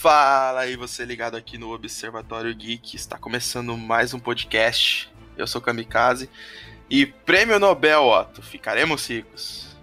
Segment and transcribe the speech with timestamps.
[0.00, 2.96] Fala aí, você ligado aqui no Observatório Geek.
[2.96, 5.12] Está começando mais um podcast.
[5.36, 6.30] Eu sou Kamikaze.
[6.88, 8.40] E prêmio Nobel, Otto.
[8.40, 9.76] Ficaremos ricos.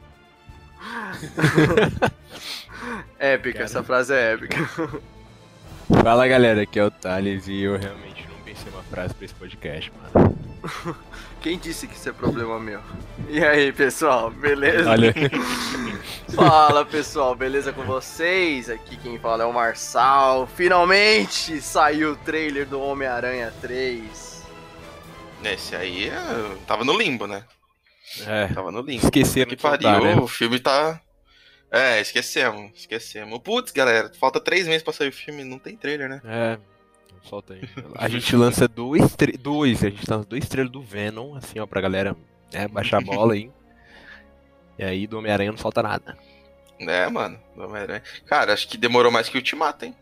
[3.19, 3.65] épica, Cara.
[3.65, 4.57] essa frase é épica.
[6.01, 9.35] Fala galera, aqui é o Thales e eu realmente não pensei uma frase pra esse
[9.35, 10.35] podcast, mano.
[11.47, 12.81] Quem disse que isso é problema meu?
[13.29, 14.89] E aí, pessoal, beleza?
[14.89, 15.13] Olha.
[16.35, 18.69] fala, pessoal, beleza com vocês?
[18.69, 20.45] Aqui quem fala é o Marçal.
[20.45, 24.45] Finalmente saiu o trailer do Homem-Aranha 3.
[25.45, 26.11] Esse aí
[26.67, 27.45] tava no limbo, né?
[28.25, 28.47] É.
[28.47, 29.05] Tava no limbo.
[29.05, 30.15] Esqueceram que pariu, né?
[30.17, 30.99] o filme tá.
[31.71, 33.39] É, esquecemos, esquecemos.
[33.39, 36.21] Putz, galera, falta três meses pra sair o filme, não tem trailer, né?
[36.25, 36.57] É,
[37.23, 37.61] Solta aí.
[37.95, 41.81] A gente lança dois, dois, a gente lança dois trailers do Venom, assim, ó, pra
[41.81, 42.15] galera
[42.53, 43.51] né, baixar a bola aí.
[44.77, 46.17] E aí do Homem-Aranha não falta nada.
[46.79, 48.03] É, mano, do Homem-Aranha.
[48.25, 49.95] Cara, acho que demorou mais que o Ultimato, hein?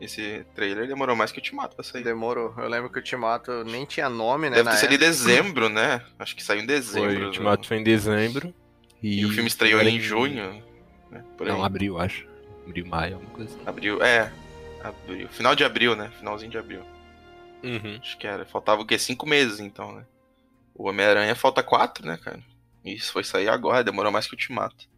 [0.00, 2.02] Esse trailer demorou mais que o Ultimato pra sair.
[2.02, 2.52] Demorou.
[2.58, 4.56] Eu lembro que o Ultimato nem tinha nome, né?
[4.56, 6.02] Deve ter sido em dezembro, né?
[6.18, 7.12] Acho que saiu em dezembro.
[7.12, 7.68] Foi, o Ultimato do...
[7.68, 8.52] foi em dezembro.
[9.02, 9.20] E...
[9.20, 10.62] e o filme estreou em junho.
[11.10, 11.24] Né?
[11.40, 12.26] Não, abril, acho.
[12.66, 13.62] Abril, maio, alguma coisa assim.
[13.64, 14.30] Abril, é.
[14.88, 15.28] Abril.
[15.28, 16.10] Final de abril, né?
[16.18, 16.82] Finalzinho de abril.
[17.62, 17.98] Uhum.
[18.00, 18.44] Acho que era.
[18.44, 18.98] Faltava o quê?
[18.98, 20.04] Cinco meses, então, né?
[20.74, 22.40] O Homem-Aranha falta quatro, né, cara?
[22.84, 24.88] Isso foi sair agora, demorou mais que o Ultimato.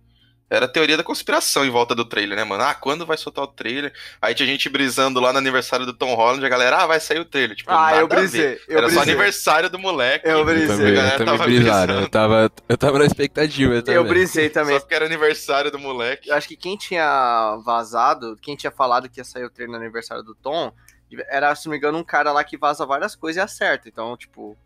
[0.51, 2.63] Era a teoria da conspiração em volta do trailer, né, mano?
[2.65, 3.93] Ah, quando vai soltar o trailer?
[4.21, 7.19] Aí tinha gente brisando lá no aniversário do Tom Holland, a galera, ah, vai sair
[7.19, 7.55] o trailer.
[7.55, 8.59] Tipo, ah, eu brisei.
[8.67, 8.95] Eu Era brisei.
[8.95, 10.27] só aniversário do moleque.
[10.27, 10.97] Eu brisei.
[10.97, 12.01] Eu também, tava brisaram.
[12.01, 13.97] Eu tava, eu tava na expectativa eu também.
[13.97, 14.75] Eu brisei também.
[14.75, 16.31] Só porque era aniversário do moleque.
[16.31, 19.85] Eu acho que quem tinha vazado, quem tinha falado que ia sair o trailer no
[19.85, 20.73] aniversário do Tom,
[21.29, 23.87] era, se não me engano, um cara lá que vaza várias coisas e acerta.
[23.87, 24.57] Então, tipo,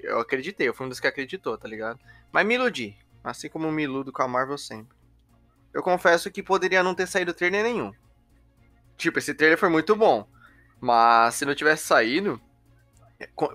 [0.00, 0.66] eu acreditei.
[0.66, 2.00] Eu fui um dos que acreditou, tá ligado?
[2.32, 2.96] Mas me iludi.
[3.22, 4.99] Assim como me iludo com a Marvel sempre
[5.72, 7.92] eu confesso que poderia não ter saído trailer nenhum.
[8.96, 10.28] Tipo, esse trailer foi muito bom.
[10.80, 12.40] Mas se não tivesse saído,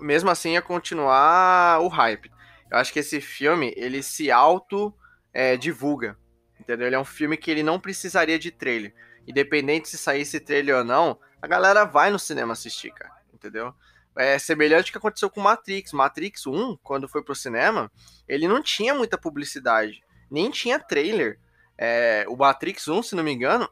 [0.00, 2.30] mesmo assim ia continuar o hype.
[2.70, 4.94] Eu acho que esse filme, ele se auto
[5.32, 5.54] é.
[5.54, 6.86] Entendeu?
[6.86, 8.94] Ele é um filme que ele não precisaria de trailer.
[9.26, 13.12] Independente se saísse trailer ou não, a galera vai no cinema assistir, cara.
[13.32, 13.74] Entendeu?
[14.16, 15.92] É semelhante ao que aconteceu com Matrix.
[15.92, 17.90] Matrix 1, quando foi pro cinema,
[18.26, 20.02] ele não tinha muita publicidade.
[20.30, 21.38] Nem tinha trailer.
[21.78, 23.68] É, o Matrix 1, se não me engano,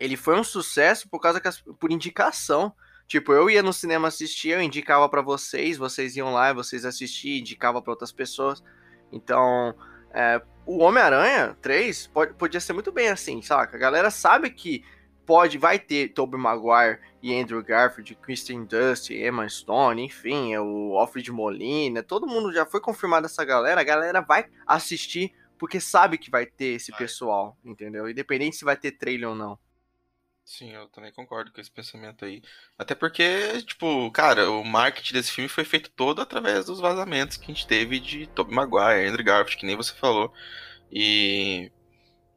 [0.00, 2.72] ele foi um sucesso por causa as, por indicação.
[3.06, 7.38] Tipo, eu ia no cinema assistir, eu indicava para vocês, vocês iam lá, vocês assistiam,
[7.38, 8.62] indicava para outras pessoas.
[9.12, 9.74] Então,
[10.12, 13.76] é, o Homem-Aranha 3 pode, podia ser muito bem assim, saca?
[13.76, 14.84] A galera sabe que
[15.24, 21.30] pode, vai ter Tobey Maguire e Andrew Garfield, Kristen Dust, Emma Stone, enfim, o Alfred
[21.32, 26.30] Molina, todo mundo já foi confirmado essa galera, a galera vai assistir porque sabe que
[26.30, 28.08] vai ter esse pessoal, entendeu?
[28.08, 29.58] Independente se vai ter trailer ou não.
[30.46, 32.40] Sim, eu também concordo com esse pensamento aí.
[32.78, 37.50] Até porque, tipo, cara, o marketing desse filme foi feito todo através dos vazamentos que
[37.50, 40.32] a gente teve de Tobey Maguire, Andrew Garfield, que nem você falou.
[40.90, 41.72] E,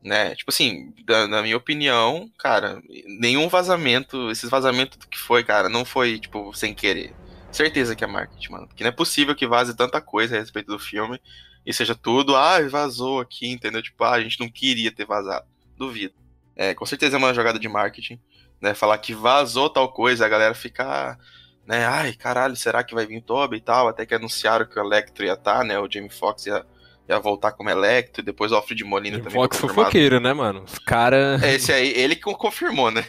[0.04, 2.82] né, tipo assim, da, na minha opinião, cara,
[3.20, 7.14] nenhum vazamento, esses vazamentos que foi, cara, não foi, tipo, sem querer.
[7.52, 8.68] Certeza que é marketing, mano.
[8.68, 11.22] Porque não é possível que vaze tanta coisa a respeito do filme
[11.66, 13.82] e seja tudo, ah, vazou aqui, entendeu?
[13.82, 15.46] Tipo, ah, a gente não queria ter vazado.
[15.78, 16.14] Duvido.
[16.56, 18.20] É, com certeza é uma jogada de marketing,
[18.60, 18.74] né?
[18.74, 21.18] Falar que vazou tal coisa, a galera ficar,
[21.66, 21.86] né?
[21.86, 23.88] Ai, caralho, será que vai vir Toby e tal?
[23.88, 25.80] Até que anunciaram que o Electro ia estar, tá, né?
[25.80, 26.66] O Jamie Foxx ia
[27.10, 29.34] ia voltar como Electro, depois o Alfred Molina também.
[29.34, 30.64] Fox fofoqueiro, né, mano?
[30.64, 31.40] Os cara.
[31.42, 33.04] É, esse aí, ele que confirmou, né?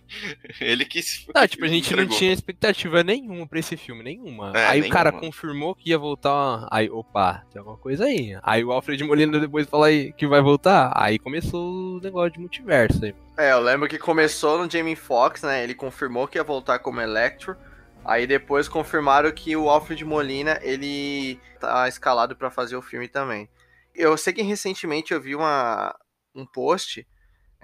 [0.60, 1.00] ele que.
[1.34, 2.10] Ah, tipo, a gente entregou.
[2.10, 4.52] não tinha expectativa nenhuma pra esse filme, nenhuma.
[4.54, 4.88] É, aí nenhuma.
[4.88, 6.66] o cara confirmou que ia voltar.
[6.70, 8.36] Aí, opa, tem alguma coisa aí.
[8.42, 10.92] Aí o Alfred Molina depois fala aí que vai voltar.
[10.94, 13.14] Aí começou o negócio de multiverso aí.
[13.36, 15.62] É, eu lembro que começou no Jamie Foxx, né?
[15.62, 17.56] Ele confirmou que ia voltar como Electro.
[18.04, 23.48] Aí depois confirmaram que o Alfred Molina, ele tá escalado para fazer o filme também.
[23.94, 25.94] Eu sei que recentemente eu vi uma,
[26.34, 27.06] um post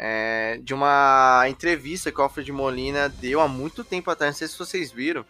[0.02, 4.48] é, de uma entrevista que o Alfred Molina deu há muito tempo atrás, não sei
[4.48, 5.26] se vocês viram,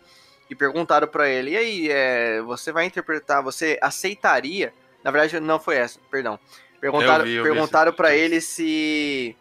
[0.48, 4.72] e perguntaram para ele, e aí, é, você vai interpretar, você aceitaria,
[5.02, 6.38] na verdade não foi essa, perdão,
[6.80, 9.36] perguntaram, perguntaram para ele se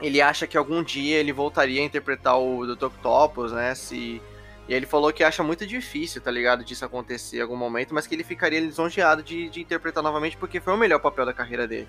[0.00, 2.86] ele acha que algum dia ele voltaria a interpretar o Dr.
[2.86, 4.22] Octopus, né, se
[4.68, 8.06] e ele falou que acha muito difícil, tá ligado, disso acontecer em algum momento, mas
[8.06, 11.66] que ele ficaria lisonjeado de, de interpretar novamente porque foi o melhor papel da carreira
[11.66, 11.88] dele.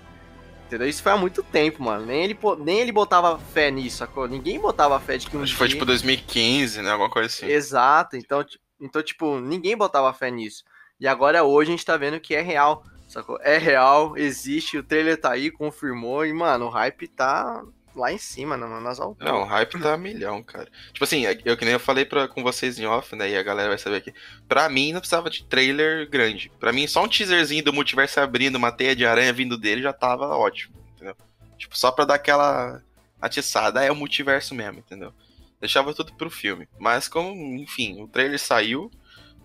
[0.66, 0.88] Entendeu?
[0.88, 2.06] Isso foi há muito tempo, mano.
[2.06, 4.28] Nem ele, nem ele botava fé nisso, sacou?
[4.28, 5.58] Ninguém botava fé de que um Acho dia...
[5.58, 6.92] foi tipo 2015, né?
[6.92, 7.46] Alguma coisa assim.
[7.46, 8.16] Exato.
[8.16, 8.46] Então,
[8.80, 10.62] então, tipo, ninguém botava fé nisso.
[10.98, 13.36] E agora, hoje, a gente tá vendo que é real, sacou?
[13.42, 16.24] É real, existe, o trailer tá aí, confirmou.
[16.24, 17.62] E, mano, o hype tá,
[17.94, 19.32] lá em cima, não, nas alturas.
[19.32, 20.68] Não, o hype tá milhão, cara.
[20.92, 23.30] Tipo assim, é, eu que nem eu falei pra, com vocês em off, né?
[23.30, 24.14] E a galera vai saber aqui.
[24.48, 26.50] Pra mim, não precisava de trailer grande.
[26.58, 29.92] Pra mim, só um teaserzinho do multiverso abrindo, uma teia de aranha vindo dele já
[29.92, 31.16] tava ótimo, entendeu?
[31.58, 32.82] Tipo, só pra dar aquela
[33.20, 33.84] atiçada.
[33.84, 35.12] É o multiverso mesmo, entendeu?
[35.60, 36.68] Deixava tudo pro filme.
[36.78, 38.90] Mas como, enfim, o trailer saiu,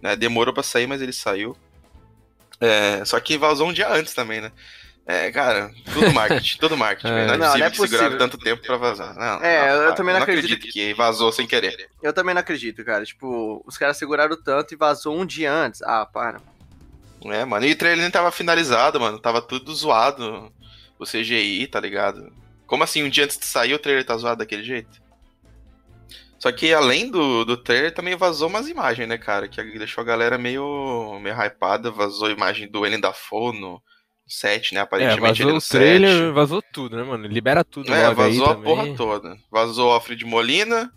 [0.02, 0.16] né?
[0.16, 1.58] Demorou pra sair, mas ele saiu.
[2.60, 4.52] É, só que vazou um dia antes também, né?
[5.08, 7.14] É, cara, tudo marketing, tudo marketing.
[7.14, 7.26] é.
[7.28, 9.14] Não é não, possível não é que seguraram tanto tempo pra vazar.
[9.14, 11.90] Não, é, não, eu também não, acredito, acredito que vazou sem querer.
[12.02, 13.06] Eu também não acredito, cara.
[13.06, 15.84] Tipo, os caras seguraram tanto e vazou um dia antes.
[15.84, 16.42] Ah, para.
[17.26, 17.66] É, mano.
[17.68, 19.20] E o trailer nem tava finalizado, mano.
[19.20, 20.52] Tava tudo zoado.
[20.98, 22.32] O CGI, tá ligado?
[22.66, 25.04] Como assim, um dia antes de sair o trailer tá zoado daquele jeito?
[26.40, 29.48] Só que além do, do trailer, também vazou umas imagens, né, cara?
[29.48, 31.92] Que deixou a galera meio, meio hypada.
[31.92, 33.82] Vazou imagem do Ellen Dafoe no
[34.28, 34.82] 7, né?
[34.82, 36.32] Aparentemente é, vazou o trailer, 7.
[36.32, 37.28] vazou tudo, né, mano?
[37.28, 38.64] Libera tudo É, vazou a também.
[38.64, 39.38] porra toda.
[39.52, 40.92] Vazou o Alfred Molina.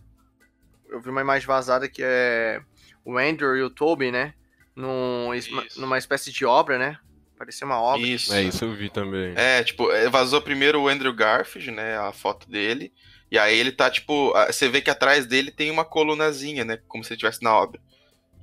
[0.88, 2.60] Eu vi uma imagem vazada que é
[3.04, 4.34] o Andrew e o Toby, né?
[4.74, 5.30] Num,
[5.76, 6.98] numa espécie de obra, né?
[7.36, 8.06] Parecia uma obra.
[8.06, 8.32] Isso.
[8.32, 9.34] É, isso eu vi também.
[9.36, 11.98] É, tipo, é, vazou primeiro o Andrew Garfield, né?
[11.98, 12.92] A foto dele.
[13.30, 16.78] E aí ele tá, tipo, você vê que atrás dele tem uma colunazinha, né?
[16.88, 17.78] Como se ele estivesse na obra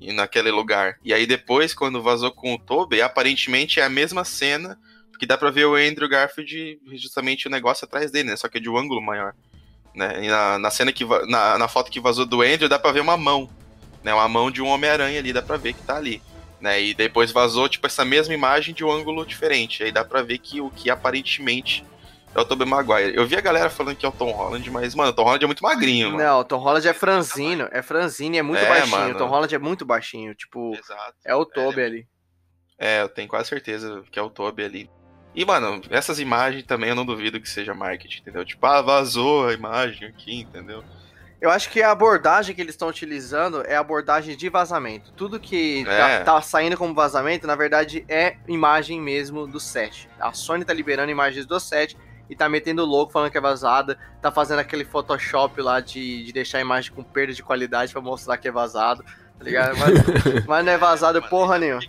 [0.02, 0.98] naquele lugar.
[1.04, 4.78] E aí depois, quando vazou com o Toby, aparentemente é a mesma cena,
[5.18, 8.36] que dá pra ver o Andrew Garfield justamente o negócio atrás dele, né?
[8.36, 9.34] Só que é de um ângulo maior.
[9.94, 10.28] Né?
[10.28, 13.18] Na, na cena que na, na foto que vazou do Andrew, dá pra ver uma
[13.18, 13.50] mão.
[14.04, 14.14] Né?
[14.14, 16.22] Uma mão de um Homem-Aranha ali, dá pra ver que tá ali.
[16.60, 16.82] Né?
[16.82, 19.84] E depois vazou, tipo, essa mesma imagem de um ângulo diferente.
[19.84, 21.84] Aí dá pra ver que o que aparentemente
[22.36, 23.16] é o Tobey Maguire.
[23.16, 25.44] Eu vi a galera falando que é o Tom Holland, mas, mano, o Tom Holland
[25.44, 26.24] é muito magrinho, mano.
[26.24, 28.92] Não, o Tom Holland é franzino, é franzino e é muito é, baixinho.
[28.92, 29.16] Mano.
[29.16, 31.16] O Tom Holland é muito baixinho, tipo, Exato.
[31.26, 32.08] é o Tobey é, ali.
[32.78, 34.90] É, eu tenho quase certeza que é o Tobey ali.
[35.34, 38.46] E, mano, essas imagens também eu não duvido que seja marketing, entendeu?
[38.46, 40.84] Tipo, ah, vazou a imagem aqui, entendeu?
[41.40, 45.12] Eu acho que a abordagem que eles estão utilizando é a abordagem de vazamento.
[45.14, 46.20] Tudo que é.
[46.20, 50.10] tá, tá, saindo como vazamento, na verdade, é imagem mesmo do set.
[50.20, 51.98] A Sony tá liberando imagens do set
[52.30, 56.34] e tá metendo louco falando que é vazada, tá fazendo aquele Photoshop lá de, de
[56.34, 59.78] deixar a imagem com perda de qualidade para mostrar que é vazado, tá ligado?
[59.78, 59.94] Mas,
[60.46, 61.82] mas não é vazado porra nenhuma.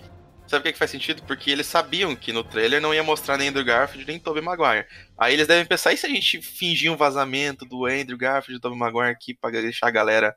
[0.46, 1.22] Sabe o que, que faz sentido?
[1.22, 4.86] Porque eles sabiam que no trailer não ia mostrar nem Andrew Garfield nem Tobey Maguire.
[5.18, 8.58] Aí eles devem pensar, e se a gente fingir um vazamento do Andrew Garfield e
[8.58, 10.36] do Tobey Maguire aqui pra deixar a galera,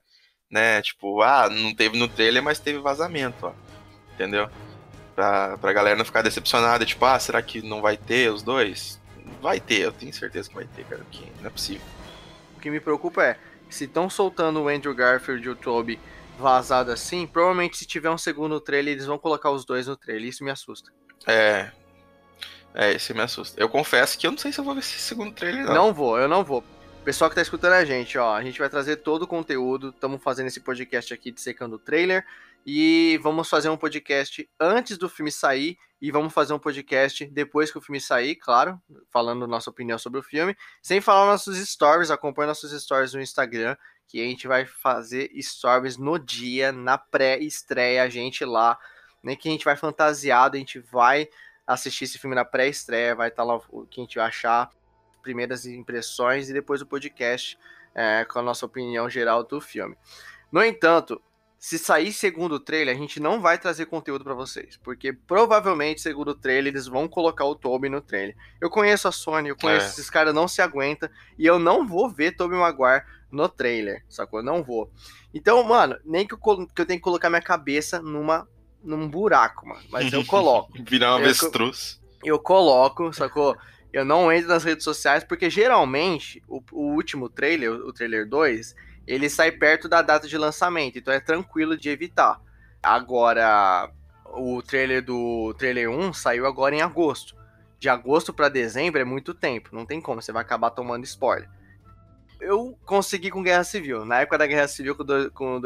[0.50, 3.54] né, tipo, ah, não teve no trailer, mas teve vazamento, ó.
[4.16, 4.50] Entendeu?
[5.14, 9.00] Pra, pra galera não ficar decepcionada, tipo, ah, será que não vai ter os dois?
[9.42, 11.86] Vai ter, eu tenho certeza que vai ter, cara, que não é possível.
[12.58, 13.38] O que me preocupa é,
[13.70, 16.00] se estão soltando o Andrew Garfield e o Toby
[16.38, 20.30] vazado assim, provavelmente se tiver um segundo trailer, eles vão colocar os dois no trailer,
[20.30, 20.92] isso me assusta.
[21.28, 21.72] É.
[22.74, 23.60] É, isso me assusta.
[23.60, 25.74] Eu confesso que eu não sei se eu vou ver esse segundo trailer, não.
[25.74, 26.64] Não vou, eu não vou.
[27.04, 30.22] Pessoal que tá escutando a gente, ó, a gente vai trazer todo o conteúdo, estamos
[30.22, 32.26] fazendo esse podcast aqui de secando o trailer,
[32.66, 37.72] e vamos fazer um podcast antes do filme sair e vamos fazer um podcast depois
[37.72, 42.12] que o filme sair, claro, falando nossa opinião sobre o filme, sem falar nossos stories,
[42.12, 43.76] acompanhe nossos stories no Instagram,
[44.08, 48.78] que a gente vai fazer stories no dia, na pré-estreia, a gente lá,
[49.22, 51.28] nem que a gente vai fantasiado, a gente vai
[51.68, 54.72] assistir esse filme na pré-estreia, vai estar tá lá o que a gente vai achar,
[55.22, 57.58] primeiras impressões e depois o podcast
[57.94, 59.96] é, com a nossa opinião geral do filme.
[60.52, 61.22] No entanto,
[61.60, 66.00] se sair segundo o trailer, a gente não vai trazer conteúdo para vocês, porque provavelmente,
[66.00, 68.34] segundo o trailer, eles vão colocar o Toby no trailer.
[68.62, 69.90] Eu conheço a Sony, eu conheço é.
[69.90, 74.42] esses caras, não se aguenta, e eu não vou ver Toby Maguire no trailer, sacou?
[74.42, 74.90] Não vou.
[75.34, 78.48] Então, mano, nem que eu, que eu tenho que colocar minha cabeça numa
[78.82, 80.72] num buraco, mano, mas eu coloco.
[80.88, 82.00] Virar um avestruz.
[82.24, 83.58] Eu, eu coloco, sacou?
[83.92, 88.74] Eu não entro nas redes sociais, porque geralmente o, o último trailer, o trailer 2,
[89.10, 92.40] ele sai perto da data de lançamento, então é tranquilo de evitar.
[92.82, 93.92] Agora,
[94.26, 97.36] o trailer do trailer 1 saiu agora em agosto.
[97.80, 101.50] De agosto para dezembro é muito tempo, não tem como, você vai acabar tomando spoiler.
[102.40, 104.06] Eu consegui com Guerra Civil.
[104.06, 104.96] Na época da Guerra Civil,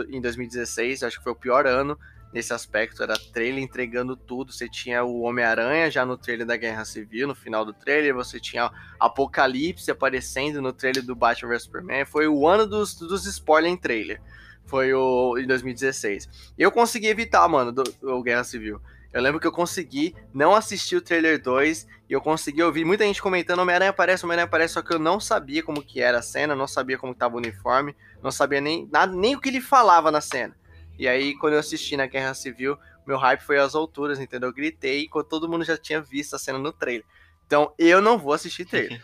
[0.10, 2.00] em 2016, acho que foi o pior ano
[2.34, 4.52] nesse aspecto, era trailer entregando tudo.
[4.52, 8.40] Você tinha o Homem-Aranha já no trailer da Guerra Civil, no final do trailer, você
[8.40, 12.06] tinha Apocalipse aparecendo no trailer do Batman vs Superman.
[12.06, 14.20] Foi o ano dos, dos spoiler em trailer.
[14.66, 16.54] Foi o em 2016.
[16.58, 18.82] Eu consegui evitar, mano, do, do Guerra Civil.
[19.14, 23.04] Eu lembro que eu consegui não assistir o trailer 2 e eu consegui ouvir muita
[23.04, 26.22] gente comentando Homem-Aranha aparece, Homem-Aranha aparece, só que eu não sabia como que era a
[26.24, 29.62] cena, não sabia como estava o uniforme, não sabia nem, nada, nem o que ele
[29.62, 30.56] falava na cena.
[30.98, 34.50] E aí, quando eu assisti na Guerra Civil, meu hype foi às alturas, entendeu?
[34.50, 37.06] Eu gritei quando todo mundo já tinha visto a cena no trailer.
[37.46, 39.04] Então, eu não vou assistir trailer.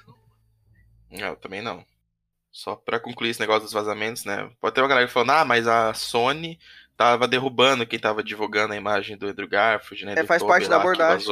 [1.12, 1.86] eu também não.
[2.52, 4.50] Só pra concluir esse negócio dos vazamentos, né?
[4.60, 6.60] Pode ter uma galera falando, ah, mas a Sony
[6.98, 10.16] tava derrubando quem tava divulgando a imagem do Andrew Garfield, né?
[10.18, 11.28] É, faz parte da abordagem.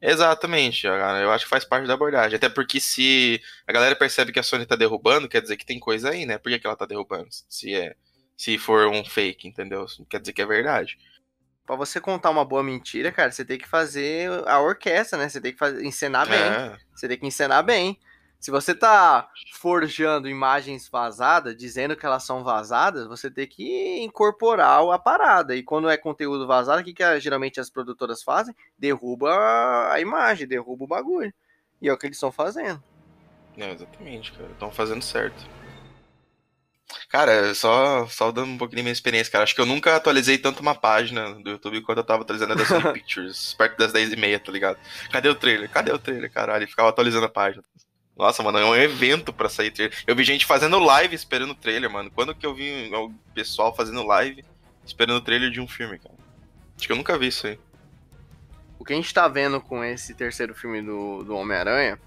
[0.00, 2.36] Exatamente, eu acho que faz parte da abordagem.
[2.36, 5.80] Até porque se a galera percebe que a Sony tá derrubando, quer dizer que tem
[5.80, 6.36] coisa aí, né?
[6.36, 7.28] Por que, que ela tá derrubando?
[7.48, 7.96] Se é.
[8.36, 9.86] Se for um fake, entendeu?
[10.08, 10.98] Quer dizer que é verdade.
[11.66, 15.28] Pra você contar uma boa mentira, cara, você tem que fazer a orquestra, né?
[15.28, 16.38] Você tem que fazer, encenar bem.
[16.38, 16.76] É.
[16.94, 17.98] Você tem que encenar bem.
[18.44, 24.82] Se você tá forjando imagens vazadas, dizendo que elas são vazadas, você tem que incorporar
[24.92, 25.56] a parada.
[25.56, 28.54] E quando é conteúdo vazado, o que, que geralmente as produtoras fazem?
[28.78, 29.30] Derruba
[29.90, 31.32] a imagem, derruba o bagulho.
[31.80, 32.82] E é o que eles estão fazendo.
[33.56, 34.50] É, exatamente, cara.
[34.50, 35.48] Estão fazendo certo.
[37.08, 39.44] Cara, só, só dando um pouquinho da minha experiência, cara.
[39.44, 42.56] Acho que eu nunca atualizei tanto uma página do YouTube quanto eu tava atualizando a
[42.56, 44.78] das Pictures, perto das 10h30, tá ligado?
[45.10, 45.70] Cadê o trailer?
[45.70, 46.64] Cadê o trailer, caralho?
[46.64, 47.64] E ficava atualizando a página.
[48.16, 49.96] Nossa, mano, é um evento pra sair trailer.
[50.06, 52.10] Eu vi gente fazendo live esperando o trailer, mano.
[52.10, 54.44] Quando que eu vi o pessoal fazendo live
[54.84, 56.14] esperando o trailer de um filme, cara?
[56.76, 57.58] Acho que eu nunca vi isso aí.
[58.78, 61.98] O que a gente tá vendo com esse terceiro filme do, do Homem-Aranha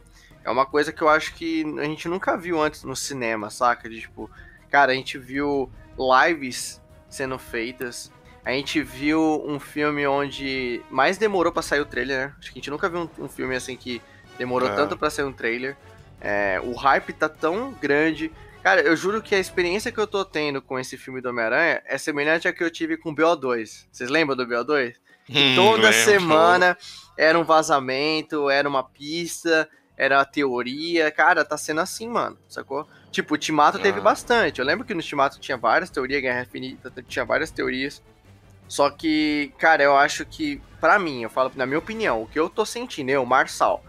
[0.44, 3.90] é uma coisa que eu acho que a gente nunca viu antes no cinema, saca?
[3.90, 4.30] De tipo,
[4.70, 8.12] cara, a gente viu lives sendo feitas.
[8.44, 12.36] A gente viu um filme onde mais demorou para sair o trailer, né?
[12.40, 14.02] Acho que a gente nunca viu um, um filme assim que
[14.38, 14.76] demorou é.
[14.76, 15.76] tanto para sair um trailer.
[16.22, 18.32] É, o hype tá tão grande.
[18.64, 21.82] Cara, eu juro que a experiência que eu tô tendo com esse filme do Homem-Aranha
[21.86, 23.88] é semelhante à que eu tive com o BO2.
[23.92, 24.96] Vocês lembram do BO2?
[25.30, 26.78] Hum, Toda semana
[27.18, 31.12] era um vazamento, era uma pista, era a teoria.
[31.12, 32.88] Cara, tá sendo assim, mano, sacou?
[33.12, 33.82] Tipo, o Timato ah.
[33.82, 34.60] teve bastante.
[34.60, 38.02] Eu lembro que no Timato tinha várias teorias, Guerra Infinita tinha várias teorias.
[38.68, 42.38] Só que, cara, eu acho que, para mim, eu falo na minha opinião, o que
[42.38, 43.82] eu tô sentindo, eu, Marçal,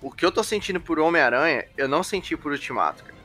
[0.00, 3.16] o que eu tô sentindo por Homem-Aranha, eu não senti por Ultimato, cara.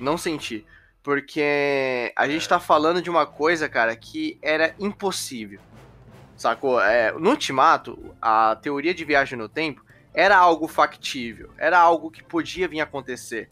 [0.00, 0.66] Não senti.
[1.02, 5.60] Porque a gente tá falando de uma coisa, cara, que era impossível.
[6.36, 6.80] Sacou?
[6.80, 11.50] É, no Ultimato, a teoria de viagem no tempo era algo factível.
[11.58, 13.50] Era algo que podia vir acontecer.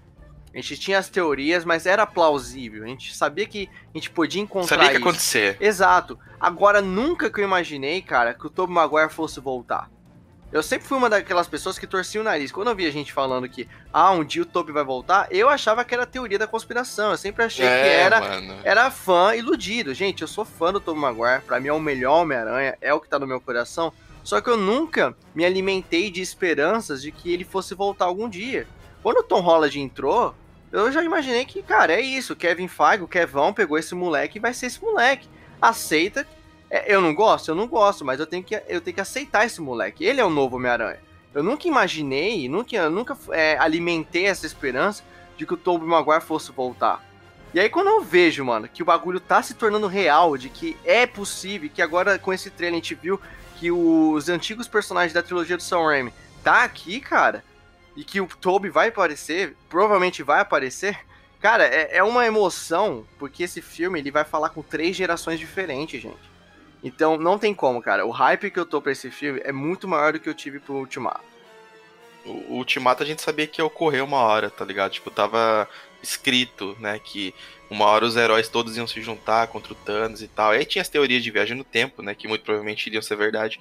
[0.54, 2.84] A gente tinha as teorias, mas era plausível.
[2.84, 5.56] A gente sabia que a gente podia encontrar Sabia que ia acontecer.
[5.60, 6.18] Exato.
[6.38, 9.90] Agora, nunca que eu imaginei, cara, que o Tobey Maguire fosse voltar.
[10.52, 12.52] Eu sempre fui uma daquelas pessoas que torcia o nariz.
[12.52, 15.82] Quando eu via gente falando que, ah, um dia o Toby vai voltar, eu achava
[15.82, 17.12] que era teoria da conspiração.
[17.12, 18.20] Eu sempre achei é, que era,
[18.62, 19.94] era fã iludido.
[19.94, 21.42] Gente, eu sou fã do Tobey Maguire.
[21.46, 23.94] Pra mim é o melhor Homem-Aranha, é o que tá no meu coração.
[24.22, 28.66] Só que eu nunca me alimentei de esperanças de que ele fosse voltar algum dia.
[29.02, 30.34] Quando o Tom Holland entrou,
[30.72, 32.34] eu já imaginei que, cara, é isso.
[32.34, 35.28] Kevin Feige, o Kevão pegou esse moleque e vai ser esse moleque.
[35.60, 36.26] Aceita
[36.74, 37.50] é, eu não gosto?
[37.50, 40.02] Eu não gosto, mas eu tenho que, eu tenho que aceitar esse moleque.
[40.02, 40.98] Ele é o novo Homem-Aranha.
[41.34, 45.04] Eu nunca imaginei, nunca, nunca é, alimentei essa esperança
[45.36, 47.04] de que o Tobey Maguire fosse voltar.
[47.52, 50.74] E aí quando eu vejo, mano, que o bagulho tá se tornando real, de que
[50.82, 53.20] é possível, que agora com esse trailer a gente viu
[53.58, 57.44] que os antigos personagens da trilogia do Sam Raimi tá aqui, cara,
[57.96, 60.98] e que o Tobey vai aparecer, provavelmente vai aparecer,
[61.40, 66.00] cara, é, é uma emoção, porque esse filme ele vai falar com três gerações diferentes,
[66.00, 66.32] gente.
[66.82, 68.04] Então não tem como, cara.
[68.04, 70.58] O hype que eu tô pra esse filme é muito maior do que eu tive
[70.58, 71.20] pro Ultimato.
[72.24, 74.92] O Ultimato a gente sabia que ia ocorrer uma hora, tá ligado?
[74.92, 75.68] Tipo, tava
[76.02, 77.34] escrito, né, que
[77.72, 80.54] uma hora os heróis todos iam se juntar contra o Thanos e tal.
[80.54, 83.16] E aí tinha as teorias de viagem no tempo, né, que muito provavelmente iriam ser
[83.16, 83.58] verdade.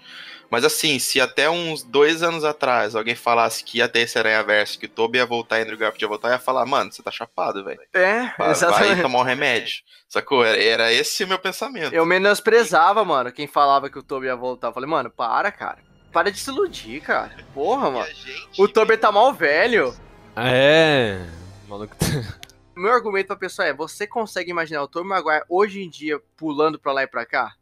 [0.50, 4.77] Mas assim, se até uns dois anos atrás alguém falasse que ia ter esse Aranha-Verso,
[4.77, 7.10] que o Toby ia voltar e Andrew Garfield ia voltar, ia falar, mano, você tá
[7.10, 7.80] chapado, velho.
[7.94, 8.94] É, vai, exatamente.
[8.96, 9.75] Vai tomar um remédio.
[10.10, 10.44] Sacou?
[10.44, 11.94] Era, era esse o meu pensamento.
[11.94, 14.68] Eu menosprezava, mano, quem falava que o Toby ia voltar.
[14.68, 15.77] Eu falei, mano, para, cara.
[16.12, 17.32] Para de se iludir, cara.
[17.53, 18.12] Porra, mano.
[18.58, 19.96] O Toby tá mal velho.
[20.36, 21.25] É.
[21.70, 21.96] Maluco.
[22.75, 26.79] Meu argumento pra pessoa é: você consegue imaginar o Tobey Maguire hoje em dia pulando
[26.79, 27.55] pra lá e pra cá?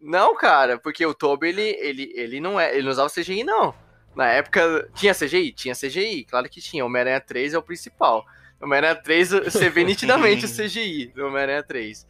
[0.00, 2.72] Não, cara, porque o Toby, ele, ele, ele não é.
[2.74, 3.74] Ele não usava CGI, não.
[4.14, 4.90] Na época.
[4.94, 5.52] Tinha CGI?
[5.52, 6.84] Tinha CGI, claro que tinha.
[6.84, 8.24] Homem-Aranha 3 é o principal.
[8.60, 12.06] Homem-Aranha 3, você vê nitidamente o CGI do Homem-Aranha 3.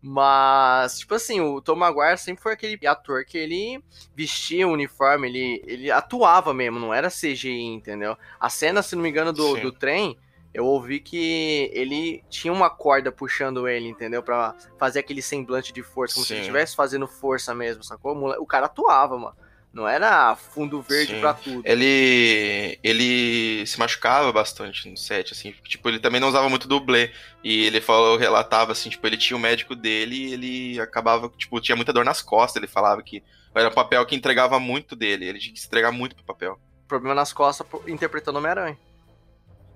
[0.00, 3.82] Mas, tipo assim, o Tom Maguire sempre foi aquele ator que ele
[4.14, 8.16] vestia o uniforme, ele, ele atuava mesmo, não era CGI, entendeu?
[8.38, 10.16] A cena, se não me engano, do, do trem,
[10.52, 14.22] eu ouvi que ele tinha uma corda puxando ele, entendeu?
[14.22, 16.28] Pra fazer aquele semblante de força, como Sim.
[16.28, 18.16] se ele estivesse fazendo força mesmo, sacou?
[18.40, 19.36] O cara atuava, mano.
[19.72, 21.20] Não era fundo verde Sim.
[21.20, 21.62] pra tudo.
[21.64, 25.54] Ele ele se machucava bastante no set, assim.
[25.62, 27.12] Tipo, ele também não usava muito dublê.
[27.44, 31.60] E ele falou, relatava assim, tipo, ele tinha o médico dele e ele acabava, tipo,
[31.60, 32.56] tinha muita dor nas costas.
[32.56, 33.22] Ele falava que
[33.54, 35.26] era um papel que entregava muito dele.
[35.28, 36.58] Ele tinha que se entregar muito pro papel.
[36.88, 38.78] Problema nas costas interpretando Homem-Aranha.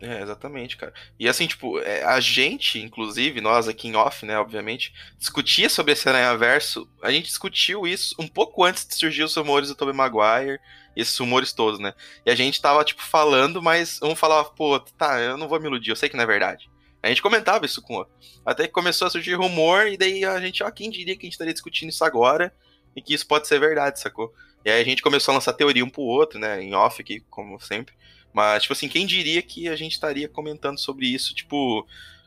[0.05, 0.93] É, exatamente, cara.
[1.17, 5.93] E assim, tipo, é, a gente, inclusive, nós aqui em off, né, obviamente, discutia sobre
[5.93, 6.89] esse Aranha Verso.
[7.01, 10.59] A gente discutiu isso um pouco antes de surgir os rumores do Tobey Maguire,
[10.97, 11.95] esses rumores todos, né?
[12.27, 15.69] E a gente tava, tipo, falando, mas um falava, pô, tá, eu não vou me
[15.69, 16.69] iludir, eu sei que não é verdade.
[17.01, 18.13] A gente comentava isso com o outro.
[18.45, 21.27] Até que começou a surgir rumor, e daí a gente, ó, quem diria que a
[21.27, 22.53] gente estaria discutindo isso agora
[22.97, 24.35] e que isso pode ser verdade, sacou?
[24.65, 27.21] E aí a gente começou a lançar teoria um pro outro, né, em off aqui,
[27.31, 27.95] como sempre.
[28.33, 31.87] Mas, tipo assim, quem diria que a gente estaria comentando sobre isso, tipo,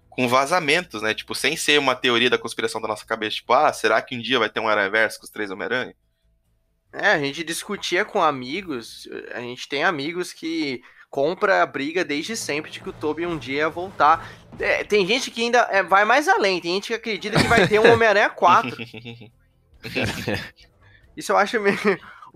[0.10, 1.14] com vazamentos, né?
[1.14, 4.22] Tipo, sem ser uma teoria da conspiração da nossa cabeça, tipo, ah, será que um
[4.22, 5.96] dia vai ter um Aranha-Verso com os três Homem-Aranha?
[6.94, 12.38] É, a gente discutia com amigos, a gente tem amigos que compra a briga desde
[12.38, 14.30] sempre de que o Toby um dia ia voltar.
[14.60, 17.68] É, tem gente que ainda é, vai mais além, tem gente que acredita que vai
[17.68, 18.78] ter um Homem-Aranha 4.
[21.18, 21.78] Isso eu acho meio,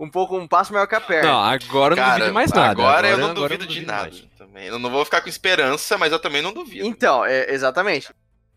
[0.00, 1.30] um pouco um passo maior que a perna.
[1.30, 2.70] Não, agora eu não duvido mais nada.
[2.70, 4.26] Agora, agora eu não agora duvido eu não de nada mais.
[4.38, 4.66] também.
[4.66, 6.86] Eu não vou ficar com esperança, mas eu também não duvido.
[6.86, 8.08] Então, é, exatamente.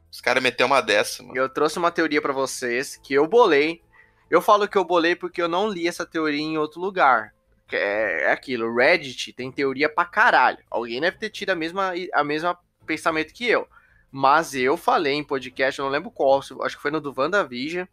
[0.09, 1.35] Os caras meteram uma dessa, mano.
[1.37, 3.81] Eu trouxe uma teoria para vocês que eu bolei.
[4.29, 7.33] Eu falo que eu bolei porque eu não li essa teoria em outro lugar.
[7.71, 10.59] É, é aquilo, Reddit tem teoria pra caralho.
[10.69, 13.67] Alguém deve ter tido a mesma, a mesma pensamento que eu.
[14.11, 17.85] Mas eu falei em podcast, eu não lembro qual, acho que foi no do WandaVision.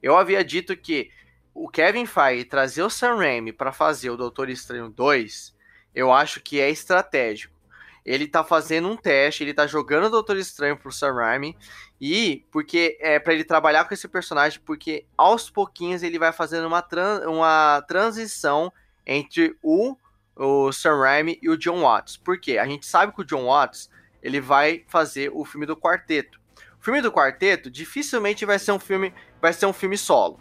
[0.00, 1.10] Eu havia dito que
[1.56, 5.56] o Kevin Feige trazer o Sam Raimi para fazer o Doutor Estranho 2,
[5.94, 7.56] eu acho que é estratégico.
[8.04, 11.56] Ele tá fazendo um teste, ele tá jogando o Doutor Estranho pro Sam Raimi
[11.98, 16.66] e porque é para ele trabalhar com esse personagem, porque aos pouquinhos ele vai fazendo
[16.66, 16.86] uma,
[17.26, 18.70] uma transição
[19.06, 19.96] entre o,
[20.36, 22.18] o Sam Raimi e o John Watts.
[22.18, 22.58] Por quê?
[22.58, 23.90] A gente sabe que o John Watts
[24.22, 26.38] ele vai fazer o filme do quarteto.
[26.78, 30.38] O filme do quarteto dificilmente vai ser um filme, vai ser um filme solo.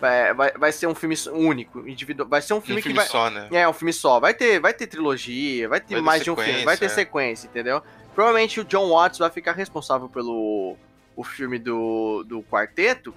[0.00, 2.28] Vai, vai, vai ser um filme único, individual.
[2.28, 3.08] Vai ser um filme um filme que vai.
[3.08, 3.48] Só, né?
[3.52, 4.18] É, um filme só.
[4.18, 6.88] Vai ter, vai ter trilogia, vai ter vai mais de um filme, vai ter é.
[6.88, 7.82] sequência, entendeu?
[8.14, 10.76] Provavelmente o John Watts vai ficar responsável pelo
[11.14, 13.14] o filme do, do quarteto.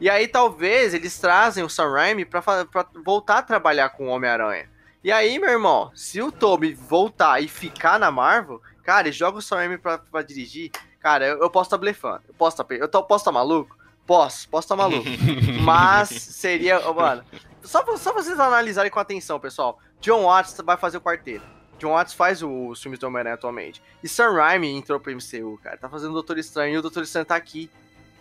[0.00, 4.10] E aí talvez eles trazem o Sam Raimi pra, pra voltar a trabalhar com o
[4.10, 4.68] Homem-Aranha.
[5.04, 9.42] E aí, meu irmão, se o Toby voltar e ficar na Marvel, cara, joga o
[9.42, 12.22] Sam Raimi pra, pra dirigir, cara, eu, eu posso estar tá blefando.
[12.26, 13.76] Eu posso tá, eu tô, posso estar tá maluco?
[14.06, 15.08] Posso, posso estar tá maluco.
[15.62, 16.80] Mas seria.
[16.92, 17.24] Mano,
[17.62, 19.78] só, só vocês analisarem com atenção, pessoal.
[20.00, 21.44] John Watts vai fazer o quarteto.
[21.78, 23.82] John Watts faz os filmes do Homem-Aranha atualmente.
[24.02, 25.76] E Sam Raimi entrou pro MCU, cara.
[25.76, 27.70] Tá fazendo o Doutor Estranho e o Doutor Estranho tá aqui.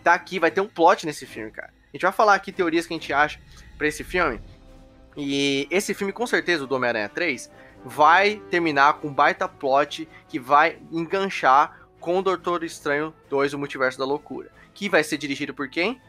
[0.04, 1.70] Tá aqui, vai ter um plot nesse filme, cara.
[1.70, 3.40] A gente vai falar aqui teorias que a gente acha
[3.78, 4.42] pra esse filme.
[5.16, 7.52] E esse filme, com certeza, o do Homem-Aranha 3,
[7.86, 13.60] vai terminar com um baita plot que vai enganchar com o Doutor Estranho 2, o
[13.60, 16.02] Multiverso da Loucura que vai ser dirigido por quem?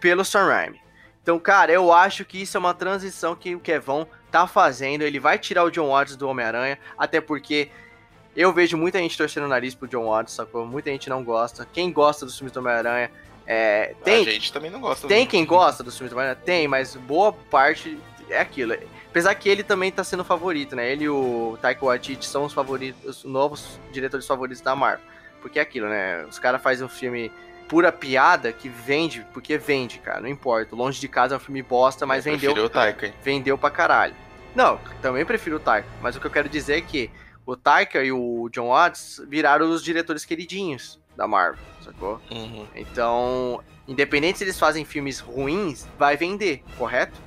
[0.00, 0.80] Pelo Sam Raimi.
[1.22, 5.02] Então, cara, eu acho que isso é uma transição que o Kevon tá fazendo.
[5.02, 7.70] Ele vai tirar o John Watts do Homem-Aranha, até porque
[8.34, 10.66] eu vejo muita gente torcendo o nariz pro John Watts, sacou?
[10.66, 11.66] Muita gente não gosta.
[11.72, 13.10] Quem gosta dos filmes do Homem-Aranha
[13.46, 14.26] é, tem.
[14.26, 15.06] A gente também não gosta.
[15.06, 16.42] Tem quem gosta dos filmes do Homem-Aranha?
[16.44, 17.96] Tem, mas boa parte
[18.28, 18.74] é aquilo.
[19.08, 20.90] Apesar que ele também tá sendo favorito, né?
[20.90, 25.04] Ele e o Taika Waititi são os favoritos, os novos diretores favoritos da Marvel.
[25.40, 26.24] Porque é aquilo, né?
[26.24, 27.30] Os caras fazem um filme
[27.68, 30.76] pura piada que vende, porque vende, cara, não importa.
[30.76, 32.64] Longe de casa é um filme bosta, mas eu vendeu.
[32.64, 33.12] O Taika?
[33.22, 34.14] Vendeu pra caralho.
[34.54, 37.10] Não, também prefiro o Taika, mas o que eu quero dizer é que
[37.46, 42.20] o Taika e o John Watts viraram os diretores queridinhos da Marvel, sacou?
[42.30, 42.66] Uhum.
[42.74, 47.18] Então, independente se eles fazem filmes ruins, vai vender, correto?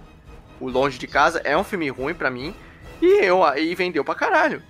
[0.60, 2.56] O Longe de Casa é um filme ruim para mim
[3.02, 4.62] e eu e vendeu pra caralho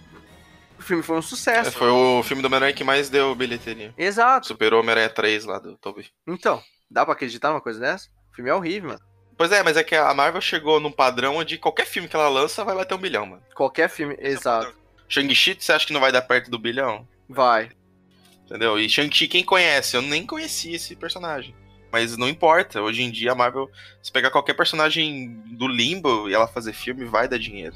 [0.77, 1.69] o filme foi um sucesso.
[1.69, 3.93] É, foi o filme do Homem-Aranha que mais deu bilheteria.
[3.97, 4.47] Exato.
[4.47, 6.09] Superou o Homem-Aranha 3 lá do Toby.
[6.27, 8.09] Então, dá pra acreditar numa coisa dessa?
[8.31, 9.01] O filme é horrível, mano.
[9.37, 12.29] Pois é, mas é que a Marvel chegou num padrão onde qualquer filme que ela
[12.29, 13.43] lança vai bater um bilhão, mano.
[13.53, 14.69] Qualquer filme, Esse exato.
[14.69, 14.73] É
[15.07, 17.07] Shang-Chi, você acha que não vai dar perto do bilhão?
[17.27, 17.71] Vai.
[18.45, 18.79] Entendeu?
[18.79, 19.95] E Shang-Chi, quem conhece?
[19.95, 21.55] Eu nem conhecia esse personagem.
[21.91, 23.69] Mas não importa, hoje em dia a Marvel,
[24.01, 27.75] se pegar qualquer personagem do limbo e ela fazer filme, vai dar dinheiro.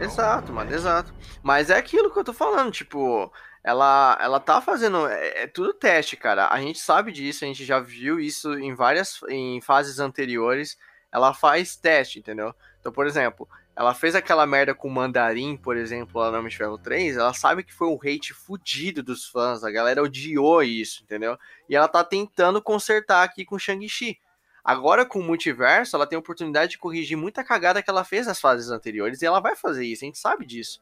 [0.00, 1.14] Exato, mano, exato.
[1.42, 3.30] Mas é aquilo que eu tô falando, tipo,
[3.62, 5.06] ela, ela tá fazendo.
[5.06, 6.48] É, é, tudo teste, cara.
[6.48, 9.20] A gente sabe disso, a gente já viu isso em várias.
[9.28, 10.78] em fases anteriores.
[11.12, 12.54] Ela faz teste, entendeu?
[12.80, 16.52] Então, por exemplo, ela fez aquela merda com o Mandarim, por exemplo, lá no Homem
[16.82, 21.36] 3, ela sabe que foi um hate fudido dos fãs, a galera odiou isso, entendeu?
[21.68, 24.18] E ela tá tentando consertar aqui com Shang-Chi.
[24.64, 28.26] Agora, com o multiverso, ela tem a oportunidade de corrigir muita cagada que ela fez
[28.26, 30.80] nas fases anteriores e ela vai fazer isso, a gente sabe disso.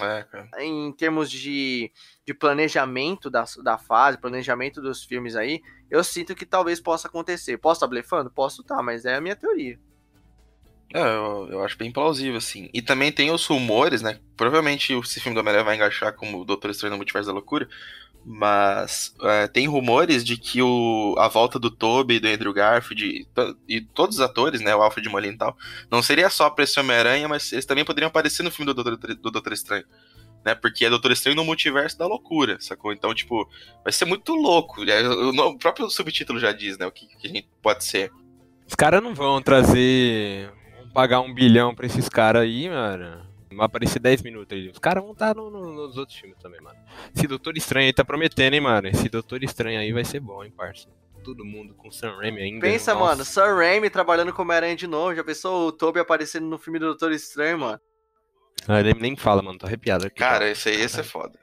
[0.00, 0.48] É, cara.
[0.58, 1.90] Em termos de,
[2.24, 7.58] de planejamento da, da fase, planejamento dos filmes aí, eu sinto que talvez possa acontecer.
[7.58, 8.30] Posso estar blefando?
[8.30, 9.78] Posso estar, mas é a minha teoria.
[10.94, 12.70] É, eu, eu, acho bem plausível, assim.
[12.72, 14.18] E também tem os rumores, né?
[14.36, 17.68] Provavelmente esse filme do Homem-Aranha vai engaixar como o Doutor Estranho no Multiverso da Loucura.
[18.24, 23.26] Mas é, tem rumores de que o, a volta do Toby, do Andrew Garfield e,
[23.68, 24.74] e todos os atores, né?
[24.74, 25.56] O Alfred Molina e tal,
[25.90, 28.96] não seria só pra esse Homem-Aranha, mas eles também poderiam aparecer no filme do Doutor,
[28.96, 29.84] do Doutor Estranho.
[30.44, 32.92] Né, porque é Doutor Estranho no multiverso da loucura, sacou?
[32.92, 33.48] Então, tipo,
[33.84, 34.84] vai ser muito louco.
[34.84, 35.00] Né?
[35.08, 36.84] O, próprio subtítulo já diz, né?
[36.84, 38.10] O que, que a gente pode ser.
[38.66, 40.50] Os caras não vão trazer.
[40.78, 43.31] Vão pagar um bilhão pra esses caras aí, mano.
[43.56, 44.68] Vai aparecer 10 minutos aí.
[44.68, 46.78] Os caras vão estar tá no, no, nos outros filmes também, mano.
[47.14, 48.88] Esse Doutor Estranho aí tá prometendo, hein, mano.
[48.88, 50.88] Esse Doutor Estranho aí vai ser bom, hein, parça.
[51.22, 52.60] Todo mundo com Sam Raimi ainda.
[52.60, 53.06] Pensa, nossa.
[53.06, 55.14] mano, Sam Raimi trabalhando como Homem-Aranha de novo.
[55.14, 57.80] Já pensou o Toby aparecendo no filme do Doutor Estranho, mano?
[58.66, 59.58] Ah, ele nem fala, mano.
[59.58, 60.16] Tô arrepiado aqui.
[60.16, 61.38] Cara, esse aí esse é foda.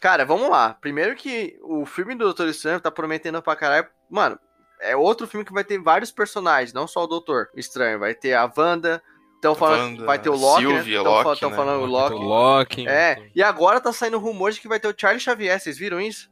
[0.00, 0.74] Cara, vamos lá.
[0.74, 3.88] Primeiro que o filme do Doutor Estranho tá prometendo pra caralho.
[4.10, 4.38] Mano,
[4.80, 7.98] é outro filme que vai ter vários personagens, não só o Doutor Estranho.
[7.98, 9.02] Vai ter a Wanda,
[9.36, 10.74] Estão falando vai ter o Loki, né?
[10.74, 11.08] Sylvia, né?
[11.08, 11.56] Loki, Estão né?
[11.56, 12.14] falando o Loki.
[12.14, 12.88] O Loki.
[12.88, 16.00] É, e agora tá saindo rumores de que vai ter o Charlie Xavier, vocês viram
[16.00, 16.28] isso?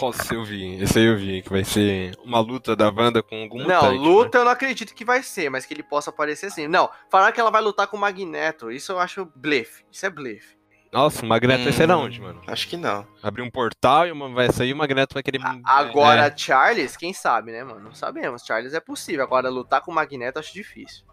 [0.00, 0.80] Nossa, eu vi.
[0.82, 3.98] Esse aí eu vi, que vai ser uma luta da Wanda com algum Não, mutante,
[3.98, 4.42] luta né?
[4.42, 6.68] eu não acredito que vai ser, mas que ele possa aparecer assim.
[6.68, 9.84] Não, falaram que ela vai lutar com o Magneto, isso eu acho blefe.
[9.90, 10.58] Isso é blefe.
[10.92, 12.40] Nossa, o Magneto hum, vai ser da onde, mano?
[12.46, 13.06] Acho que não.
[13.22, 15.40] Abrir um portal e uma vai sair o Magneto vai querer.
[15.64, 16.36] Agora, é.
[16.36, 17.80] Charles, quem sabe, né, mano?
[17.80, 18.42] Não sabemos.
[18.42, 19.22] Charles é possível.
[19.22, 21.04] Agora, lutar com o Magneto acho difícil.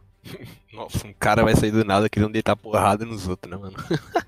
[0.73, 3.75] Nossa, um cara vai sair do nada querendo deitar porrada nos outros, né, mano?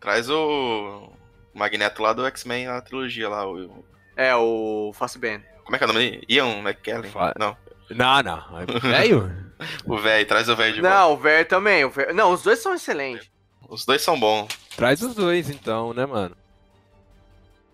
[0.00, 1.10] Traz o
[1.52, 3.46] Magneto lá do X-Men, a trilogia lá.
[3.46, 3.84] O...
[4.16, 5.46] É, o Fassbender.
[5.64, 6.24] Como é que é o nome dele?
[6.28, 7.10] Ian McKellen?
[7.10, 7.34] Fa...
[7.38, 7.56] Não.
[7.90, 8.60] Não, não.
[8.60, 9.32] É velho?
[9.84, 10.96] o velho, traz o velho de volta.
[10.96, 11.84] Não, o velho também.
[11.84, 12.14] O véio...
[12.14, 13.28] Não, os dois são excelentes.
[13.68, 14.48] Os dois são bons.
[14.76, 16.36] Traz os dois, então, né, mano?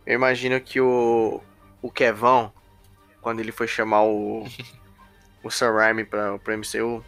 [0.06, 1.40] Eu imagino que o,
[1.80, 2.52] o Kevão,
[3.20, 4.46] quando ele foi chamar o,
[5.44, 7.04] o Sam Raimi pra, pra MCU,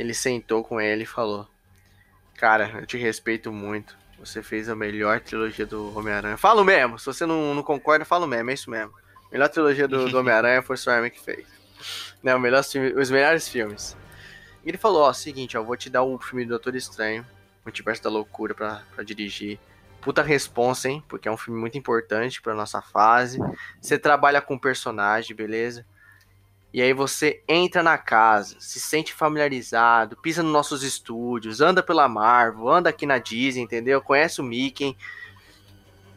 [0.00, 1.46] ele sentou com ele e falou:
[2.36, 3.98] Cara, eu te respeito muito.
[4.18, 6.36] Você fez a melhor trilogia do Homem-Aranha.
[6.36, 8.92] Falo mesmo, se você não, não concorda, falo mesmo, é isso mesmo.
[9.30, 11.46] Melhor trilogia do, do Homem-Aranha foi o Raimi que fez.
[12.22, 12.62] Não, melhor,
[12.96, 13.96] os melhores filmes.
[14.64, 17.26] E ele falou: Ó, seguinte, ó, vou te dar o filme do Doutor Estranho
[17.64, 19.58] Multiverso da Loucura pra, pra dirigir.
[20.00, 21.04] Puta responsa, hein?
[21.08, 23.38] Porque é um filme muito importante pra nossa fase.
[23.80, 25.84] Você trabalha com personagem, beleza?
[26.72, 32.08] E aí você entra na casa, se sente familiarizado, pisa nos nossos estúdios, anda pela
[32.08, 34.00] Marvel, anda aqui na Disney, entendeu?
[34.00, 34.96] Conhece o Mickey.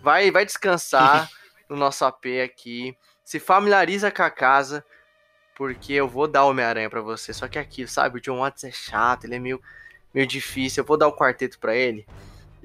[0.01, 1.29] Vai, vai descansar
[1.67, 2.95] no nosso AP aqui.
[3.23, 4.85] Se familiariza com a casa,
[5.55, 7.33] porque eu vou dar Homem-Aranha pra você.
[7.33, 9.59] Só que aqui, sabe, o John Watts é chato, ele é meio
[10.13, 12.05] meio difícil, eu vou dar o quarteto para ele.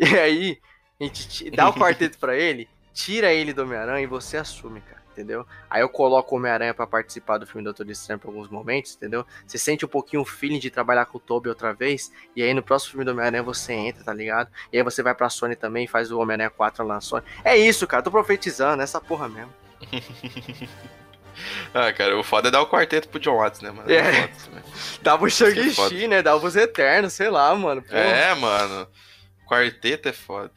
[0.00, 0.60] E aí,
[1.00, 4.97] a gente dá o quarteto para ele, tira ele do Homem-Aranha e você assume, cara,
[5.18, 5.44] entendeu?
[5.68, 9.26] Aí eu coloco o Homem-Aranha para participar do filme Doutor Estranho por alguns momentos, entendeu?
[9.44, 12.54] Você sente um pouquinho o feeling de trabalhar com o Toby outra vez, e aí
[12.54, 14.48] no próximo filme do Homem-Aranha você entra, tá ligado?
[14.72, 17.24] E aí você vai pra Sony também e faz o Homem-Aranha 4 lá na Sony.
[17.44, 19.52] É isso, cara, tô profetizando, essa porra mesmo.
[21.74, 23.90] ah, cara, o foda é dar o quarteto pro John Watts, né, mano?
[23.90, 23.96] É.
[23.96, 24.30] é
[25.02, 26.22] Dava o Shang-Chi, é né?
[26.22, 27.82] Dava os Eternos, sei lá, mano.
[27.82, 27.98] Porra.
[27.98, 28.86] É, mano.
[29.46, 30.52] Quarteto é foda.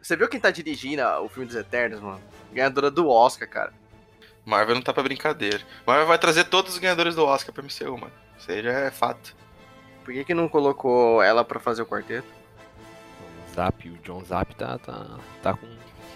[0.00, 2.22] Você viu quem tá dirigindo o filme dos Eternos, mano?
[2.52, 3.72] Ganhadora do Oscar, cara.
[4.48, 5.60] Marvel não tá pra brincadeira.
[5.86, 8.12] Marvel vai trazer todos os ganhadores do Oscar pra MCU, mano.
[8.38, 9.36] Isso aí já é fato.
[10.02, 12.26] Por que, que não colocou ela pra fazer o quarteto?
[13.46, 15.66] O Zap, o John Zap tá, tá, tá com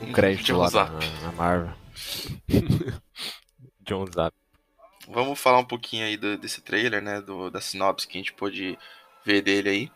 [0.01, 0.85] um crédito lá na,
[1.21, 1.75] na Marvel.
[3.85, 4.35] John Zap.
[5.09, 7.21] Vamos falar um pouquinho aí do, desse trailer, né?
[7.21, 8.79] Do, da sinopse que a gente pôde
[9.27, 9.93] ver dele aí.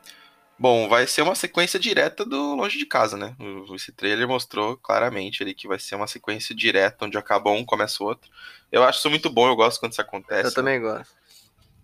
[0.59, 3.37] Bom, vai ser uma sequência direta do Longe de Casa, né?
[3.75, 8.03] Esse trailer mostrou claramente ali que vai ser uma sequência direta, onde acaba um, começa
[8.03, 8.31] o outro.
[8.73, 10.41] Eu acho isso muito bom, eu gosto quando isso acontece.
[10.41, 10.55] Eu né?
[10.55, 11.15] também gosto.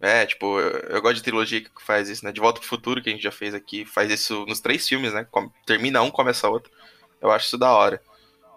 [0.01, 2.33] É, tipo, eu, eu, gosto de trilogia que faz isso, né?
[2.33, 5.13] De Volta pro Futuro, que a gente já fez aqui, faz isso nos três filmes,
[5.13, 5.27] né?
[5.67, 6.73] Termina um, começa outro.
[7.21, 8.01] Eu acho isso da hora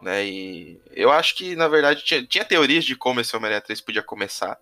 [0.06, 0.24] né?
[0.24, 4.04] E eu acho que, na verdade, tinha, tinha teorias de como esse Homem-Aranha 3 podia
[4.04, 4.58] começar,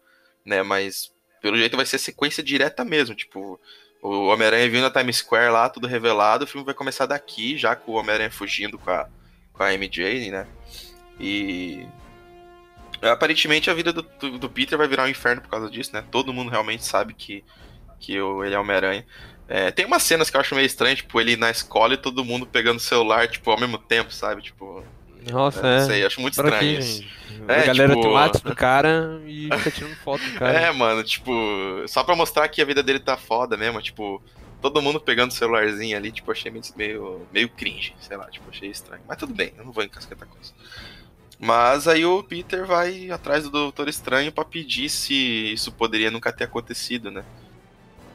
[0.46, 0.64] né?
[0.64, 1.12] Mas
[1.42, 3.60] pelo jeito vai ser sequência direta mesmo, tipo,
[4.04, 7.74] o Homem-Aranha vindo na Times Square lá, tudo revelado, o filme vai começar daqui, já
[7.74, 9.08] com o Homem-Aranha fugindo com a,
[9.54, 10.46] com a MJ, né?
[11.18, 11.88] E
[13.02, 16.04] aparentemente a vida do, do, Peter vai virar um inferno por causa disso, né?
[16.12, 17.46] Todo mundo realmente sabe que,
[17.98, 19.06] que o, ele é Homem-Aranha.
[19.48, 22.26] É, tem umas cenas que eu acho meio estranho, tipo, ele na escola e todo
[22.26, 24.42] mundo pegando o celular, tipo, ao mesmo tempo, sabe?
[24.42, 24.84] Tipo,
[25.32, 25.80] nossa, é.
[25.80, 27.04] Não sei, acho muito estranho aqui, isso.
[27.48, 28.02] É, a galera tipo...
[28.02, 30.60] tem WhatsApp do cara e fica tirando foto do cara.
[30.60, 31.32] É, mano, tipo,
[31.88, 34.22] só pra mostrar que a vida dele tá foda mesmo, tipo,
[34.62, 38.70] todo mundo pegando o celularzinho ali, tipo, achei meio, meio cringe, sei lá, tipo, achei
[38.70, 39.04] estranho.
[39.08, 40.54] Mas tudo bem, eu não vou encasquetar com isso.
[41.38, 46.32] Mas aí o Peter vai atrás do Doutor Estranho para pedir se isso poderia nunca
[46.32, 47.26] ter acontecido, né?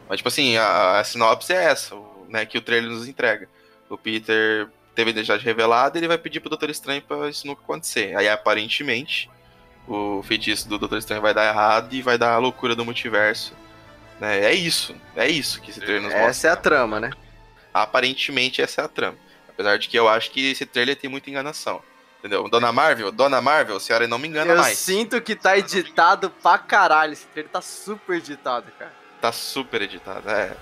[0.08, 1.94] Mas, tipo assim, a, a sinopse é essa,
[2.28, 3.46] né, que o trailer nos entrega.
[3.90, 7.46] O Peter teve a identidade revelada e ele vai pedir pro Doutor Estranho pra isso
[7.46, 8.16] nunca acontecer.
[8.16, 9.30] Aí, aparentemente,
[9.86, 13.54] o feitiço do Doutor Estranho vai dar errado e vai dar a loucura do multiverso.
[14.18, 14.40] Né?
[14.40, 16.30] É isso, é isso que esse trailer nos mostra.
[16.30, 17.10] Essa é a trama, né?
[17.72, 19.16] Aparentemente, essa é a trama.
[19.48, 21.80] Apesar de que eu acho que esse trailer tem muita enganação.
[22.18, 22.48] Entendeu?
[22.48, 24.70] Dona Marvel, Dona Marvel, a senhora não me engana eu mais.
[24.70, 27.12] Eu sinto que tá editado pra caralho.
[27.12, 28.92] Esse trailer tá super editado, cara.
[29.20, 30.56] Tá super editado, é.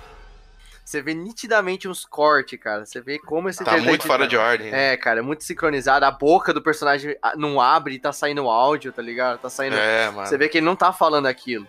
[0.86, 2.86] Você vê nitidamente uns cortes, cara.
[2.86, 4.72] Você vê como esse Tá muito tá fora de ordem.
[4.72, 6.04] É, cara, é muito sincronizado.
[6.04, 9.40] A boca do personagem não abre e tá saindo áudio, tá ligado?
[9.40, 9.74] Tá saindo.
[9.74, 10.28] É, mano.
[10.28, 11.66] Você vê que ele não tá falando aquilo,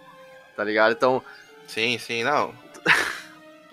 [0.55, 0.91] tá ligado?
[0.91, 1.23] Então.
[1.65, 2.53] Sim, sim, não.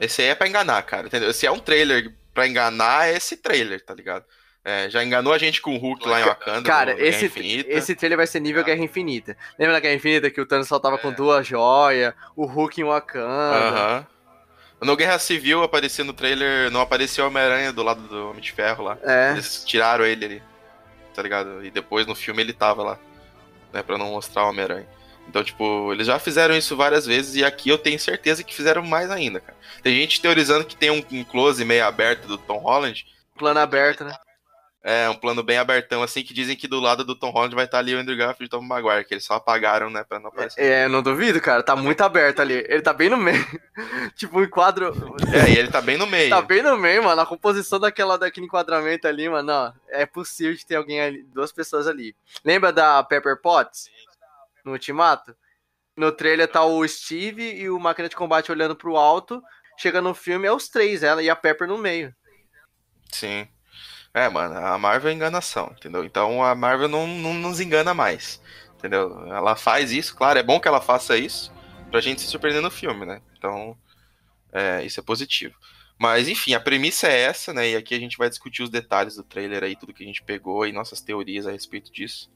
[0.00, 1.30] esse aí é pra enganar, cara, entendeu?
[1.34, 4.24] Se é um trailer pra enganar, é esse trailer, tá ligado?
[4.64, 6.66] É, já enganou a gente com o Hulk lá em Wakanda.
[6.66, 7.30] Cara, esse,
[7.68, 8.64] esse trailer vai ser nível é.
[8.64, 9.36] Guerra Infinita.
[9.58, 10.98] Lembra da Guerra Infinita que o Thanos soltava é.
[10.98, 13.28] com duas joias, o Hulk em Wakanda.
[13.28, 14.13] Aham.
[14.84, 18.52] No Guerra Civil aparecia no trailer, não apareceu o Homem-Aranha do lado do Homem de
[18.52, 18.98] Ferro lá.
[19.02, 19.32] É.
[19.32, 20.42] Eles tiraram ele ali,
[21.14, 21.64] tá ligado?
[21.64, 22.98] E depois no filme ele tava lá,
[23.72, 24.86] né, pra não mostrar o Homem-Aranha.
[25.28, 28.82] Então, tipo, eles já fizeram isso várias vezes e aqui eu tenho certeza que fizeram
[28.82, 29.56] mais ainda, cara.
[29.82, 33.06] Tem gente teorizando que tem um, um close meio aberto do Tom Holland.
[33.36, 34.14] Plano aberto, né?
[34.86, 37.64] É, um plano bem abertão, assim, que dizem que do lado do Tom Holland vai
[37.64, 40.20] estar ali o Andrew Garfield e o Tom Maguire, que eles só apagaram, né, pra
[40.20, 40.60] não aparecer.
[40.62, 42.66] É, não duvido, cara, tá muito aberto ali.
[42.68, 43.42] Ele tá bem no meio.
[44.14, 44.92] tipo, um enquadro...
[45.32, 46.28] É, e ele tá bem no meio.
[46.28, 47.18] tá bem no meio, mano.
[47.18, 51.50] A composição daquela, daquele enquadramento ali, mano, ó, é possível de ter alguém ali, duas
[51.50, 52.14] pessoas ali.
[52.44, 53.88] Lembra da Pepper Potts?
[54.62, 55.34] No Ultimato?
[55.96, 59.42] No trailer tá o Steve e o Máquina de Combate olhando pro alto.
[59.78, 62.14] Chega no filme, é os três, ela e a Pepper no meio.
[63.10, 63.48] Sim.
[64.14, 66.04] É, mano, a Marvel é enganação, entendeu?
[66.04, 68.40] Então a Marvel não, não nos engana mais,
[68.78, 69.26] entendeu?
[69.26, 71.52] Ela faz isso, claro, é bom que ela faça isso
[71.90, 73.20] pra gente se surpreender no filme, né?
[73.36, 73.76] Então,
[74.52, 75.56] é, isso é positivo.
[75.98, 77.70] Mas, enfim, a premissa é essa, né?
[77.70, 80.22] E aqui a gente vai discutir os detalhes do trailer aí, tudo que a gente
[80.22, 82.30] pegou e nossas teorias a respeito disso.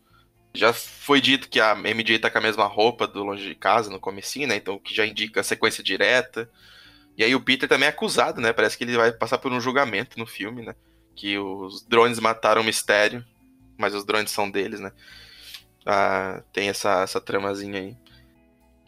[0.55, 3.91] Já foi dito que a MJ tá com a mesma roupa do Longe de Casa
[3.91, 4.57] no comecinho, né?
[4.57, 6.51] Então, o que já indica a sequência direta.
[7.17, 8.53] E aí o Peter também é acusado, né?
[8.53, 10.75] Parece que ele vai passar por um julgamento no filme, né?
[11.19, 13.25] Que os drones mataram o mistério,
[13.77, 14.93] mas os drones são deles, né?
[15.85, 17.97] Ah, tem essa, essa tramazinha aí.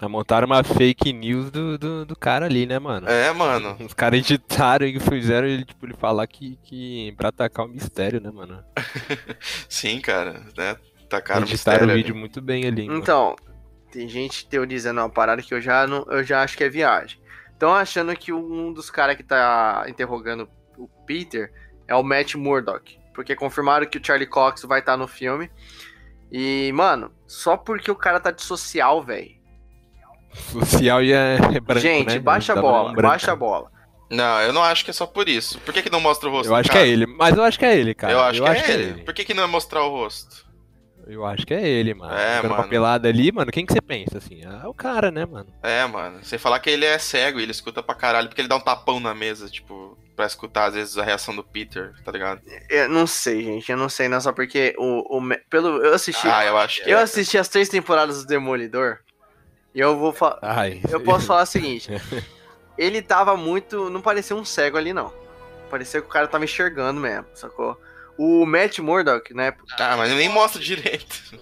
[0.09, 3.07] Montaram uma fake news do, do, do, cara ali, né, mano?
[3.07, 3.77] É, mano.
[3.85, 8.19] Os caras editaram e fizeram ele, tipo, ele falar que, que pra atacar o mistério,
[8.19, 8.65] né, mano?
[9.69, 10.77] Sim, cara, né?
[11.05, 11.79] Atacaram o mistério.
[11.81, 12.21] Editaram o vídeo ali.
[12.21, 12.87] muito bem ali.
[12.87, 13.59] Então, mano.
[13.93, 17.21] tem gente teorizando uma parada que eu já, não, eu já acho que é viagem.
[17.53, 21.53] Estão achando que um dos caras que tá interrogando o Peter
[21.91, 22.99] é o Matt Murdock.
[23.13, 25.51] Porque confirmaram que o Charlie Cox vai estar tá no filme.
[26.31, 29.33] E, mano, só porque o cara tá de social, velho.
[30.33, 32.19] Social e é, é branco, Gente, né?
[32.21, 33.69] baixa a bola, baixa a bola.
[34.09, 35.59] Não, eu não acho que é só por isso.
[35.61, 36.49] Por que, que não mostra o rosto?
[36.49, 36.81] Eu acho cara?
[36.81, 38.13] que é ele, mas eu acho que é ele, cara.
[38.13, 39.03] Eu acho, eu que, acho é que, é ele.
[39.03, 40.49] Por que, que não é mostrar o rosto?
[41.07, 42.15] Eu acho que é ele, mano.
[42.15, 42.63] É, Ficando mano.
[42.63, 44.43] papelada ali, mano, quem que você pensa, assim?
[44.43, 45.53] É o cara, né, mano?
[45.63, 46.23] É, mano.
[46.23, 48.61] Você falar que ele é cego e ele escuta pra caralho, porque ele dá um
[48.61, 52.43] tapão na mesa, tipo, pra escutar, às vezes, a reação do Peter, tá ligado?
[52.69, 53.73] Eu não sei, gente.
[53.73, 54.21] Eu não sei, não.
[54.21, 55.17] Só porque o.
[55.19, 56.29] o pelo, eu assisti.
[56.29, 57.03] Ah, eu acho Eu é.
[57.03, 58.99] assisti as três temporadas do Demolidor.
[59.75, 60.39] E eu vou falar.
[60.91, 61.91] Eu posso falar o seguinte.
[62.77, 63.89] ele tava muito.
[63.89, 65.11] Não parecia um cego ali, não.
[65.71, 67.81] Parecia que o cara tava enxergando mesmo, sacou?
[68.19, 69.55] O Matt Murdock, né?
[69.79, 71.41] Ah, mas nem mostra direito.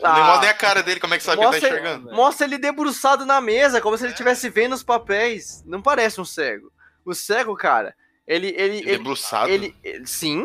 [0.00, 2.12] Ah, nem mostra nem a cara dele, como é que sabe que ele tá enxergando?
[2.12, 5.64] Mostra ele debruçado na mesa, como se ele estivesse vendo os papéis.
[5.66, 6.70] Não parece um cego.
[7.04, 8.48] O cego, cara, ele.
[8.48, 9.50] ele, ele debruçado?
[9.50, 10.44] Ele, ele, sim.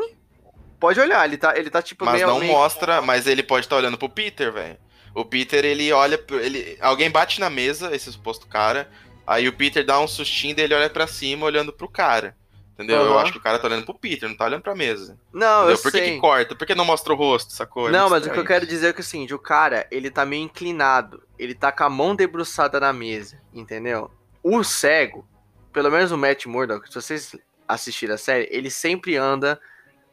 [0.80, 2.52] Pode olhar, ele tá, ele tá tipo Mas meio, não meio...
[2.52, 4.78] mostra, mas ele pode estar tá olhando pro Peter, velho.
[5.14, 6.24] O Peter, ele olha.
[6.32, 8.90] Ele, alguém bate na mesa, esse suposto cara.
[9.26, 12.36] Aí o Peter dá um sustinho dele olha para cima, olhando pro cara.
[12.74, 13.02] Entendeu?
[13.02, 13.08] Uhum.
[13.08, 15.18] Eu acho que o cara tá olhando pro Peter, não tá olhando pra mesa.
[15.34, 15.76] Não, entendeu?
[15.76, 16.02] eu Por sei.
[16.02, 16.56] que, que corta?
[16.56, 17.90] Por que não mostra o rosto, sacou?
[17.90, 20.24] É não, mas o que eu quero dizer é que assim, o cara, ele tá
[20.24, 21.24] meio inclinado.
[21.40, 24.12] Ele tá com a mão debruçada na mesa, entendeu?
[24.44, 25.28] O cego,
[25.74, 27.36] pelo menos o Matt Murdock, se vocês
[27.68, 29.60] assistirem a série, ele sempre anda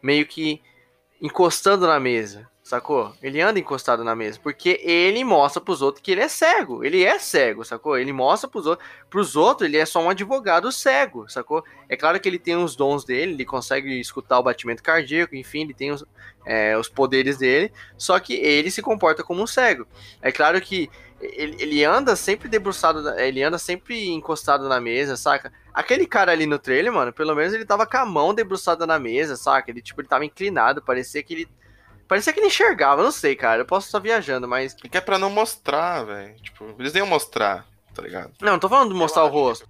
[0.02, 0.60] meio que
[1.20, 2.48] encostando na mesa.
[2.64, 3.14] Sacou?
[3.22, 6.82] Ele anda encostado na mesa, porque ele mostra pros outros que ele é cego.
[6.82, 7.98] Ele é cego, sacou?
[7.98, 8.88] Ele mostra pros outros.
[9.10, 11.62] Pros outros, ele é só um advogado cego, sacou?
[11.90, 15.60] É claro que ele tem os dons dele, ele consegue escutar o batimento cardíaco, enfim,
[15.60, 16.06] ele tem os,
[16.46, 19.86] é, os poderes dele, só que ele se comporta como um cego.
[20.22, 20.88] É claro que
[21.32, 25.52] ele, ele anda sempre debruçado, ele anda sempre encostado na mesa, saca?
[25.72, 28.98] Aquele cara ali no trailer, mano, pelo menos ele tava com a mão debruçada na
[28.98, 29.70] mesa, saca?
[29.70, 31.48] Ele, tipo, ele tava inclinado, parecia que ele
[32.06, 33.62] Parecia que ele enxergava, não sei, cara.
[33.62, 34.76] Eu posso estar viajando, mas.
[34.84, 36.34] É que é pra não mostrar, velho.
[36.36, 38.32] Tipo, eles nem iam mostrar, tá ligado?
[38.40, 39.68] Não, não tô falando de mostrar o rosto.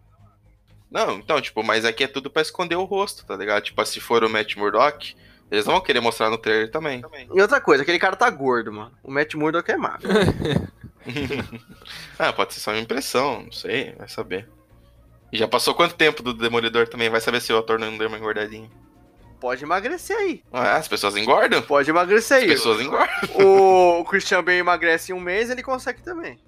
[0.90, 3.62] Não, então, tipo, mas aqui é tudo pra esconder o rosto, tá ligado?
[3.62, 5.16] Tipo, se for o Matt Murdock,
[5.50, 7.02] eles vão querer mostrar no trailer também.
[7.34, 8.92] E outra coisa, aquele cara tá gordo, mano.
[9.02, 10.08] O Matt Murdock é magro.
[12.18, 14.48] ah, pode ser só uma impressão, não sei, vai saber.
[15.32, 17.10] E já passou quanto tempo do Demolidor também?
[17.10, 18.70] Vai saber se o ator não deu uma engordadinha.
[19.40, 20.42] Pode emagrecer aí.
[20.52, 21.60] Ah, as pessoas engordam?
[21.62, 22.44] Pode emagrecer aí.
[22.44, 23.14] As pessoas engordam.
[23.34, 26.38] O Christian Bale emagrece em um mês, ele consegue também.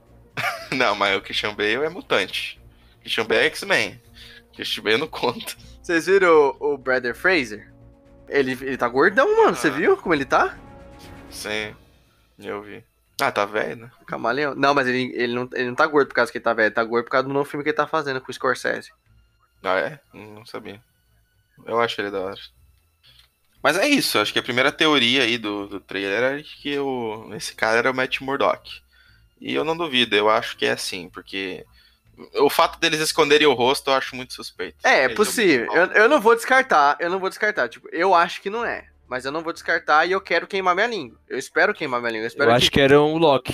[0.70, 2.60] não, mas o Christian Bale é mutante.
[3.00, 4.00] Christian Bale é X-Men.
[4.54, 5.56] Christian Bale não conta.
[5.82, 7.72] Vocês viram o, o Brother Fraser?
[8.28, 9.56] Ele, ele tá gordão, mano.
[9.56, 9.72] Você ah.
[9.72, 10.56] viu como ele tá?
[11.30, 11.74] Sim,
[12.38, 12.84] eu vi.
[13.20, 13.90] Ah, tá velho, né?
[14.06, 14.54] Camaleão.
[14.54, 16.66] Não, mas ele, ele, não, ele não tá gordo por causa que ele tá velho.
[16.66, 18.90] Ele tá gordo por causa do novo filme que ele tá fazendo com o Scorsese.
[19.62, 20.00] Ah, é?
[20.12, 20.80] Não sabia.
[21.66, 22.40] Eu acho ele da hora.
[23.62, 27.30] Mas é isso, acho que a primeira teoria aí do, do trailer era que o,
[27.34, 28.70] esse cara era o Matt Murdock.
[29.38, 31.64] E eu não duvido, eu acho que é assim, porque
[32.36, 34.78] o fato deles esconderem o rosto eu acho muito suspeito.
[34.82, 35.70] É, é possível.
[35.74, 37.68] Eu, eu não vou descartar, eu não vou descartar.
[37.68, 38.88] Tipo, eu acho que não é.
[39.10, 41.18] Mas eu não vou descartar e eu quero queimar minha língua.
[41.28, 42.28] Eu espero queimar minha língua.
[42.32, 42.80] Eu, eu acho que...
[42.80, 43.52] era o Loki.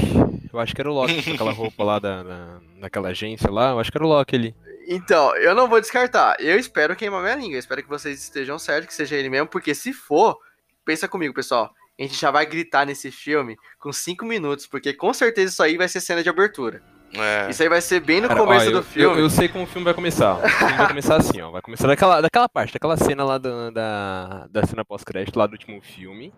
[0.52, 3.70] Eu acho que era o Loki, com aquela roupa lá da, da, daquela agência lá.
[3.70, 4.54] Eu acho que era o Loki ali.
[4.86, 6.36] Então, eu não vou descartar.
[6.40, 7.54] Eu espero queimar minha língua.
[7.54, 10.36] Eu espero que vocês estejam certos, que seja ele mesmo, porque se for,
[10.84, 11.72] pensa comigo, pessoal.
[11.98, 15.78] A gente já vai gritar nesse filme com 5 minutos, porque com certeza isso aí
[15.78, 16.82] vai ser cena de abertura.
[17.18, 17.50] É.
[17.50, 19.16] Isso aí vai ser bem no Cara, começo ó, do filme.
[19.16, 20.34] Eu, eu, sei como o filme vai começar.
[20.34, 21.50] O filme vai começar assim, ó.
[21.50, 25.52] Vai começar daquela, daquela parte, daquela cena lá da, da, da cena pós-crédito lá do
[25.52, 26.32] último filme.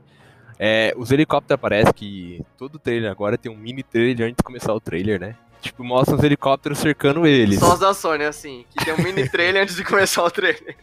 [0.59, 4.73] É, os helicópteros aparecem que todo trailer agora tem um mini trailer antes de começar
[4.75, 5.37] o trailer, né?
[5.61, 7.59] Tipo, mostra os helicópteros cercando eles.
[7.59, 10.77] Só os da Sony, assim, que tem um mini trailer antes de começar o trailer.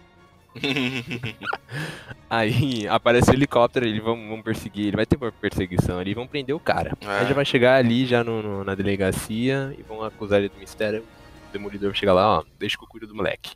[2.29, 6.27] Aí aparece o helicóptero, eles vão, vão perseguir, ele vai ter uma perseguição ali, vão
[6.27, 6.97] prender o cara.
[7.01, 7.19] É.
[7.19, 10.57] Aí já vai chegar ali já no, no, na delegacia e vão acusar ele do
[10.57, 11.03] mistério.
[11.49, 13.51] O demolidor chega lá, ó, deixa que eu cuido do moleque.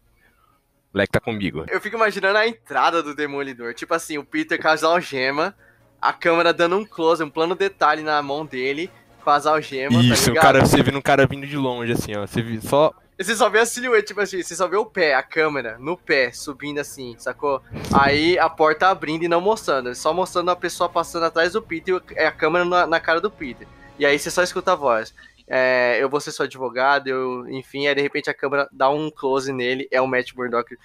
[0.92, 1.66] O moleque tá comigo.
[1.68, 5.54] Eu fico imaginando a entrada do demolidor, tipo assim, o Peter com as algemas,
[6.02, 8.90] a câmera dando um close, um plano detalhe na mão dele,
[9.24, 9.98] com as algemas.
[9.98, 12.26] Tá Isso, tá o cara, você vê um cara vindo de longe, assim, ó.
[12.26, 15.14] Você vê só você só vê a silhueta, tipo assim, você só vê o pé,
[15.14, 17.62] a câmera, no pé, subindo assim, sacou?
[17.94, 22.02] Aí a porta abrindo e não mostrando, só mostrando a pessoa passando atrás do Peter
[22.16, 23.68] e a câmera na, na cara do Peter.
[23.98, 25.14] E aí você só escuta a voz.
[25.46, 29.10] É, eu vou ser seu advogado, eu, enfim, aí de repente a câmera dá um
[29.12, 30.78] close nele, é o Matt Murdock.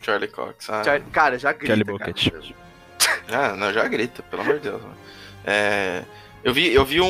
[0.00, 0.82] Charlie Cox, ah.
[0.82, 1.66] Char cara, já grita.
[1.66, 2.28] Charlie Bucket.
[3.30, 4.82] Ah, não, já grita, pelo amor de Deus.
[5.44, 6.02] É,
[6.44, 7.08] eu vi, eu vi um,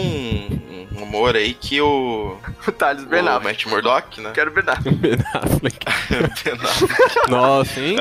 [0.92, 2.36] um rumor aí que o.
[2.66, 3.40] O Thales Ben Affleck.
[3.40, 4.30] O Matt Murdock, né?
[4.34, 4.96] Quero Ben Affleck.
[5.00, 5.86] ben Affleck.
[6.44, 7.30] ben Affleck.
[7.30, 7.96] Nossa, hein?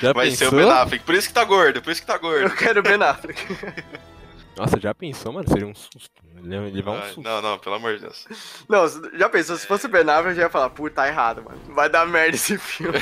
[0.00, 0.48] Já Vai pensou?
[0.48, 1.04] ser o Ben Affleck.
[1.04, 2.44] Por isso que tá gordo, por isso que tá gordo.
[2.44, 3.40] Eu quero Ben Affleck.
[4.58, 5.48] Nossa, já pensou, mano?
[5.48, 6.10] Seria um susto.
[6.36, 7.22] Ele vai um susto.
[7.22, 8.26] Não, não, pelo amor de Deus.
[8.68, 11.42] Não, já pensou, se fosse o Ben Affleck, eu já ia falar, puta, tá errado,
[11.42, 11.58] mano.
[11.68, 12.98] Vai dar merda esse filme.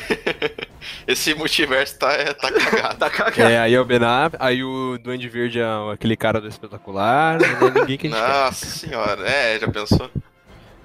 [1.06, 2.98] esse multiverso tá, é, tá cagado.
[3.00, 3.50] tá cagado.
[3.50, 7.38] É, aí é o Ben Affleck, aí o Duende Verde é aquele cara do espetacular,
[7.40, 8.72] não é ninguém que a gente Nossa quer.
[8.72, 10.10] senhora, é, já pensou?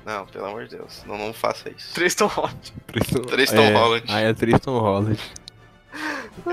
[0.05, 1.93] Não, pelo amor de Deus, não, não faça isso.
[1.93, 2.73] Tristan Holland.
[2.87, 4.05] Tristan, Tristan é, Holland.
[4.09, 5.19] Aí é Tristan Holland.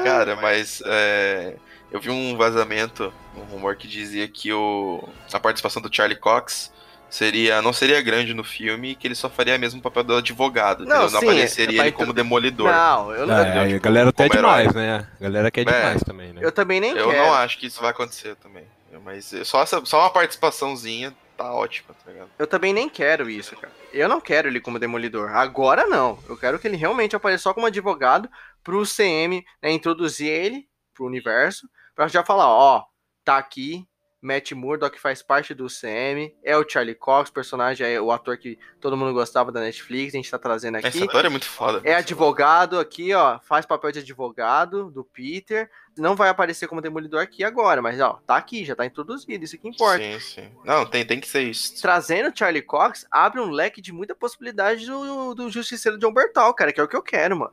[0.04, 1.56] Cara, mas é,
[1.90, 6.72] eu vi um vazamento, um rumor que dizia que o, a participação do Charlie Cox
[7.10, 10.16] seria não seria grande no filme e que ele só faria mesmo o papel do
[10.16, 10.84] advogado.
[10.84, 12.70] Não, não sim, apareceria ele como demolidor.
[12.70, 13.34] Não, eu não.
[13.34, 15.08] É, a galera até é demais, né?
[15.18, 16.40] A galera quer é, demais também, né?
[16.42, 17.10] Eu também nem eu quero.
[17.10, 18.64] Eu não acho que isso vai acontecer também.
[19.04, 22.30] Mas só, essa, só uma participaçãozinha tá ótima, tá ligado?
[22.38, 23.72] Eu também nem quero isso, cara.
[23.92, 25.30] Eu não quero ele como demolidor.
[25.30, 26.18] Agora não.
[26.28, 28.28] Eu quero que ele realmente apareça só como advogado
[28.62, 31.68] pro CM né, introduzir ele pro universo
[31.98, 32.84] Pra já falar, ó,
[33.24, 33.84] tá aqui,
[34.22, 38.56] Matt Murdock faz parte do CM, é o Charlie Cox, personagem, é o ator que
[38.80, 40.86] todo mundo gostava da Netflix, a gente tá trazendo aqui.
[40.86, 41.80] Esse ator é muito foda.
[41.82, 45.68] É advogado aqui, ó, faz papel de advogado do Peter.
[45.98, 49.58] Não vai aparecer como demolidor aqui agora, mas ó, tá aqui, já tá introduzido, isso
[49.58, 49.98] que importa.
[49.98, 50.52] Sim, sim.
[50.64, 51.82] Não, tem, tem que ser isso.
[51.82, 56.54] Trazendo o Charlie Cox, abre um leque de muita possibilidade do, do Justiceiro John Bertal,
[56.54, 57.52] cara, que é o que eu quero, mano.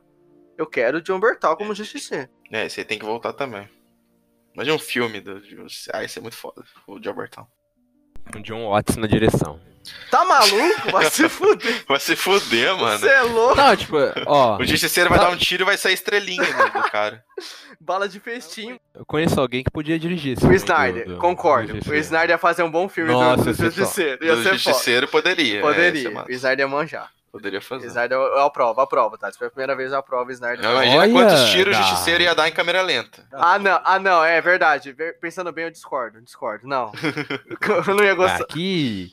[0.56, 2.30] Eu quero o John Bertal como Justiceiro.
[2.52, 3.68] É, aí tem que voltar também.
[4.56, 5.38] Imagina um filme do.
[5.92, 6.64] Ah, isso é muito foda.
[6.86, 7.46] O John Bertão.
[8.34, 9.60] O John Watts na direção.
[10.10, 10.90] Tá maluco?
[10.90, 11.84] Vai se fuder.
[11.86, 12.98] Vai se fuder, mano.
[12.98, 13.54] Você é louco.
[13.54, 14.56] Não, tipo, ó.
[14.56, 15.26] O justiceiro vai tá...
[15.26, 17.22] dar um tiro e vai sair estrelinha do, do cara.
[17.78, 18.80] Bala de festinho.
[18.94, 20.48] Eu conheço alguém que podia dirigir isso.
[20.48, 21.78] O Snyder, do, do, concordo.
[21.78, 24.24] Do o Snyder ia fazer um bom filme Nossa, do, do Justiceiro.
[24.24, 25.22] Ia do ser Justiceiro foda.
[25.22, 25.60] poderia.
[25.60, 26.08] Poderia.
[26.08, 27.12] É, o Snyder ia manjar.
[27.36, 27.86] Poderia fazer.
[27.86, 29.30] Snyder, eu aprovo, aprovo, tá?
[29.30, 30.62] Se foi a primeira vez, eu aprovo Snyder.
[30.62, 33.26] Não, imagina Olha, quantos tiros o Justiceiro ia dar em câmera lenta.
[33.32, 34.94] Ah, não, ah, não, é verdade.
[35.20, 36.66] Pensando bem, eu discordo, discordo.
[36.66, 36.92] Não.
[37.86, 38.44] eu não ia gostar.
[38.44, 39.12] Aqui.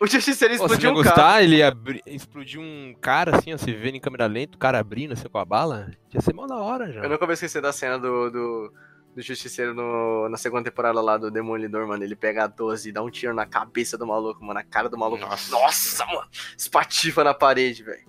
[0.00, 1.42] O Justiceiro explodiu um gostar, cara.
[1.44, 2.02] ele abri...
[2.04, 5.38] explodiu um cara assim, ó, se vendo em câmera lenta, o cara abrindo assim com
[5.38, 5.92] a bala.
[6.12, 7.02] Ia ser mal da hora já.
[7.02, 8.72] Eu nunca vou esquecer da cena do, do,
[9.14, 12.02] do Justiceiro no, na segunda temporada lá do Demolidor, mano.
[12.02, 14.54] Ele pega a 12 e dá um tiro na cabeça do maluco, mano.
[14.54, 15.22] Na cara do maluco.
[15.22, 16.28] Nossa, Nossa mano.
[16.56, 18.08] Espatifa na parede, velho.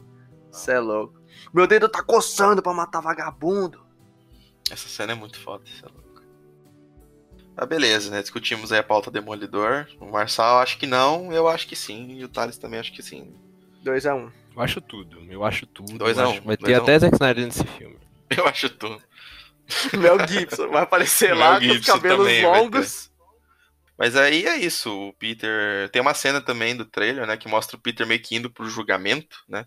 [0.51, 1.21] Você é louco.
[1.53, 3.85] Meu dedo tá coçando pra matar vagabundo.
[4.71, 6.03] Essa cena é muito foda, você é louco.
[7.55, 8.21] Ah, beleza, né?
[8.21, 9.87] Discutimos aí a pauta Demolidor.
[9.99, 12.13] O Marçal acho que não, eu acho que sim.
[12.13, 13.35] E o Thales também acho que sim.
[13.83, 14.15] 2x1.
[14.15, 14.31] Um.
[14.55, 16.05] Eu acho tudo, eu acho tudo.
[16.05, 16.41] 2x1.
[16.41, 16.41] Um.
[16.45, 17.97] Vai ter até Zack Snyder nesse filme.
[18.35, 18.99] Eu acho tudo.
[19.97, 23.11] Mel Gibson vai aparecer lá com os cabelos longos.
[23.97, 25.89] Mas aí é isso, o Peter.
[25.89, 27.37] Tem uma cena também do trailer, né?
[27.37, 29.65] Que mostra o Peter meio que indo pro julgamento, né?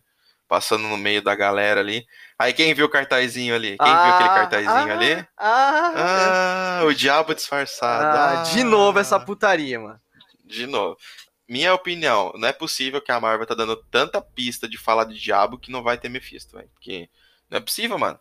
[0.49, 2.07] Passando no meio da galera ali.
[2.39, 3.77] Aí quem viu o cartazinho ali?
[3.79, 5.27] Quem ah, viu aquele cartazinho ah, ali?
[5.37, 8.05] Ah, ah, o diabo disfarçado.
[8.05, 10.01] Ah, de novo essa putaria, mano.
[10.45, 10.97] De novo.
[11.49, 15.19] Minha opinião, não é possível que a Marvel tá dando tanta pista de falar de
[15.19, 16.69] diabo que não vai ter Mephisto, velho.
[16.75, 17.09] Porque
[17.49, 18.19] não é possível, mano.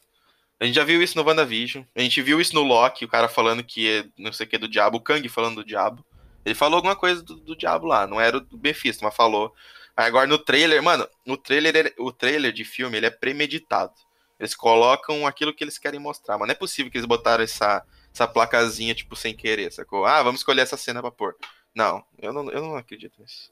[0.66, 1.84] A gente já viu isso no WandaVision.
[1.96, 4.58] A gente viu isso no Loki, o cara falando que é não sei o que
[4.58, 6.04] do diabo, o Kang falando do diabo.
[6.44, 9.54] Ele falou alguma coisa do, do diabo lá, não era do Mephisto, mas falou.
[9.96, 13.94] Aí agora no trailer, mano, no trailer, o trailer de filme, ele é premeditado.
[14.40, 17.86] Eles colocam aquilo que eles querem mostrar, mas não é possível que eles botaram essa,
[18.12, 20.04] essa placazinha, tipo, sem querer, sacou?
[20.04, 21.36] Ah, vamos escolher essa cena pra pôr.
[21.76, 23.52] Não, eu não, eu não acredito nisso.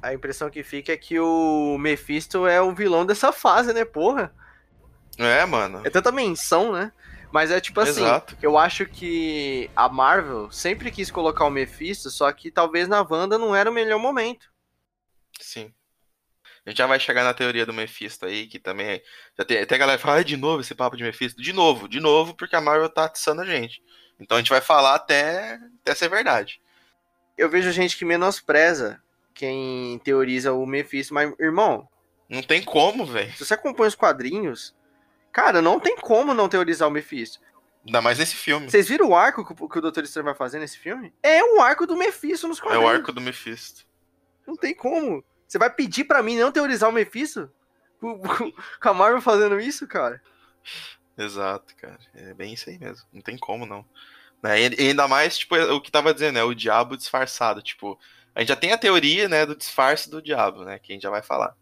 [0.00, 4.32] A impressão que fica é que o Mephisto é o vilão dessa fase, né, porra?
[5.18, 5.82] É, mano.
[5.84, 6.92] É tanta menção, né?
[7.32, 8.36] Mas é tipo assim, Exato.
[8.40, 13.36] eu acho que a Marvel sempre quis colocar o Mephisto, só que talvez na Wanda
[13.36, 14.50] não era o melhor momento.
[15.40, 15.72] Sim.
[16.64, 19.00] A gente já vai chegar na teoria do Mephisto aí, que também.
[19.38, 21.40] Já tem, até a galera fala, ah, de novo esse papo de Mephisto.
[21.40, 23.82] De novo, de novo, porque a Marvel tá atiçando a gente.
[24.18, 26.60] Então a gente vai falar até, até ser verdade.
[27.36, 29.00] Eu vejo gente que menospreza
[29.34, 31.86] quem teoriza o Mephisto, mas, irmão.
[32.28, 33.32] Não tem como, velho.
[33.34, 34.74] Se você acompanha os quadrinhos,
[35.36, 37.40] Cara, não tem como não teorizar o Mephisto.
[37.84, 38.70] Ainda mais nesse filme.
[38.70, 41.12] Vocês viram o arco que o Doutor Estranho vai fazer nesse filme?
[41.22, 42.82] É o arco do Mephisto nos quadrinhos.
[42.82, 43.84] É o arco do Mephisto.
[44.46, 45.22] Não tem como.
[45.46, 47.52] Você vai pedir para mim não teorizar o Mephisto?
[48.00, 50.22] Com a Marvel fazendo isso, cara?
[51.18, 51.98] Exato, cara.
[52.14, 53.06] É bem isso aí mesmo.
[53.12, 53.84] Não tem como, não.
[54.42, 54.58] Né?
[54.62, 57.60] E ainda mais, tipo, o que tava dizendo, é o diabo disfarçado.
[57.60, 58.00] Tipo,
[58.34, 60.78] a gente já tem a teoria, né, do disfarce do diabo, né?
[60.78, 61.54] Que a gente já vai falar.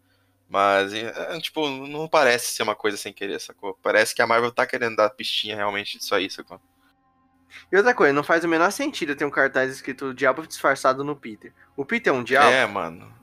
[0.47, 3.77] Mas, é, tipo, não parece ser uma coisa sem querer, sacou?
[3.81, 6.61] Parece que a Marvel tá querendo dar pistinha realmente disso aí, sacou?
[7.71, 11.15] E outra coisa, não faz o menor sentido ter um cartaz escrito Diabo disfarçado no
[11.15, 11.53] Peter.
[11.75, 12.49] O Peter é um diabo?
[12.49, 13.13] É, mano.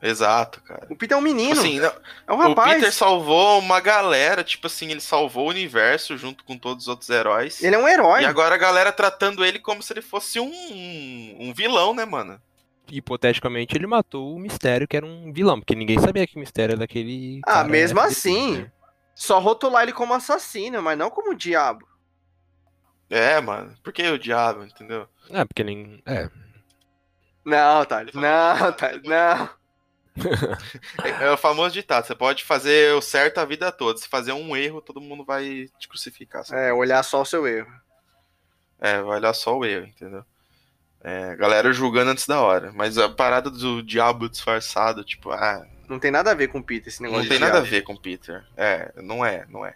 [0.00, 0.86] Exato, cara.
[0.90, 1.58] O Peter é um menino.
[1.58, 1.92] Assim, não,
[2.26, 2.72] é um rapaz.
[2.72, 6.88] O Peter salvou uma galera, tipo assim, ele salvou o universo junto com todos os
[6.88, 7.62] outros heróis.
[7.62, 8.22] Ele é um herói.
[8.22, 12.40] E agora a galera tratando ele como se ele fosse um, um vilão, né, mano?
[12.88, 16.72] Hipoteticamente, ele matou o Mistério, que era um vilão, porque ninguém sabia que o Mistério
[16.72, 17.40] era daquele.
[17.46, 18.58] Ah, mesmo assim.
[18.58, 18.72] Né?
[19.14, 21.86] Só rotular ele como assassino, mas não como diabo.
[23.08, 23.74] É, mano.
[23.82, 25.08] Por que o diabo, entendeu?
[25.30, 26.02] É, porque nem.
[26.04, 26.28] É.
[27.44, 28.14] Não, Thales.
[28.14, 29.50] Não, Thales, não.
[31.20, 33.98] é, o famoso ditado: você pode fazer o certo a vida toda.
[33.98, 36.44] Se fazer um erro, todo mundo vai te crucificar.
[36.44, 36.60] Sabe?
[36.60, 37.70] É, olhar só o seu erro.
[38.80, 40.24] É, vai olhar só o erro, entendeu?
[41.04, 42.72] É, galera julgando antes da hora.
[42.74, 45.66] Mas a parada do diabo disfarçado, tipo, ah.
[45.86, 47.82] Não tem nada a ver com o Peter esse negócio Não tem nada a ver
[47.82, 48.42] com o Peter.
[48.56, 49.74] É, não é, não é.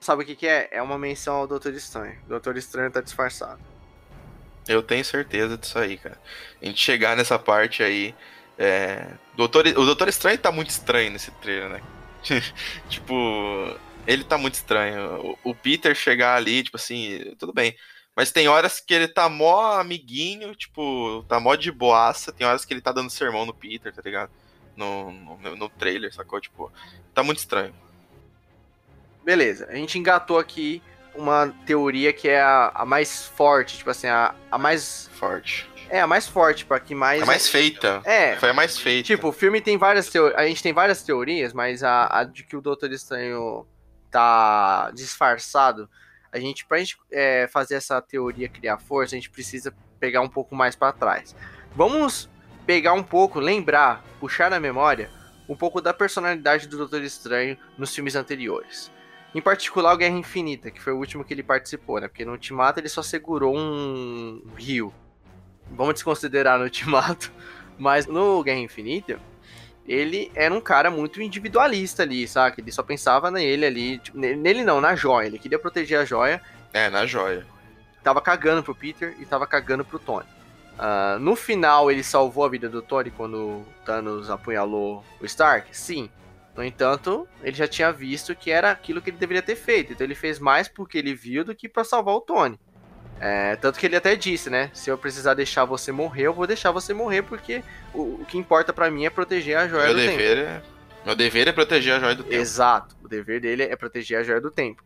[0.00, 0.68] Sabe o que, que é?
[0.72, 2.18] É uma menção ao Doutor Estranho.
[2.26, 3.60] O Doutor Estranho tá disfarçado.
[4.66, 6.18] Eu tenho certeza disso aí, cara.
[6.60, 8.12] A gente chegar nessa parte aí.
[8.58, 9.06] É...
[9.36, 9.64] Doutor...
[9.68, 11.82] O Doutor Estranho tá muito estranho nesse trailer, né?
[12.90, 13.14] tipo,
[14.08, 15.38] ele tá muito estranho.
[15.44, 17.76] O Peter chegar ali, tipo assim, tudo bem.
[18.16, 22.32] Mas tem horas que ele tá mó amiguinho, tipo, tá mó de boaça.
[22.32, 24.30] Tem horas que ele tá dando sermão no Peter, tá ligado?
[24.74, 26.40] No, no, no trailer, sacou?
[26.40, 26.72] Tipo,
[27.12, 27.74] tá muito estranho.
[29.22, 30.82] Beleza, a gente engatou aqui
[31.14, 35.10] uma teoria que é a, a mais forte, tipo assim, a, a mais.
[35.14, 35.68] Forte.
[35.90, 37.22] É, a mais forte, para que mais.
[37.22, 38.00] A mais feita.
[38.04, 38.36] É.
[38.36, 39.08] Foi a mais feita.
[39.08, 40.38] Tipo, o filme tem várias teorias.
[40.38, 43.66] A gente tem várias teorias, mas a, a de que o Doutor Estranho
[44.10, 45.88] tá disfarçado
[46.32, 50.54] a gente, gente é, fazer essa teoria criar força, a gente precisa pegar um pouco
[50.54, 51.34] mais para trás.
[51.74, 52.28] Vamos
[52.66, 55.10] pegar um pouco, lembrar, puxar na memória
[55.48, 58.90] um pouco da personalidade do Doutor Estranho nos filmes anteriores.
[59.34, 62.08] Em particular, o Guerra Infinita, que foi o último que ele participou, né?
[62.08, 64.92] Porque no Ultimato ele só segurou um rio.
[65.70, 67.32] Vamos desconsiderar no Ultimato.
[67.78, 69.20] Mas no Guerra Infinita,
[69.86, 72.56] ele era um cara muito individualista ali, sabe?
[72.58, 73.98] Ele só pensava nele ali.
[73.98, 75.26] Tipo, nele não, na joia.
[75.26, 76.42] Ele queria proteger a joia.
[76.72, 77.46] É, na joia.
[78.02, 80.26] Tava cagando pro Peter e tava cagando pro Tony.
[80.76, 85.74] Uh, no final, ele salvou a vida do Tony quando o Thanos apunhalou o Stark?
[85.76, 86.10] Sim.
[86.54, 89.92] No entanto, ele já tinha visto que era aquilo que ele deveria ter feito.
[89.92, 92.58] Então ele fez mais porque ele viu do que para salvar o Tony.
[93.20, 94.70] É, tanto que ele até disse, né?
[94.74, 97.62] Se eu precisar deixar você morrer, eu vou deixar você morrer, porque
[97.94, 100.48] o, o que importa para mim é proteger a joia meu do dever tempo.
[100.48, 100.62] É,
[101.04, 102.34] meu dever é proteger a joia do tempo.
[102.34, 102.96] Exato.
[103.02, 104.82] O dever dele é proteger a joia do tempo.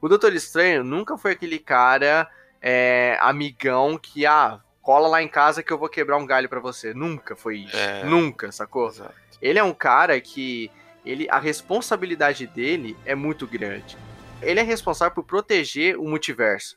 [0.00, 2.28] O Doutor Estranho nunca foi aquele cara
[2.60, 6.60] é, amigão que, ah, cola lá em casa que eu vou quebrar um galho para
[6.60, 6.94] você.
[6.94, 7.76] Nunca foi isso.
[7.76, 8.04] É...
[8.04, 8.88] Nunca, sacou?
[8.88, 9.14] Exato.
[9.42, 10.70] Ele é um cara que
[11.04, 13.96] ele a responsabilidade dele é muito grande.
[14.40, 16.76] Ele é responsável por proteger o multiverso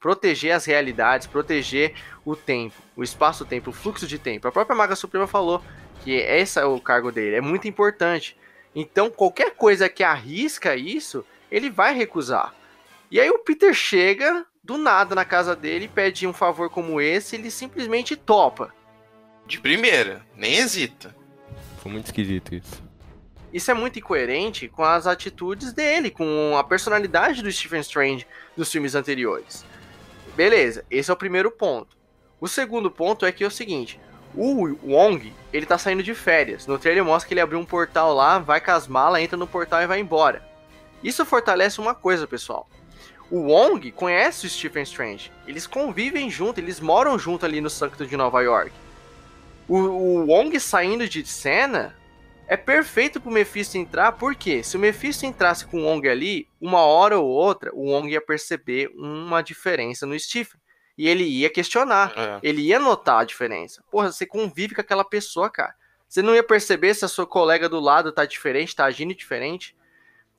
[0.00, 1.94] proteger as realidades, proteger
[2.24, 4.46] o tempo, o espaço-tempo, o fluxo de tempo.
[4.46, 5.62] A própria Maga Suprema falou
[6.02, 8.36] que esse é o cargo dele, é muito importante.
[8.74, 12.54] Então, qualquer coisa que arrisca isso, ele vai recusar.
[13.10, 17.36] E aí o Peter chega do nada na casa dele pede um favor como esse,
[17.36, 18.74] ele simplesmente topa.
[19.46, 21.14] De primeira, nem hesita.
[21.80, 22.82] Foi muito esquisito isso.
[23.52, 28.26] Isso é muito incoerente com as atitudes dele, com a personalidade do Stephen Strange
[28.56, 29.64] dos filmes anteriores.
[30.36, 31.96] Beleza, esse é o primeiro ponto.
[32.38, 33.98] O segundo ponto é que é o seguinte:
[34.34, 36.66] o Wong, ele tá saindo de férias.
[36.66, 39.46] No trailer mostra que ele abriu um portal lá, vai com as malas, entra no
[39.46, 40.46] portal e vai embora.
[41.02, 42.68] Isso fortalece uma coisa, pessoal.
[43.30, 45.32] O Wong conhece o Stephen Strange.
[45.46, 48.72] Eles convivem junto, eles moram junto ali no Sancto de Nova York.
[49.66, 51.96] O, o Wong saindo de cena
[52.48, 56.80] é perfeito pro Mephisto entrar, porque se o Mephisto entrasse com o Wong ali, uma
[56.80, 60.60] hora ou outra, o Wong ia perceber uma diferença no Stephen.
[60.96, 62.40] E ele ia questionar, é.
[62.42, 63.84] ele ia notar a diferença.
[63.90, 65.74] Porra, você convive com aquela pessoa, cara.
[66.08, 69.76] Você não ia perceber se a sua colega do lado tá diferente, tá agindo diferente.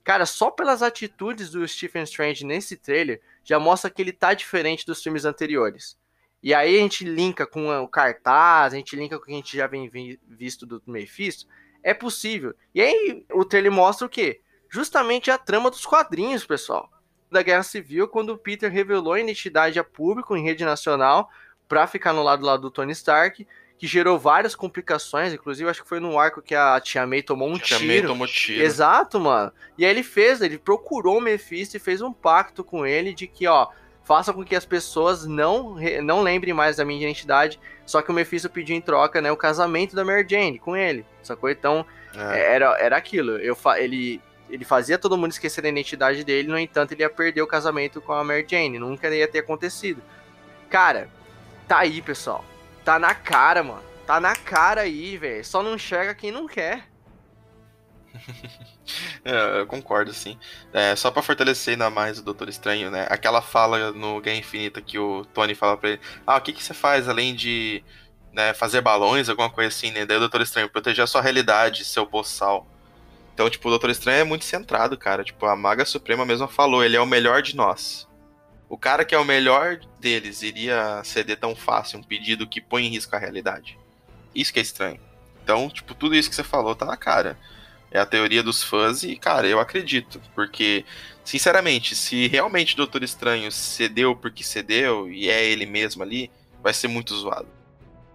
[0.03, 4.86] Cara, só pelas atitudes do Stephen Strange nesse trailer, já mostra que ele tá diferente
[4.86, 5.97] dos filmes anteriores.
[6.41, 9.36] E aí a gente linka com o cartaz, a gente linka com o que a
[9.36, 9.91] gente já vem
[10.28, 11.45] visto do Mephisto,
[11.84, 12.53] é possível.
[12.73, 14.41] E aí o trailer mostra o quê?
[14.69, 16.89] Justamente a trama dos quadrinhos, pessoal.
[17.32, 21.30] Da Guerra Civil, quando o Peter revelou a identidade a público em rede nacional
[21.67, 23.45] para ficar no lado, lado do Tony Stark,
[23.78, 27.49] que gerou várias complicações, inclusive acho que foi no arco que a Tia May tomou
[27.49, 27.88] um Tia tiro.
[27.88, 28.63] May tomou tiro.
[28.63, 29.51] Exato, mano.
[29.78, 33.28] E aí ele fez, ele procurou o Mephisto e fez um pacto com ele de
[33.28, 33.67] que, ó,
[34.08, 37.60] faça com que as pessoas não, não lembrem mais da minha identidade.
[37.86, 41.05] Só que o Mephisto pediu em troca, né, o casamento da Mary Jane com ele,
[41.22, 41.49] sacou?
[41.49, 41.86] Então,
[42.16, 42.55] é.
[42.55, 43.38] era, era aquilo.
[43.38, 47.41] Eu, ele, ele fazia todo mundo esquecer da identidade dele, no entanto, ele ia perder
[47.41, 48.80] o casamento com a Mary Jane.
[48.80, 50.01] Nunca ia ter acontecido.
[50.70, 51.10] Cara,
[51.68, 52.45] tá aí, pessoal.
[52.86, 53.84] Tá na cara, mano.
[54.05, 55.43] Tá na cara aí, velho.
[55.43, 56.86] Só não enxerga quem não quer.
[59.24, 60.38] é, eu concordo, sim.
[60.74, 63.08] É, só para fortalecer ainda mais o Doutor Estranho, né?
[63.10, 66.64] Aquela fala no Guerra Infinita que o Tony fala pra ele: Ah, o que, que
[66.64, 67.84] você faz além de
[68.34, 70.05] né, fazer balões, alguma coisa assim, né?
[70.05, 72.68] Daí o Doutor Estranho, proteger a sua realidade, seu boçal.
[73.34, 75.24] Então, tipo, o Doutor Estranho é muito centrado, cara.
[75.24, 78.08] Tipo, a Maga Suprema mesmo falou: ele é o melhor de nós.
[78.70, 82.86] O cara que é o melhor deles iria ceder tão fácil um pedido que põe
[82.86, 83.78] em risco a realidade.
[84.36, 84.99] Isso que é estranho.
[85.41, 87.38] Então, tipo, tudo isso que você falou tá na cara.
[87.89, 90.21] É a teoria dos fãs e, cara, eu acredito.
[90.35, 90.85] Porque,
[91.23, 96.29] sinceramente, se realmente o Doutor Estranho cedeu porque cedeu e é ele mesmo ali,
[96.61, 97.47] vai ser muito zoado.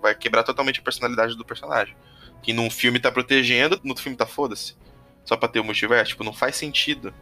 [0.00, 1.96] Vai quebrar totalmente a personalidade do personagem.
[2.42, 4.74] Que num filme tá protegendo, no outro filme tá foda-se.
[5.24, 7.14] Só pra ter o multiverso, tipo, não faz sentido.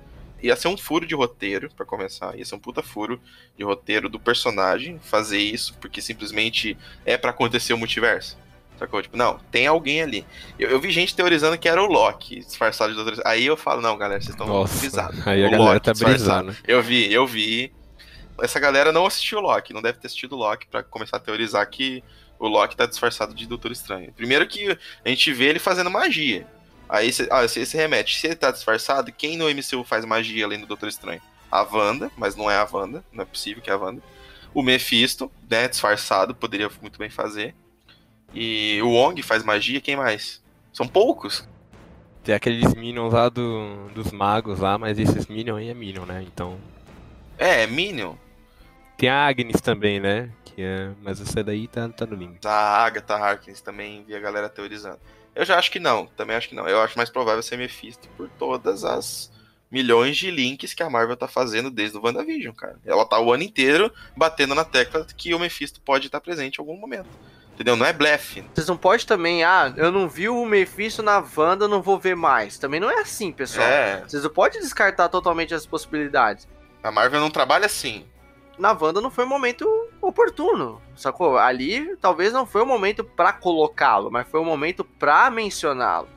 [0.43, 2.37] Ia ser um furo de roteiro, para começar.
[2.37, 3.21] Ia ser um puta furo
[3.57, 8.39] de roteiro do personagem fazer isso, porque simplesmente é para acontecer o multiverso.
[8.81, 9.03] Sacou?
[9.03, 10.27] Tipo, não, tem alguém ali.
[10.59, 13.83] Eu, eu, vi gente teorizando que era o Loki disfarçado de Doutor Aí eu falo,
[13.83, 15.27] não, galera, vocês estão brisados.
[15.27, 16.57] Aí a o galera Loki tá brisando.
[16.67, 17.71] Eu vi, eu vi.
[18.41, 21.21] Essa galera não assistiu o Loki, não deve ter assistido o Loki para começar a
[21.21, 22.03] teorizar que
[22.39, 24.11] o Loki tá disfarçado de Doutor Estranho.
[24.15, 24.71] Primeiro que
[25.05, 26.47] a gente vê ele fazendo magia.
[26.89, 30.67] Aí você ah, remete, se ele tá disfarçado, quem no MCU faz magia além do
[30.67, 31.21] Doutor Estranho?
[31.53, 34.03] A Wanda, mas não é a Wanda, não é possível que é a Wanda.
[34.55, 37.55] O Mephisto, né, disfarçado, poderia muito bem fazer.
[38.33, 40.43] E o Wong faz magia, quem mais?
[40.73, 41.49] São poucos.
[42.23, 46.23] Tem aqueles Minions lá do, dos magos lá, mas esses Minions aí é Minion, né?
[46.27, 46.59] Então.
[47.39, 48.15] É, é Minion.
[48.97, 50.31] Tem a Agnes também, né?
[50.45, 50.91] Que é...
[51.01, 52.47] Mas essa daí tá, tá no limite.
[52.47, 54.99] A Agatha Harkins também vi a galera teorizando.
[55.35, 56.69] Eu já acho que não, também acho que não.
[56.69, 59.33] Eu acho mais provável ser Mephisto por todas as
[59.71, 62.79] milhões de links que a Marvel tá fazendo desde o WandaVision, cara.
[62.85, 66.61] Ela tá o ano inteiro batendo na tecla que o Mephisto pode estar presente em
[66.61, 67.09] algum momento.
[67.61, 67.77] Entendeu?
[67.77, 68.43] Não é blefe.
[68.55, 72.17] Vocês não podem também, ah, eu não vi o Mephisto na Wanda, não vou ver
[72.17, 72.57] mais.
[72.57, 73.69] Também não é assim, pessoal.
[73.69, 74.03] É.
[74.09, 76.49] Vocês não podem descartar totalmente as possibilidades.
[76.83, 78.07] A Marvel não trabalha assim.
[78.59, 79.69] Na Wanda não foi um momento
[80.01, 81.37] oportuno, sacou?
[81.37, 86.09] Ali talvez não foi o momento para colocá-lo, mas foi o momento para mencioná-lo.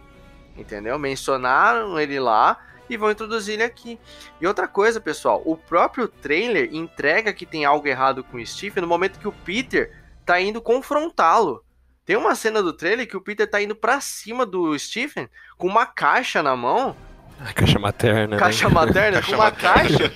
[0.56, 0.98] Entendeu?
[0.98, 2.58] Mencionaram ele lá
[2.90, 4.00] e vão introduzir ele aqui.
[4.40, 8.80] E outra coisa, pessoal, o próprio trailer entrega que tem algo errado com o Steve
[8.80, 11.64] no momento que o Peter tá indo confrontá-lo.
[12.06, 15.68] Tem uma cena do trailer que o Peter tá indo para cima do Stephen com
[15.68, 16.96] uma caixa na mão.
[17.40, 18.38] A caixa materna.
[18.38, 18.74] Caixa né?
[18.74, 20.12] materna, com uma caixa.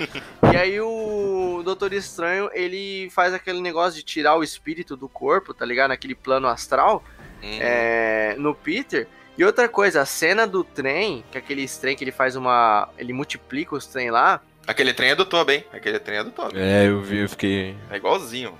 [0.53, 5.53] E aí o Doutor Estranho, ele faz aquele negócio de tirar o espírito do corpo,
[5.53, 5.89] tá ligado?
[5.89, 7.03] Naquele plano astral.
[7.41, 7.57] Uhum.
[7.61, 9.07] É, no Peter.
[9.37, 12.89] E outra coisa, a cena do trem, que é aquele trem que ele faz uma.
[12.97, 14.41] Ele multiplica os trem lá.
[14.65, 15.65] Aquele trem é do Toby, hein?
[15.71, 16.59] Aquele trem é do Toby.
[16.59, 17.75] É, eu vi, eu fiquei.
[17.89, 18.57] É igualzinho.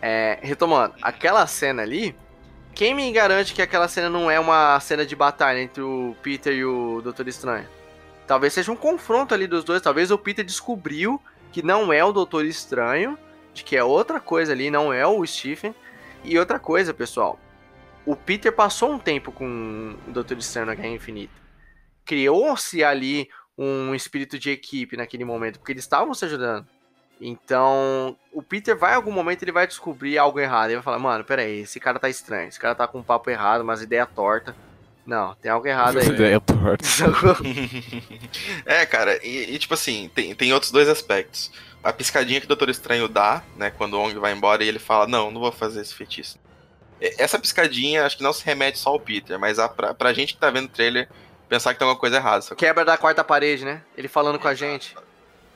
[0.00, 2.16] É, retomando, aquela cena ali.
[2.74, 6.54] Quem me garante que aquela cena não é uma cena de batalha entre o Peter
[6.54, 7.66] e o Doutor Estranho?
[8.26, 9.82] Talvez seja um confronto ali dos dois.
[9.82, 11.20] Talvez o Peter descobriu
[11.50, 13.18] que não é o Doutor Estranho,
[13.52, 15.74] de que é outra coisa ali, não é o Stephen.
[16.22, 17.38] E outra coisa, pessoal,
[18.06, 21.32] o Peter passou um tempo com o Doutor Estranho na Guerra Infinita.
[22.04, 26.66] Criou-se ali um espírito de equipe naquele momento, porque eles estavam se ajudando.
[27.20, 30.66] Então, o Peter vai, em algum momento, ele vai descobrir algo errado.
[30.66, 33.30] Ele vai falar, mano, peraí, esse cara tá estranho, esse cara tá com um papo
[33.30, 34.54] errado, umas ideias tortas.
[35.04, 36.06] Não, tem algo errado aí.
[36.06, 36.84] Ideia torta.
[38.66, 41.50] é, cara, e, e, tipo assim, tem, tem outros dois aspectos.
[41.82, 44.78] A piscadinha que o Doutor Estranho dá, né, quando o Ong vai embora e ele
[44.78, 46.38] fala, não, não vou fazer esse feitiço.
[47.00, 50.34] Essa piscadinha acho que não se remete só ao Peter, mas a, pra, pra gente
[50.34, 51.08] que tá vendo o trailer
[51.48, 52.54] pensar que tem alguma coisa errada.
[52.56, 53.82] Quebra da quarta parede, né?
[53.96, 54.94] Ele falando com a gente.
[54.94, 55.02] Tá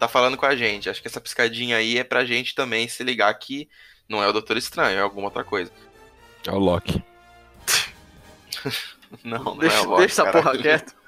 [0.08, 0.88] falando com a gente.
[0.88, 3.68] Acho que essa piscadinha aí é pra gente também se ligar que
[4.08, 5.70] não é o Doutor Estranho, é alguma outra coisa.
[6.46, 7.02] É o Loki.
[9.22, 10.00] não, não deixa, é o Loki.
[10.00, 10.94] Deixa essa porra quieto.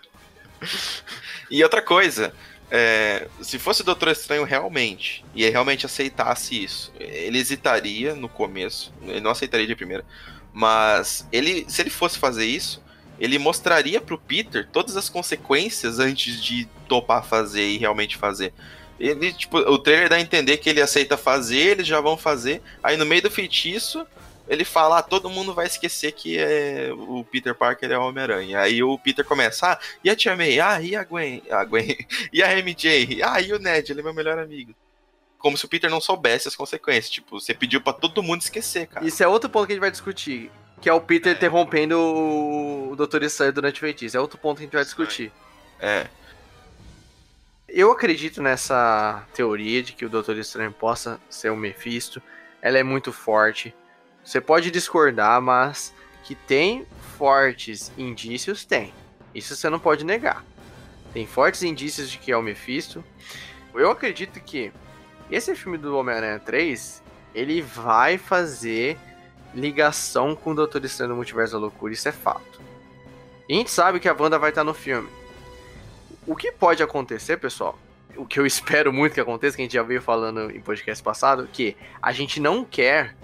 [1.50, 2.34] e outra coisa,
[2.70, 8.28] é, se fosse o Doutor Estranho realmente, e ele realmente aceitasse isso, ele hesitaria no
[8.28, 10.04] começo, ele não aceitaria de primeira,
[10.52, 12.82] mas ele, se ele fosse fazer isso,
[13.18, 18.52] ele mostraria pro Peter todas as consequências antes de topar fazer e realmente fazer.
[18.98, 22.62] Ele, tipo, o trailer dá a entender que ele aceita fazer, eles já vão fazer,
[22.82, 24.06] aí no meio do feitiço,
[24.46, 28.60] ele fala, ah, todo mundo vai esquecer que é o Peter Parker é o Homem-Aranha.
[28.60, 30.60] Aí o Peter começa, ah, e a Tia May?
[30.60, 31.42] Ah, e a Gwen?
[31.50, 31.96] A Gwen?
[32.32, 33.22] e a MJ?
[33.22, 33.90] Ah, e o Ned?
[33.90, 34.74] Ele é meu melhor amigo.
[35.38, 37.10] Como se o Peter não soubesse as consequências.
[37.10, 39.06] Tipo, você pediu para todo mundo esquecer, cara.
[39.06, 40.50] Isso é outro ponto que a gente vai discutir.
[40.80, 41.36] Que é o Peter é.
[41.36, 44.16] interrompendo o Doutor Estranho durante o feitiço.
[44.16, 45.32] É outro ponto que a gente vai discutir.
[45.80, 46.06] É.
[47.76, 52.22] Eu acredito nessa teoria de que o Doutor Estranho possa ser o Mephisto.
[52.62, 53.74] Ela é muito forte
[54.24, 56.86] você pode discordar, mas que tem
[57.18, 58.94] fortes indícios, tem.
[59.34, 60.42] Isso você não pode negar.
[61.12, 63.04] Tem fortes indícios de que é o Mephisto.
[63.74, 64.72] Eu acredito que
[65.30, 67.02] esse filme do Homem-Aranha 3,
[67.34, 68.96] ele vai fazer
[69.54, 72.60] ligação com o Doutor Estranho no Multiverso da Loucura, isso é fato.
[73.46, 75.08] E a gente sabe que a Wanda vai estar no filme.
[76.26, 77.78] O que pode acontecer, pessoal,
[78.16, 81.02] o que eu espero muito que aconteça, que a gente já veio falando em podcast
[81.02, 83.14] passado, que a gente não quer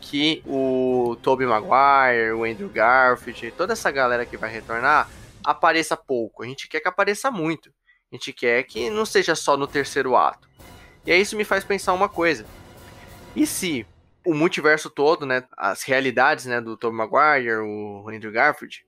[0.00, 5.08] que o Tobey Maguire, o Andrew Garfield, toda essa galera que vai retornar
[5.42, 6.42] apareça pouco.
[6.42, 7.70] A gente quer que apareça muito.
[8.12, 10.48] A gente quer que não seja só no terceiro ato.
[11.06, 12.44] E aí isso me faz pensar uma coisa.
[13.34, 13.86] E se
[14.24, 18.84] o multiverso todo, né, as realidades, né, do Tobey Maguire, o Andrew Garfield,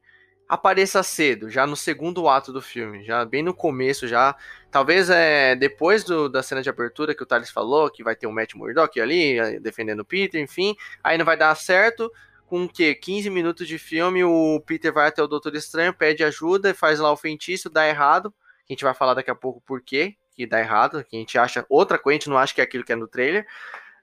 [0.48, 4.36] apareça cedo, já no segundo ato do filme, já bem no começo, já.
[4.70, 8.26] Talvez é depois do, da cena de abertura que o Thales falou, que vai ter
[8.26, 10.76] o Matt Murdock ali, eh, defendendo o Peter, enfim.
[11.02, 12.12] Aí não vai dar certo.
[12.46, 12.94] Com o quê?
[12.94, 17.10] 15 minutos de filme, o Peter vai até o Doutor Estranho, pede ajuda, faz lá
[17.10, 18.32] o feitiço, dá errado.
[18.68, 21.38] A gente vai falar daqui a pouco por quê que dá errado, que a gente
[21.38, 23.46] acha outra coisa, a gente não acha que é aquilo que é no trailer.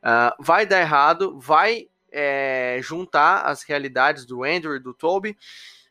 [0.01, 5.37] Uh, vai dar errado, vai é, juntar as realidades do Andrew e do Toby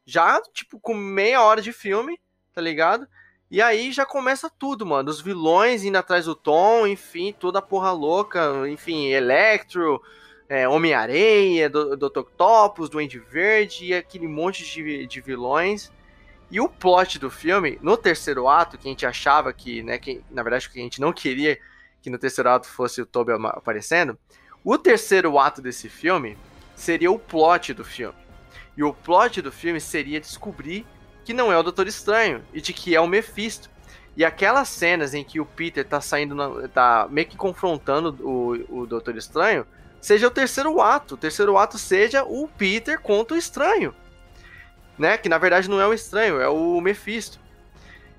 [0.05, 2.19] já, tipo, com meia hora de filme,
[2.53, 3.07] tá ligado?
[3.51, 5.11] E aí já começa tudo, mano.
[5.11, 10.03] Os vilões indo atrás do Tom, enfim, toda a porra louca, enfim, Electro,
[10.49, 12.19] é, Homem-Areia, Dr.
[12.21, 15.93] Octopus, Duende Verde e aquele monte de, de vilões.
[16.51, 20.23] E o plot do filme, no terceiro ato, que a gente achava que, né, que
[20.31, 21.59] na verdade que a gente não queria
[22.03, 24.19] que no terceiro ato fosse o Toby aparecendo,
[24.65, 26.37] o terceiro ato desse filme
[26.75, 28.22] seria o plot do filme.
[28.77, 30.87] E o plot do filme seria descobrir
[31.25, 33.71] que não é o Doutor Estranho e de que é o Mephisto.
[34.17, 38.81] E aquelas cenas em que o Peter tá saindo, na, tá meio que confrontando o,
[38.83, 39.67] o Doutor Estranho,
[40.01, 41.15] seja o terceiro ato.
[41.15, 43.95] O terceiro ato seja o Peter contra o Estranho.
[44.99, 45.17] Né?
[45.17, 47.41] Que na verdade não é o Estranho, é o Mephisto.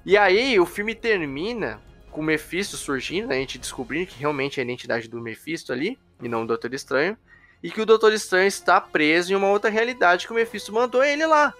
[0.05, 1.79] E aí o filme termina
[2.09, 3.35] com o Mephisto surgindo, né?
[3.35, 5.97] a gente descobrindo que realmente é a identidade do Mephisto ali.
[6.21, 7.17] e não o Doutor Estranho.
[7.63, 11.03] E que o Doutor Estranho está preso em uma outra realidade que o Mephisto mandou
[11.03, 11.53] ele lá.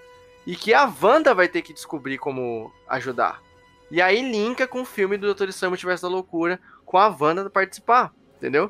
[0.46, 3.42] E que a Wanda vai ter que descobrir como ajudar.
[3.90, 7.50] E aí linka com o filme do Doutor Estranho Multiverso da Loucura, com a Wanda
[7.50, 8.70] participar, entendeu?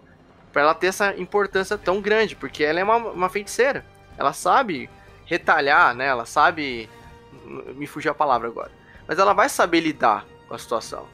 [0.51, 3.83] Pra ela ter essa importância tão grande, porque ela é uma, uma feiticeira.
[4.17, 4.89] Ela sabe
[5.25, 6.05] retalhar, né?
[6.05, 6.89] Ela sabe.
[7.75, 8.71] Me fugiu a palavra agora.
[9.07, 11.07] Mas ela vai saber lidar com a situação,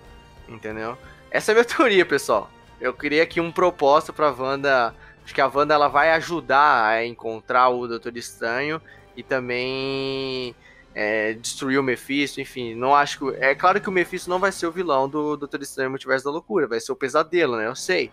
[0.48, 0.98] entendeu?
[1.32, 2.50] Essa é a minha teoria, pessoal.
[2.80, 4.94] Eu criei aqui um propósito pra Wanda.
[5.30, 8.82] Acho que a Wanda ela vai ajudar a encontrar o Doutor Estranho
[9.16, 10.56] e também
[10.96, 13.36] é, destruir o Mephisto, enfim, não acho que.
[13.36, 16.32] É claro que o Mephisto não vai ser o vilão do Doutor Estranho Multiverso da
[16.32, 17.68] Loucura, vai ser o pesadelo, né?
[17.68, 18.10] Eu sei.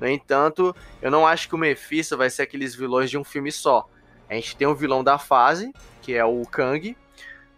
[0.00, 3.50] No entanto, eu não acho que o Mephisto vai ser aqueles vilões de um filme
[3.50, 3.88] só.
[4.28, 6.96] A gente tem o vilão da fase, que é o Kang.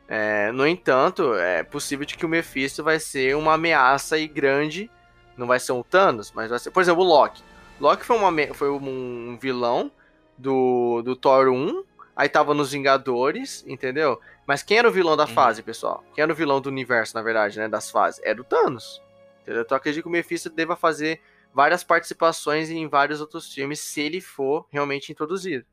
[0.09, 4.91] É, no entanto, é possível de que o Mephisto vai ser uma ameaça e grande.
[5.37, 6.71] Não vai ser um Thanos, mas vai ser.
[6.71, 7.52] Por exemplo, o Loki.
[7.81, 9.91] Loki foi, uma, foi um vilão
[10.39, 11.85] do, do Thor 1.
[12.15, 14.21] Aí tava nos Vingadores, entendeu?
[14.47, 15.35] Mas quem era o vilão da uhum.
[15.35, 16.05] fase, pessoal?
[16.15, 17.69] Quem era o vilão do universo, na verdade, né?
[17.69, 18.21] Das fases?
[18.23, 19.01] Era o Thanos.
[19.41, 19.63] Entendeu?
[19.63, 21.21] Então eu acredito que o Mephisto deva fazer
[21.55, 25.65] várias participações em vários outros filmes se ele for realmente introduzido.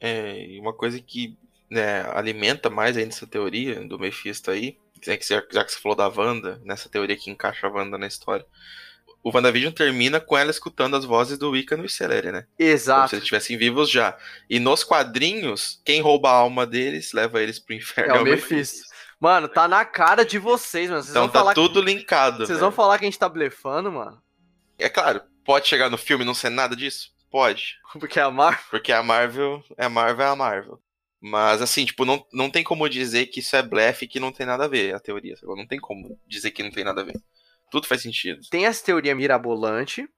[0.00, 1.36] É, uma coisa que
[1.70, 5.96] né, alimenta mais ainda essa teoria do Mephisto aí, já que, já que você falou
[5.96, 8.46] da Wanda, nessa teoria que encaixa a Wanda na história,
[9.22, 12.46] o WandaVision termina com ela escutando as vozes do Wiccan e Celery, né?
[12.58, 13.00] Exato.
[13.00, 14.16] Como se eles estivessem vivos já.
[14.48, 18.14] E nos quadrinhos, quem rouba a alma deles leva eles pro inferno.
[18.14, 18.88] É o Mephisto.
[19.20, 21.02] Mano, tá na cara de vocês, mano.
[21.02, 21.92] Vocês então tá tudo que...
[21.92, 22.46] linkado.
[22.46, 24.22] Vocês vão falar que a gente tá blefando, mano?
[24.78, 27.12] É claro, pode chegar no filme e não ser nada disso?
[27.30, 27.78] Pode.
[27.98, 28.64] Porque é a Marvel?
[28.70, 30.80] Porque a Marvel é a Marvel é a Marvel.
[31.20, 34.30] Mas assim, tipo, não, não tem como dizer que isso é blefe e que não
[34.30, 35.34] tem nada a ver, a teoria.
[35.42, 37.20] Não tem como dizer que não tem nada a ver.
[37.70, 38.40] Tudo faz sentido.
[38.50, 40.08] Tem essa teoria mirabolante.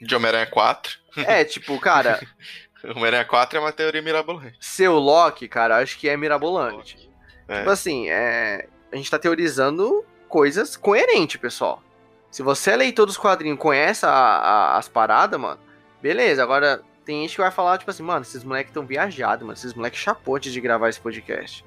[0.00, 0.98] De Homem-Aranha 4.
[1.26, 2.20] É, tipo, cara.
[2.84, 4.56] Homem-Aranha 4 é uma teoria mirabolante.
[4.60, 7.10] Seu Loki, cara, acho que é mirabolante.
[7.46, 7.58] É.
[7.58, 8.68] Tipo assim, é...
[8.90, 11.82] a gente tá teorizando coisas coerentes, pessoal.
[12.30, 15.60] Se você é leitor dos quadrinhos conhece a, a, as paradas, mano,
[16.00, 16.42] beleza.
[16.42, 19.52] Agora, tem gente que vai falar, tipo assim, mano, esses moleques estão viajados, mano.
[19.52, 21.64] Esses moleques chapotes de gravar esse podcast.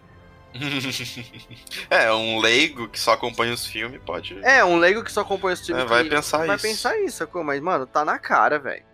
[1.89, 4.39] é, um leigo que só acompanha os filmes pode.
[4.43, 5.83] É, um leigo que só acompanha os filmes.
[5.83, 6.57] É, vai pensar vai isso.
[6.57, 8.85] Vai pensar isso, mas, mano, tá na cara, velho.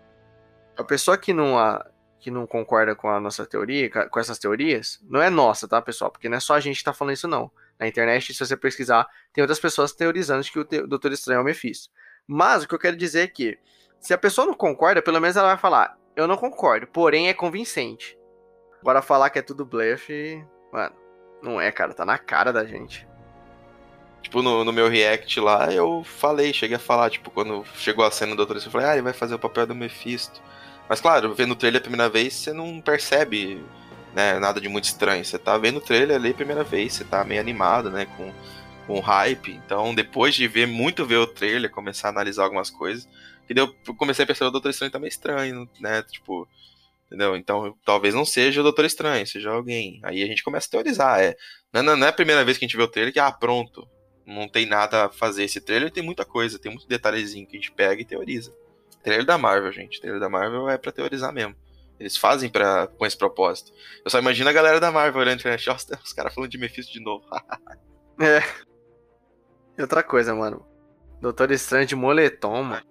[0.78, 1.86] A pessoa que não, a,
[2.20, 6.12] que não concorda com a nossa teoria, com essas teorias, não é nossa, tá, pessoal?
[6.12, 7.52] Porque não é só a gente que tá falando isso, não.
[7.80, 11.46] Na internet, se você pesquisar, tem outras pessoas teorizando que o Doutor Estranho é o
[11.46, 11.90] Mephisto.
[12.28, 13.58] Mas o que eu quero dizer é que,
[14.00, 17.34] se a pessoa não concorda, pelo menos ela vai falar, eu não concordo, porém é
[17.34, 18.18] convincente.
[18.82, 20.96] Agora falar que é tudo bluff, mano,
[21.42, 23.08] não é, cara, tá na cara da gente.
[24.22, 28.12] Tipo, no, no meu react lá, eu falei, cheguei a falar, tipo, quando chegou a
[28.12, 30.42] cena do Doutor eu falei, ah, ele vai fazer o papel do Mephisto.
[30.88, 33.64] Mas claro, vendo o trailer a primeira vez, você não percebe
[34.14, 35.24] né, nada de muito estranho.
[35.24, 38.34] Você tá vendo o trailer ali a primeira vez, você tá meio animado, né, com,
[38.88, 39.54] com hype.
[39.66, 43.08] Então, depois de ver muito ver o trailer, começar a analisar algumas coisas,
[43.48, 46.48] que eu comecei a perceber o Doutor Estranho tá meio estranho, né, tipo,
[47.10, 47.36] Entendeu?
[47.36, 50.00] Então, talvez não seja o Doutor Estranho, seja alguém.
[50.04, 51.20] Aí a gente começa a teorizar.
[51.20, 51.36] É,
[51.74, 53.90] não, não é a primeira vez que a gente vê o trailer que, ah, pronto,
[54.24, 55.44] não tem nada a fazer.
[55.44, 58.54] Esse trailer tem muita coisa, tem muito detalhezinho que a gente pega e teoriza.
[59.02, 60.00] Trailer da Marvel, gente.
[60.00, 61.56] Trailer da Marvel é para teorizar mesmo.
[62.00, 63.74] Eles fazem pra, com esse propósito.
[64.06, 65.70] Eu só imagino a galera da Marvel olhando na internet,
[66.04, 67.26] os caras falando de Mephisto de novo.
[68.22, 68.42] é.
[69.78, 70.66] E outra coisa, mano.
[71.20, 72.86] Doutor Estranho de moletom, mano.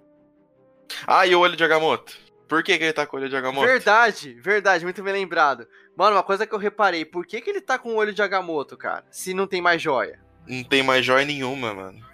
[1.06, 2.27] Ah, e o olho de Agamotto?
[2.48, 3.66] Por que, que ele tá com o olho de Agamotto?
[3.66, 5.66] Verdade, verdade, muito bem lembrado.
[5.94, 8.22] Mano, uma coisa que eu reparei, por que, que ele tá com o olho de
[8.22, 9.04] Agamotto, cara?
[9.10, 10.18] Se não tem mais joia?
[10.46, 12.08] Não tem mais joia nenhuma, mano.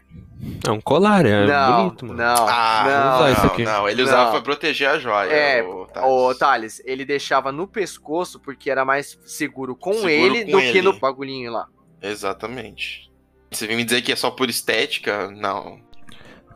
[0.66, 2.18] É um colar, é não, bonito, mano.
[2.18, 3.64] Não, ah, não, não, isso aqui.
[3.64, 4.32] não, ele usava não.
[4.32, 5.30] pra proteger a joia.
[5.30, 6.10] É, o Thales.
[6.10, 10.60] o Thales, ele deixava no pescoço porque era mais seguro com seguro ele com do
[10.60, 10.72] ele.
[10.72, 11.68] que no bagulhinho lá.
[12.02, 13.10] Exatamente.
[13.50, 15.30] Você vem me dizer que é só por estética?
[15.30, 15.80] Não.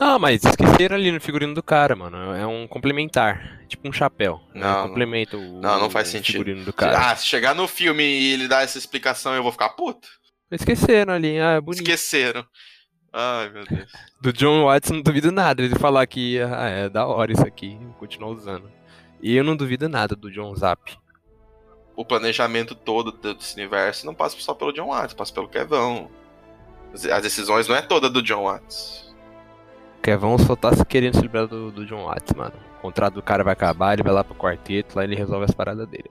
[0.01, 2.33] Ah, mas esqueceram ali no figurino do cara, mano.
[2.35, 3.61] É um complementar.
[3.67, 4.41] Tipo um chapéu.
[4.55, 4.61] Né?
[4.61, 4.85] Não.
[4.85, 6.33] Um complemento o, não, não faz sentido.
[6.33, 7.11] figurino do cara.
[7.11, 10.09] Ah, se chegar no filme e ele dar essa explicação, eu vou ficar puto.
[10.51, 11.83] Esqueceram ali, ah, é bonito.
[11.83, 12.47] Esqueceram.
[13.13, 13.91] Ai, meu Deus.
[14.21, 15.63] Do John Watts não duvido nada.
[15.63, 18.71] Ele falar que ah, é da hora isso aqui, continuar usando.
[19.21, 20.97] E eu não duvido nada do John Zap.
[21.97, 26.09] O planejamento todo desse universo não passa só pelo John Watts, passa pelo Kevão.
[26.95, 29.08] As decisões não é toda do John Watts.
[30.03, 32.55] Kevão só tá querendo se livrar do, do John Watts, mano.
[32.79, 35.51] O contrato do cara vai acabar, ele vai lá pro quarteto, lá ele resolve as
[35.51, 36.11] paradas dele.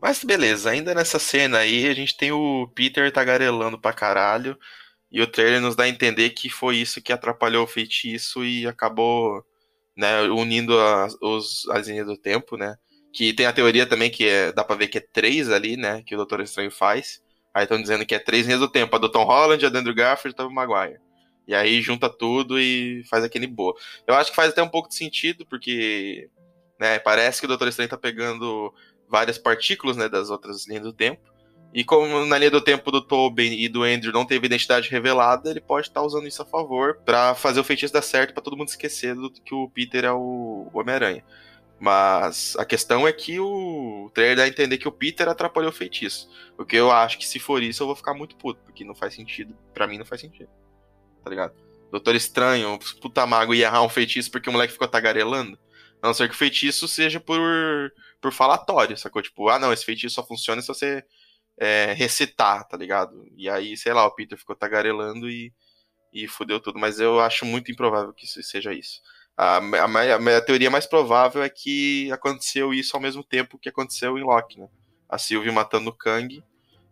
[0.00, 4.56] Mas beleza, ainda nessa cena aí, a gente tem o Peter tagarelando pra caralho.
[5.12, 8.66] E o trailer nos dá a entender que foi isso que atrapalhou o feitiço e
[8.66, 9.44] acabou
[9.96, 12.76] né, unindo as, os, as linhas do tempo, né,
[13.12, 16.02] que tem a teoria também que é, dá pra ver que é três ali, né,
[16.06, 17.20] que o Doutor Estranho faz,
[17.52, 19.78] aí estão dizendo que é três linhas do tempo, a do Tom Holland, a do
[19.78, 21.00] Andrew Garfield e do Maguire.
[21.50, 23.74] E aí junta tudo e faz aquele boa.
[24.06, 26.30] Eu acho que faz até um pouco de sentido, porque
[26.78, 28.72] né, parece que o Doutor Estranho tá pegando
[29.08, 31.20] várias partículas né, das outras linhas do tempo.
[31.74, 35.50] E como na linha do tempo do Tobin e do Andrew não teve identidade revelada,
[35.50, 38.44] ele pode estar tá usando isso a favor para fazer o feitiço dar certo para
[38.44, 41.24] todo mundo esquecer do que o Peter é o Homem-Aranha.
[41.80, 45.74] Mas a questão é que o trailer dá a entender que o Peter atrapalhou o
[45.74, 46.30] feitiço.
[46.56, 48.94] O que eu acho que se for isso eu vou ficar muito puto, porque não
[48.94, 49.56] faz sentido.
[49.74, 50.48] para mim não faz sentido.
[51.22, 51.54] Tá ligado?
[51.90, 55.58] Doutor Estranho, puta mago, ia errar um feitiço porque o moleque ficou tagarelando.
[56.00, 57.40] A não ser que o feitiço seja por,
[58.20, 59.20] por falatório, sacou?
[59.20, 61.04] Tipo, ah não, esse feitiço só funciona se você
[61.58, 63.26] é, recitar, tá ligado?
[63.36, 65.52] E aí, sei lá, o Peter ficou tagarelando e,
[66.12, 66.78] e fudeu tudo.
[66.78, 69.02] Mas eu acho muito improvável que isso seja isso.
[69.36, 74.16] A, a, a, teoria mais provável é que aconteceu isso ao mesmo tempo que aconteceu
[74.16, 74.68] em Loki, né?
[75.08, 76.42] A Sylvie matando o Kang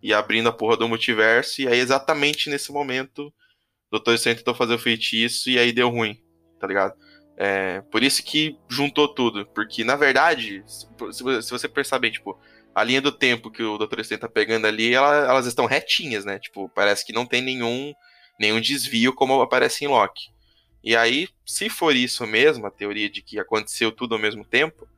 [0.02, 3.32] e abrindo a porra do multiverso, e aí exatamente nesse momento
[3.90, 4.14] o Dr.
[4.14, 6.20] Strange tentou fazer o feitiço e aí deu ruim,
[6.60, 6.94] tá ligado?
[7.36, 10.86] É, por isso que juntou tudo, porque na verdade, se,
[11.42, 12.38] se você perceber, tipo,
[12.74, 14.00] a linha do tempo que o Dr.
[14.00, 16.38] Strange tá pegando ali, ela, elas estão retinhas, né?
[16.38, 17.92] Tipo, parece que não tem nenhum,
[18.38, 20.30] nenhum desvio como aparece em Loki.
[20.82, 24.88] E aí, se for isso mesmo, a teoria de que aconteceu tudo ao mesmo tempo,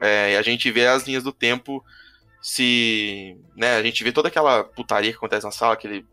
[0.00, 1.84] é, a gente vê as linhas do tempo
[2.40, 3.36] se.
[3.54, 6.06] Né, a gente vê toda aquela putaria que acontece na sala, aquele,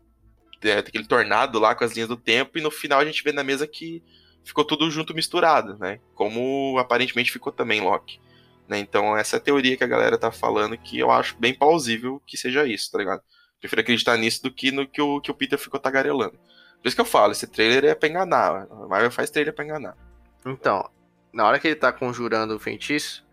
[0.62, 3.32] é, aquele tornado lá com as linhas do tempo, e no final a gente vê
[3.32, 4.02] na mesa que
[4.42, 6.00] ficou tudo junto misturado, né?
[6.14, 8.20] Como aparentemente ficou também Loki.
[8.68, 8.78] Né?
[8.78, 12.22] Então, essa é a teoria que a galera tá falando que eu acho bem plausível
[12.26, 13.22] que seja isso, tá ligado?
[13.60, 16.38] Prefiro acreditar nisso do que no que o, que o Peter ficou tagarelando.
[16.84, 18.66] Por isso que eu falo, esse trailer é pra enganar.
[18.70, 19.96] A Marvel faz trailer pra enganar.
[20.44, 20.90] Então,
[21.32, 23.26] na hora que ele tá conjurando o feitiço,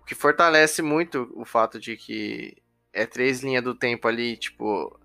[0.00, 2.56] o que fortalece muito o fato de que
[2.92, 4.98] é três linhas do tempo ali, tipo.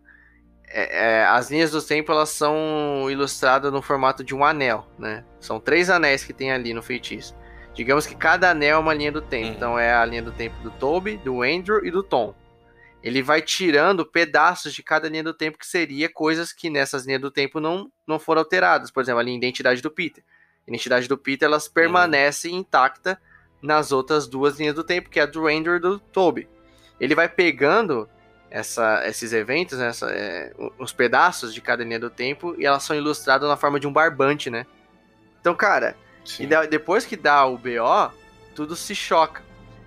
[0.76, 5.24] É, é, as linhas do tempo elas são ilustradas no formato de um anel, né?
[5.40, 7.36] São três anéis que tem ali no feitiço.
[7.76, 9.50] Digamos que cada anel é uma linha do tempo.
[9.50, 9.54] Uhum.
[9.54, 12.34] Então é a linha do tempo do Toby, do Andrew e do Tom.
[13.04, 17.22] Ele vai tirando pedaços de cada linha do tempo que seria coisas que nessas linhas
[17.22, 18.90] do tempo não, não foram alteradas.
[18.90, 20.24] Por exemplo, a linha identidade do Peter.
[20.66, 21.74] A identidade do Peter elas uhum.
[21.74, 23.22] permanecem intacta
[23.62, 26.50] nas outras duas linhas do tempo, que é a do Andrew e do Toby.
[27.00, 28.10] Ele vai pegando
[28.54, 32.84] essa, esses eventos, né, essa, é, os pedaços de cada linha do tempo, e elas
[32.84, 34.68] são ilustradas na forma de um barbante, né?
[35.42, 35.98] Então, cara.
[36.40, 38.14] E depois que dá o BO,
[38.54, 39.42] tudo se choca.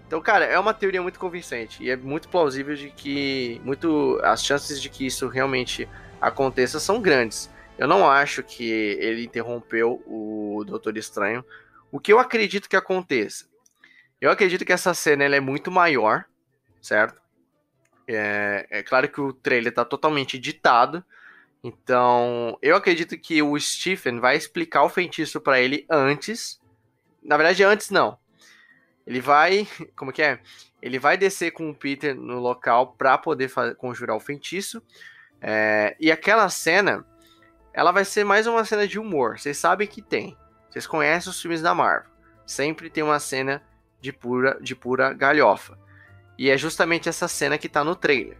[0.07, 4.45] Então, cara, é uma teoria muito convincente e é muito plausível de que muito as
[4.45, 5.89] chances de que isso realmente
[6.21, 7.49] aconteça são grandes.
[7.79, 11.45] Eu não acho que ele interrompeu o Doutor Estranho.
[11.91, 13.47] O que eu acredito que aconteça?
[14.21, 16.25] Eu acredito que essa cena é muito maior,
[16.83, 17.26] certo?
[18.09, 21.04] É, é claro que o trailer está totalmente ditado,
[21.66, 26.61] então, eu acredito que o Stephen vai explicar o feitiço para ele antes.
[27.20, 28.16] Na verdade, antes não.
[29.04, 30.38] Ele vai, como que é?
[30.80, 34.80] Ele vai descer com o Peter no local para poder conjurar o feitiço.
[35.40, 37.04] É, e aquela cena,
[37.72, 39.36] ela vai ser mais uma cena de humor.
[39.36, 40.38] Vocês sabem que tem.
[40.70, 42.09] Vocês conhecem os filmes da Marvel.
[42.46, 43.61] Sempre tem uma cena
[44.00, 45.76] de pura, de pura galhofa.
[46.39, 48.37] E é justamente essa cena que está no trailer.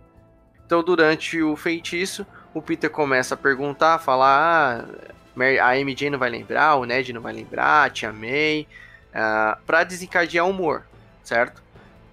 [0.65, 6.31] Então, durante o feitiço, o Peter começa a perguntar, falar, ah, a MJ não vai
[6.31, 8.67] lembrar, o Ned não vai lembrar, a Tia May,
[9.11, 10.85] uh, para desencadear o humor,
[11.23, 11.63] certo?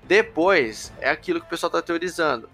[0.04, 2.50] Depois, é aquilo que o pessoal tá teorizando,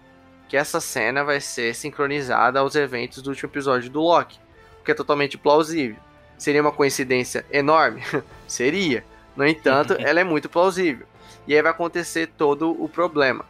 [0.48, 4.38] que essa cena vai ser sincronizada aos eventos do último episódio do Loki,
[4.80, 5.96] o que é totalmente plausível.
[6.38, 8.02] Seria uma coincidência enorme?
[8.48, 9.04] Seria.
[9.36, 11.06] No entanto, ela é muito plausível.
[11.46, 13.44] E aí vai acontecer todo o problema.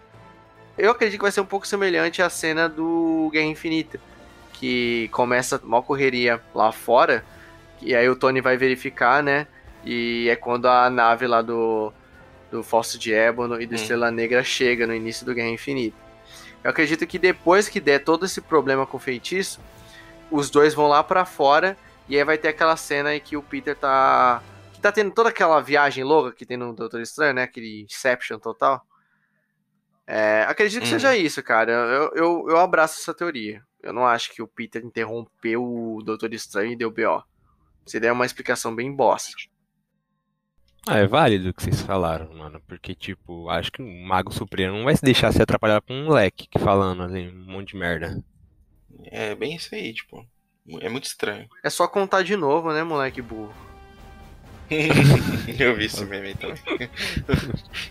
[0.79, 4.01] Eu acredito que vai ser um pouco semelhante à cena do Guerra Infinita,
[4.53, 7.25] que começa uma correria lá fora,
[7.83, 9.47] e aí o Tony vai verificar, né?
[9.85, 11.93] E é quando a nave lá do,
[12.51, 13.75] do Falso de Ébano e do hum.
[13.75, 15.97] Estrela Negra chega no início do Guerra Infinita.
[16.63, 19.61] Eu acredito que depois que der todo esse problema com o feitiço,
[20.31, 21.77] os dois vão lá para fora
[22.09, 24.43] e aí vai ter aquela cena aí que o Peter tá.
[24.81, 27.43] Que tá tendo toda aquela viagem louca que tem no Doutor Estranho, né?
[27.43, 28.85] Aquele Inception total.
[30.07, 30.93] É, acredito que hum.
[30.93, 31.71] seja isso, cara.
[31.71, 33.63] Eu, eu, eu abraço essa teoria.
[33.83, 37.23] Eu não acho que o Peter interrompeu o Doutor Estranho e deu BO.
[37.85, 39.33] Seria uma explicação bem bosta.
[40.89, 42.61] Ah, é válido o que vocês falaram, mano.
[42.67, 46.05] Porque, tipo, acho que o Mago Supremo não vai se deixar se atrapalhar com um
[46.07, 48.25] moleque que falando ali um monte de merda.
[49.05, 50.27] É bem isso aí, tipo.
[50.81, 51.47] É muito estranho.
[51.63, 53.70] É só contar de novo, né, moleque burro?
[55.59, 56.59] eu vi esse meme também.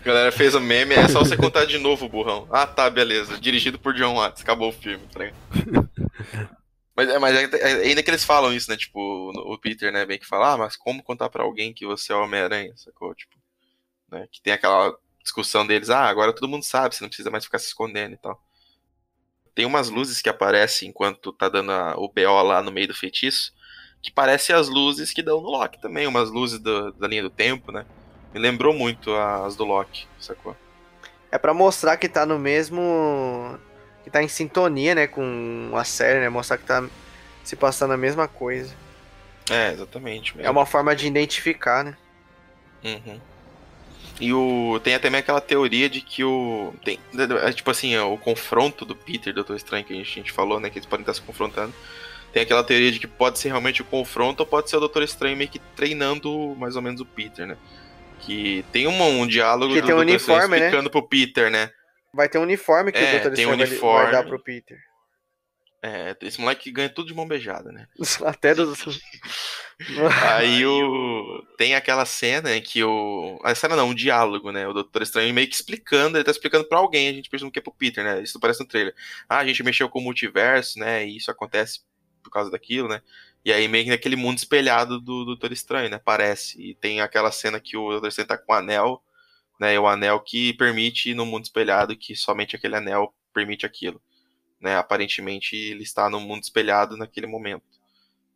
[0.00, 2.48] A galera fez o meme, é só você contar de novo, burrão.
[2.50, 3.38] Ah, tá, beleza.
[3.38, 5.20] Dirigido por John Watts, acabou o filme, tá
[6.96, 8.76] Mas, é, mas é, ainda que eles falam isso, né?
[8.76, 12.12] Tipo, o Peter, né, bem que fala, ah, mas como contar para alguém que você
[12.12, 13.14] é Homem-Aranha, sacou?
[13.14, 13.36] Tipo,
[14.10, 14.28] né?
[14.30, 17.58] Que tem aquela discussão deles, ah, agora todo mundo sabe, você não precisa mais ficar
[17.58, 18.42] se escondendo e tal.
[19.54, 22.94] Tem umas luzes que aparecem enquanto tá dando a, o BO lá no meio do
[22.94, 23.54] feitiço,
[24.02, 27.30] que parecem as luzes que dão no Loki também, umas luzes do, da linha do
[27.30, 27.84] tempo, né?
[28.32, 30.56] Me lembrou muito as do Loki, sacou?
[31.30, 33.58] É para mostrar que tá no mesmo.
[34.02, 36.28] que tá em sintonia, né, com a série, né?
[36.28, 36.84] Mostrar que tá
[37.44, 38.74] se passando a mesma coisa.
[39.50, 40.36] É, exatamente.
[40.36, 40.46] Mesmo.
[40.46, 41.96] É uma forma de identificar, né?
[42.84, 43.20] Uhum.
[44.20, 46.98] E o tem até também aquela teoria de que o tem
[47.42, 50.14] é, tipo assim, o confronto do Peter e do Doutor Estranho que a gente, a
[50.14, 51.72] gente falou, né, que eles podem estar se confrontando.
[52.32, 55.02] Tem aquela teoria de que pode ser realmente o confronto ou pode ser o Doutor
[55.02, 57.56] Estranho meio que treinando mais ou menos o Peter, né?
[58.20, 60.56] Que tem um, um diálogo que do tem um uniforme, né?
[60.56, 60.90] explicando né?
[60.90, 61.70] pro Peter, né?
[62.12, 64.02] Vai ter um uniforme que é, o Doutor Estranho uniforme.
[64.04, 64.78] vai dar pro Peter.
[65.82, 67.86] É, esse moleque ganha tudo de mão beijada, né?
[68.26, 68.84] Até dos.
[70.22, 71.42] Aí o.
[71.56, 73.40] Tem aquela cena em que o.
[73.42, 74.68] A cena não, um diálogo, né?
[74.68, 77.58] O Doutor Estranho meio que explicando, ele tá explicando pra alguém, a gente pensa que
[77.58, 78.22] é pro Peter, né?
[78.22, 78.94] Isso parece no trailer.
[79.26, 81.06] Ah, a gente mexeu com o multiverso, né?
[81.06, 81.80] E isso acontece
[82.22, 83.02] por causa daquilo, né?
[83.44, 85.98] E aí meio que naquele mundo espelhado do, do Doutor Estranho, né?
[85.98, 86.60] Parece.
[86.60, 89.02] E tem aquela cena que o Doutor Estranho tá com o anel,
[89.58, 89.74] né?
[89.74, 94.00] E o anel que permite no mundo espelhado que somente aquele anel permite aquilo
[94.60, 94.76] né?
[94.76, 97.64] Aparentemente ele está no mundo espelhado naquele momento.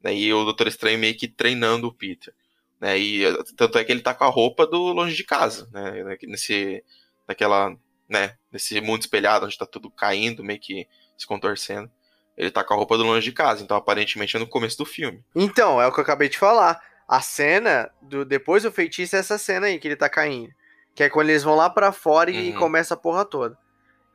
[0.02, 0.14] Né?
[0.14, 2.34] E o Doutor Estranho meio que treinando o Peter.
[2.80, 2.98] Né?
[2.98, 6.16] E tanto é que ele tá com a roupa do longe de casa, né?
[6.22, 6.82] Nesse,
[7.28, 7.76] naquela,
[8.08, 8.36] né?
[8.50, 11.90] Nesse mundo espelhado onde tá tudo caindo, meio que se contorcendo.
[12.36, 14.84] Ele tá com a roupa do longe de casa, então aparentemente é no começo do
[14.84, 15.22] filme.
[15.34, 16.80] Então, é o que eu acabei de falar.
[17.06, 20.52] A cena do depois do feitiço é essa cena aí que ele tá caindo.
[20.94, 22.58] Que é quando eles vão lá para fora e uhum.
[22.58, 23.56] começa a porra toda.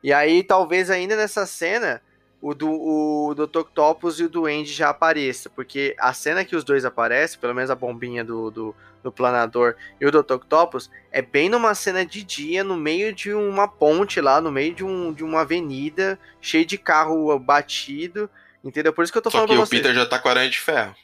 [0.02, 2.02] E aí, talvez ainda nessa cena,
[2.40, 3.58] o do o Dr.
[3.58, 7.70] Octopus e o Duende já apareça, porque a cena que os dois aparecem, pelo menos
[7.70, 10.34] a bombinha do, do, do planador e o Dr.
[10.34, 14.74] Octopus, é bem numa cena de dia, no meio de uma ponte lá, no meio
[14.74, 18.28] de, um, de uma avenida, cheio de carro batido,
[18.62, 18.92] entendeu?
[18.92, 20.58] Por isso que eu tô Só falando que o Peter já tá com aranha de
[20.58, 20.94] ferro.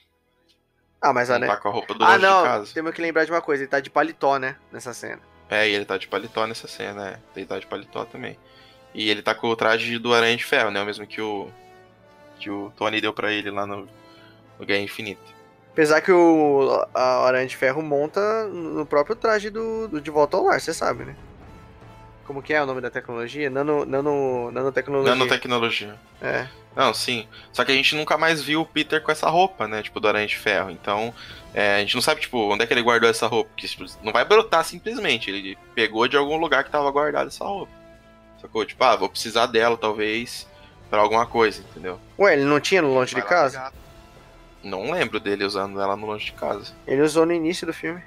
[1.01, 1.39] Ah, mas a...
[1.39, 3.71] Não tá com a roupa do ah, não, temos que lembrar de uma coisa, ele
[3.71, 5.21] tá de paletó, né, nessa cena.
[5.49, 7.19] É, e ele tá de paletó nessa cena, é.
[7.37, 8.37] Ele tá de paletó também.
[8.93, 10.81] E ele tá com o traje do Aranha de Ferro, né?
[10.81, 11.51] O mesmo que o,
[12.39, 13.89] que o Tony deu para ele lá no,
[14.59, 15.36] no Guerra Infinita.
[15.77, 20.35] Apesar que o a Aranha de Ferro monta no próprio traje do, do De Volta
[20.35, 21.15] ao Lar, você sabe, né?
[22.25, 23.51] Como que é o nome da tecnologia?
[23.51, 25.15] Nano, nano, nanotecnologia.
[25.15, 25.95] Nanotecnologia.
[26.23, 26.49] É.
[26.75, 27.29] Não, sim.
[27.53, 29.83] Só que a gente nunca mais viu o Peter com essa roupa, né?
[29.83, 30.71] Tipo, do Aranha de Ferro.
[30.71, 31.13] Então,
[31.53, 33.51] é, a gente não sabe, tipo, onde é que ele guardou essa roupa.
[33.51, 35.31] Porque tipo, não vai brotar simplesmente.
[35.31, 37.73] Ele pegou de algum lugar que tava guardado essa roupa.
[38.41, 38.65] Sacou?
[38.65, 40.49] Tipo, ah, vou precisar dela, talvez,
[40.89, 42.01] para alguma coisa, entendeu?
[42.19, 43.59] Ué, ele não tinha no longe Vai de casa?
[43.59, 43.86] Pegar.
[44.67, 46.75] Não lembro dele usando ela no longe de casa.
[46.87, 48.03] Ele usou no início do filme.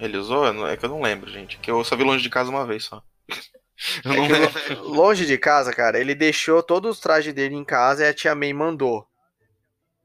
[0.00, 0.66] Ele usou?
[0.66, 1.58] É que eu não lembro, gente.
[1.58, 3.02] Que eu só vi longe de casa uma vez só.
[3.28, 4.74] é.
[4.80, 8.34] Longe de casa, cara, ele deixou todos os trajes dele em casa e a tia
[8.34, 9.06] May mandou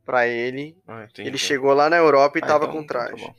[0.06, 0.78] pra ele.
[0.88, 3.26] Ah, ele chegou lá na Europa e ah, tava então, com tá traje.
[3.26, 3.34] Tá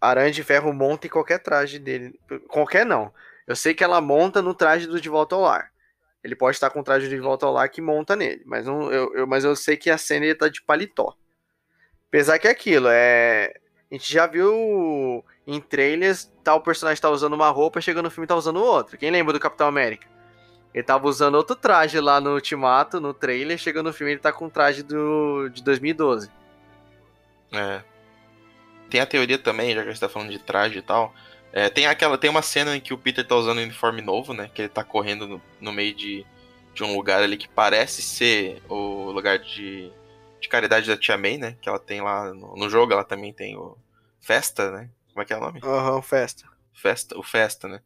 [0.00, 2.18] Aranha de Ferro monta em qualquer traje dele.
[2.48, 3.12] Qualquer não.
[3.46, 5.71] Eu sei que ela monta no traje do De Volta ao Lar.
[6.22, 8.92] Ele pode estar com o traje de Volta ao Lar que monta nele, mas, não,
[8.92, 11.16] eu, eu, mas eu sei que a cena ele tá de paletó.
[12.08, 13.54] Apesar que é aquilo, é.
[13.90, 18.26] A gente já viu em trailers, tal personagem tá usando uma roupa, chegando no filme
[18.26, 18.96] tá usando outra.
[18.96, 20.06] Quem lembra do Capitão América?
[20.72, 24.32] Ele tava usando outro traje lá no Ultimato, no trailer, chegando no filme ele tá
[24.32, 26.30] com o traje do, de 2012.
[27.52, 27.82] É.
[28.88, 31.14] Tem a teoria também, já que a gente tá falando de traje e tal,
[31.52, 34.32] é, tem aquela, tem uma cena em que o Peter tá usando um uniforme novo,
[34.32, 34.50] né?
[34.54, 36.24] Que ele tá correndo no, no meio de,
[36.74, 39.92] de um lugar ali que parece ser o lugar de,
[40.40, 41.56] de caridade da Tia May, né?
[41.60, 43.76] Que ela tem lá no, no jogo, ela também tem o
[44.18, 44.88] Festa, né?
[45.12, 45.60] Como é que é o nome?
[45.62, 46.44] Aham, uhum, Festa.
[46.72, 47.80] Festa, o Festa, né?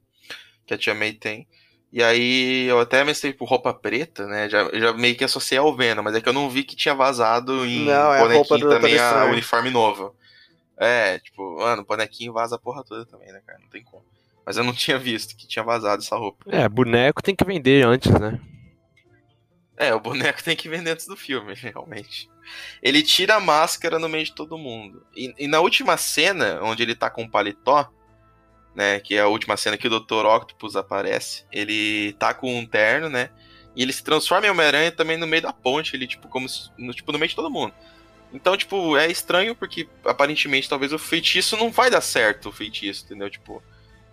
[0.64, 1.48] Que a Tia May tem.
[1.92, 4.48] E aí eu até mencionei por roupa preta, né?
[4.48, 6.94] Já, já meio que associei ao Venom, mas é que eu não vi que tinha
[6.94, 10.14] vazado em não, é a roupa do também a uniforme novo.
[10.78, 13.58] É, tipo, mano, o bonequinho vaza a porra toda também, né, cara?
[13.58, 14.04] Não tem como.
[14.44, 16.44] Mas eu não tinha visto que tinha vazado essa roupa.
[16.48, 18.40] É, boneco tem que vender antes, né?
[19.76, 22.28] É, o boneco tem que vender antes do filme, realmente.
[22.82, 25.04] Ele tira a máscara no meio de todo mundo.
[25.14, 27.90] E, e na última cena, onde ele tá com o paletó,
[28.74, 29.00] né?
[29.00, 30.26] Que é a última cena que o Dr.
[30.26, 31.44] Octopus aparece.
[31.50, 33.30] Ele tá com um terno, né?
[33.74, 36.70] E ele se transforma em Homem-Aranha também no meio da ponte, ele, tipo, como se,
[36.78, 37.74] no, tipo, no meio de todo mundo.
[38.36, 43.06] Então, tipo, é estranho porque aparentemente talvez o feitiço não vai dar certo, o feitiço,
[43.06, 43.30] entendeu?
[43.30, 43.62] Tipo,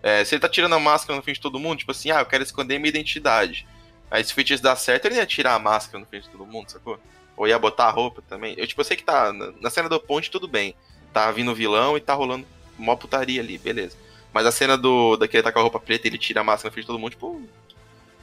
[0.01, 2.21] é, se ele tá tirando a máscara no frente de todo mundo, tipo assim, ah,
[2.21, 3.67] eu quero esconder minha identidade.
[4.09, 6.45] Aí se o feitiço dá certo, ele ia tirar a máscara no frente de todo
[6.45, 6.97] mundo, sacou?
[7.35, 8.55] Ou ia botar a roupa também.
[8.57, 9.33] Eu, tipo, eu sei que tá.
[9.59, 10.73] Na cena do ponte, tudo bem.
[11.11, 12.47] Tá vindo o vilão e tá rolando
[12.79, 13.97] uma putaria ali, beleza.
[14.31, 16.69] Mas a cena do daquele tá com a roupa preta e ele tira a máscara
[16.69, 17.41] na frente de todo mundo, tipo.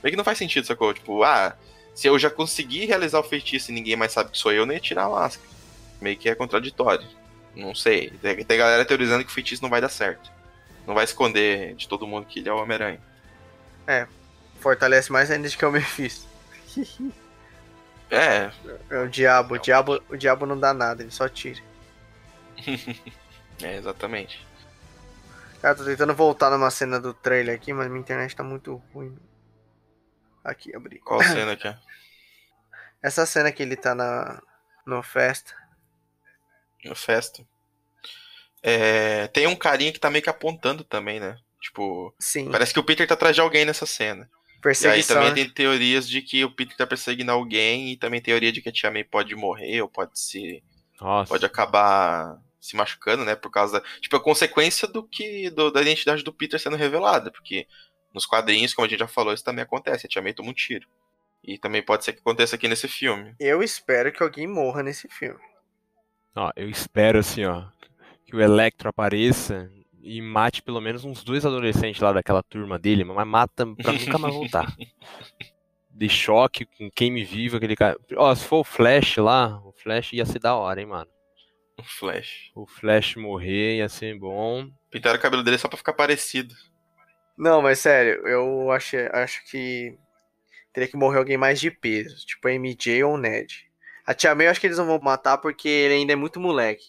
[0.02, 0.94] Meio que não faz sentido, sacou?
[0.94, 1.54] Tipo, ah,
[1.94, 4.76] se eu já consegui realizar o feitiço e ninguém mais sabe que sou eu, nem
[4.76, 5.59] ia tirar a máscara.
[6.00, 7.06] Meio que é contraditório.
[7.54, 8.10] Não sei.
[8.22, 10.30] Tem, tem galera teorizando que o feitiço não vai dar certo.
[10.86, 13.00] Não vai esconder de todo mundo que ele é o Homem-Aranha.
[13.86, 14.06] É.
[14.60, 16.28] Fortalece mais ainda de que é o Mephisto.
[18.10, 18.50] É.
[18.90, 19.54] É o diabo.
[19.54, 21.60] O diabo, o diabo não dá nada, ele só tira.
[23.62, 24.44] é, exatamente.
[25.62, 29.16] Cara, tô tentando voltar numa cena do trailer aqui, mas minha internet tá muito ruim.
[30.42, 30.98] Aqui, abri.
[30.98, 31.78] Qual cena que é?
[33.02, 34.42] Essa cena que ele tá na
[34.84, 35.54] no festa.
[36.84, 37.44] No festa.
[38.62, 41.38] É, tem um carinha que tá meio que apontando também, né?
[41.60, 42.50] Tipo, Sim.
[42.50, 44.28] parece que o Peter tá atrás de alguém nessa cena.
[44.62, 45.16] Perseguição.
[45.16, 48.52] E aí também tem teorias de que o Peter tá perseguindo alguém e também teoria
[48.52, 50.62] de que a Tia May pode morrer ou pode se
[51.00, 51.28] Nossa.
[51.28, 55.80] pode acabar se machucando, né, por causa da, tipo a consequência do que do, da
[55.80, 57.66] identidade do Peter sendo revelada, porque
[58.12, 60.54] nos quadrinhos, como a gente já falou, isso também acontece, a Tia May toma um
[60.54, 60.86] tiro.
[61.42, 63.34] E também pode ser que aconteça aqui nesse filme.
[63.40, 65.40] Eu espero que alguém morra nesse filme.
[66.34, 67.64] Ó, eu espero assim, ó,
[68.24, 69.70] que o Electro apareça
[70.02, 74.18] e mate pelo menos uns dois adolescentes lá daquela turma dele, mas mata pra nunca
[74.18, 74.66] mais voltar.
[75.90, 77.98] De choque com queime vivo, aquele cara.
[78.16, 81.10] Ó, se for o Flash lá, o Flash ia ser da hora, hein, mano.
[81.76, 82.50] O Flash.
[82.54, 84.70] O Flash morrer ia ser bom.
[84.90, 86.54] Pintaram o cabelo dele só pra ficar parecido.
[87.36, 89.98] Não, mas sério, eu acho, acho que
[90.72, 93.69] teria que morrer alguém mais de peso, tipo MJ ou Ned.
[94.10, 96.40] A Tia May eu acho que eles não vão matar porque ele ainda é muito
[96.40, 96.86] moleque.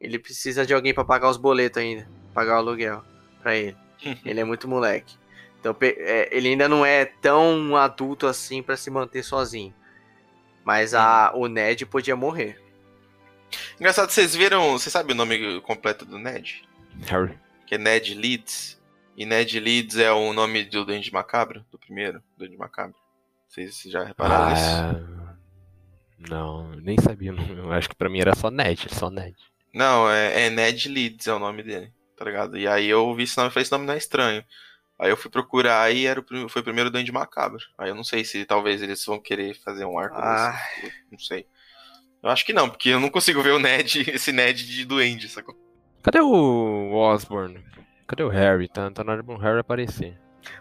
[0.00, 3.04] Ele precisa de alguém para pagar os boletos ainda pagar o aluguel
[3.40, 3.76] para ele.
[4.26, 5.16] ele é muito moleque.
[5.60, 9.72] Então é, ele ainda não é tão adulto assim para se manter sozinho.
[10.64, 12.60] Mas a, o Ned podia morrer.
[13.78, 14.72] Engraçado, vocês viram.
[14.72, 16.68] Você sabe o nome completo do Ned?
[17.06, 17.38] Harry.
[17.68, 18.82] Que é Ned Leeds.
[19.16, 22.96] E Ned Leeds é o nome do Duende Macabro, do primeiro Duende Macabro.
[23.48, 25.21] Vocês já repararam ah, isso?
[26.28, 27.32] Não, nem sabia.
[27.32, 29.36] Eu acho que pra mim era só Ned, só Ned.
[29.74, 31.92] Não, é, é Ned Leeds é o nome dele
[32.22, 32.56] tá ligado?
[32.56, 34.44] E aí eu vi esse nome e falei, esse nome não é estranho.
[34.98, 37.58] Aí eu fui procurar e era o, foi o primeiro Duende Macabro.
[37.76, 40.56] Aí eu não sei se talvez eles vão querer fazer um arco ah.
[40.80, 40.94] desse.
[41.10, 41.46] Não sei.
[42.22, 45.28] Eu acho que não, porque eu não consigo ver o Ned, esse Ned de Duende,
[45.28, 45.56] sacou?
[46.02, 47.64] Cadê o Osborne?
[48.06, 48.68] Cadê o Harry?
[48.68, 50.16] Tá, tá na hora do Harry aparecer.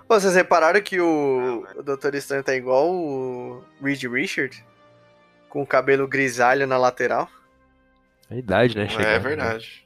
[0.07, 4.63] Pô, vocês repararam que o, o Doutor Estranho tá igual o Reed Richard?
[5.51, 7.29] Com o cabelo grisalho na lateral?
[8.29, 8.87] É a idade, né?
[8.87, 9.85] Chegando, é verdade.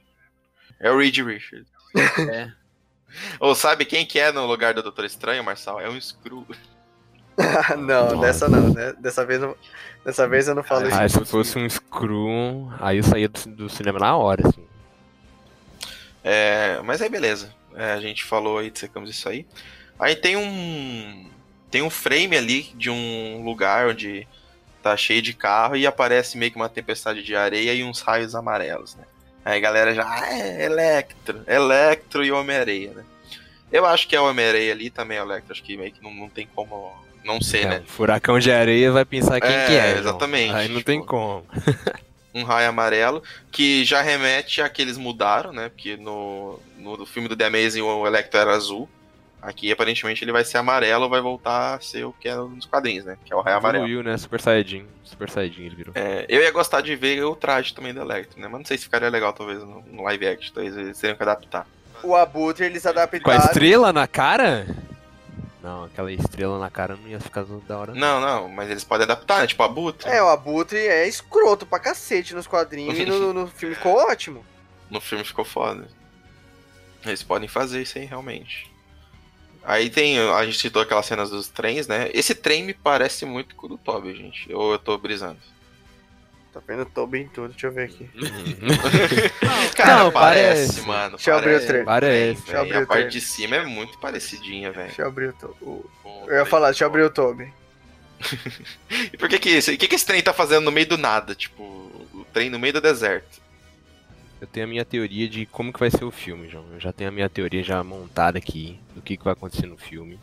[0.78, 1.68] É o Reed Richards.
[2.32, 2.52] É.
[3.40, 5.80] Ou sabe quem que é no lugar do Doutor Estranho, Marçal?
[5.80, 6.46] É um Screw.
[7.78, 8.16] não, Nossa.
[8.18, 8.72] dessa não.
[8.72, 8.92] Né?
[8.98, 9.56] Dessa vez, não,
[10.04, 11.18] dessa vez eu não falo ah, isso.
[11.18, 14.64] Ah, se fosse um Screw, aí eu saía do, do cinema na hora, assim.
[16.22, 17.52] É, mas aí beleza.
[17.74, 19.46] É, a gente falou aí, dissecamos isso aí.
[19.98, 21.30] Aí tem um.
[21.70, 24.28] Tem um frame ali de um lugar onde
[24.90, 28.34] tá cheio de carro e aparece meio que uma tempestade de areia e uns raios
[28.34, 29.04] amarelos, né?
[29.44, 33.04] Aí a galera já, ah, é Electro, Electro e Homem-Areia, né?
[33.70, 36.28] Eu acho que é o Homem-Areia ali também, Electro, acho que meio que não, não
[36.28, 36.92] tem como
[37.26, 37.82] não ser, é, né?
[37.86, 39.98] Furacão de areia vai pensar quem é, que é.
[39.98, 40.54] Exatamente.
[40.54, 41.44] Aí não tipo, tem como.
[42.32, 45.68] um raio amarelo, que já remete a que eles mudaram, né?
[45.68, 48.88] Porque no, no filme do The Amazing o Electro era azul.
[49.46, 53.04] Aqui, aparentemente, ele vai ser amarelo, vai voltar a ser o que é nos quadrinhos,
[53.04, 53.16] né?
[53.24, 53.84] Que é o raio amarelo.
[53.84, 54.18] Evoluiu, né?
[54.18, 54.84] Super Saiyajin.
[55.04, 55.92] Super Saiyajin ele virou.
[55.94, 58.48] É, eu ia gostar de ver o traje também do Electro, né?
[58.48, 60.52] Mas não sei se ficaria legal, talvez, no, no live action.
[60.52, 61.64] Talvez eles teriam que adaptar.
[62.02, 63.22] O Abutre, eles adaptaram...
[63.22, 64.66] Com a estrela na cara?
[65.62, 67.94] Não, aquela estrela na cara não ia ficar da hora.
[67.94, 69.46] Não, não, mas eles podem adaptar, né?
[69.46, 70.10] Tipo o Abutre.
[70.10, 74.44] É, o Abutre é escroto pra cacete nos quadrinhos e no, no filme ficou ótimo.
[74.90, 75.86] No filme ficou foda.
[77.04, 78.74] Eles podem fazer isso aí, realmente.
[79.66, 82.08] Aí tem, a gente citou aquelas cenas dos trens, né?
[82.14, 84.52] Esse trem me parece muito com o do Toby, gente.
[84.54, 85.38] Ou eu tô brisando?
[86.52, 88.08] Tá vendo o Toby em tudo, deixa eu ver aqui.
[88.14, 91.16] não, cara, não, parece, parece, mano.
[91.16, 91.84] Deixa eu abrir o trem.
[91.84, 92.42] Parece.
[92.42, 94.86] Deixa eu abrir a parte de cima é muito parecidinha, velho.
[94.86, 95.56] Deixa eu abrir o Toby.
[96.28, 97.52] Eu ia falar, deixa eu abrir o Toby.
[99.12, 101.34] e por que que, esse, que que esse trem tá fazendo no meio do nada?
[101.34, 103.42] Tipo, o trem no meio do deserto.
[104.40, 106.66] Eu tenho a minha teoria de como que vai ser o filme, João.
[106.72, 109.78] Eu já tenho a minha teoria já montada aqui do que, que vai acontecer no
[109.78, 110.18] filme.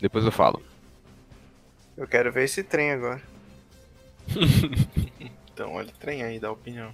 [0.00, 0.62] Depois eu falo.
[1.96, 3.22] Eu quero ver esse trem agora.
[5.54, 6.92] Então, olha o trem aí, dá opinião.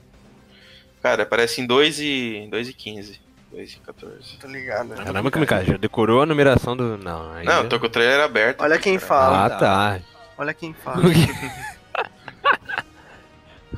[1.02, 3.18] Cara, aparece em 2 e, 2 e 15.
[3.50, 4.36] 2 e 14.
[4.38, 4.90] Tô ligado.
[4.90, 5.02] Né?
[5.02, 6.98] Caramba, que cara, já decorou a numeração do.
[6.98, 8.60] Não, aí Não, tô com o trailer aberto.
[8.60, 9.46] Olha quem fala.
[9.46, 10.00] Ah, tá.
[10.36, 11.00] Olha quem fala.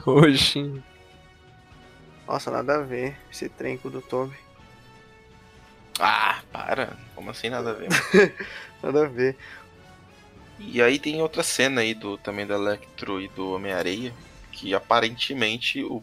[0.04, 0.82] Oxi.
[2.32, 4.34] Nossa, nada a ver esse trem com o do Toby.
[6.00, 6.96] Ah, para.
[7.14, 7.90] Como assim nada a ver?
[8.82, 9.36] nada a ver.
[10.58, 14.14] E aí tem outra cena aí do também do Electro e do Homem-Areia,
[14.50, 16.02] que aparentemente o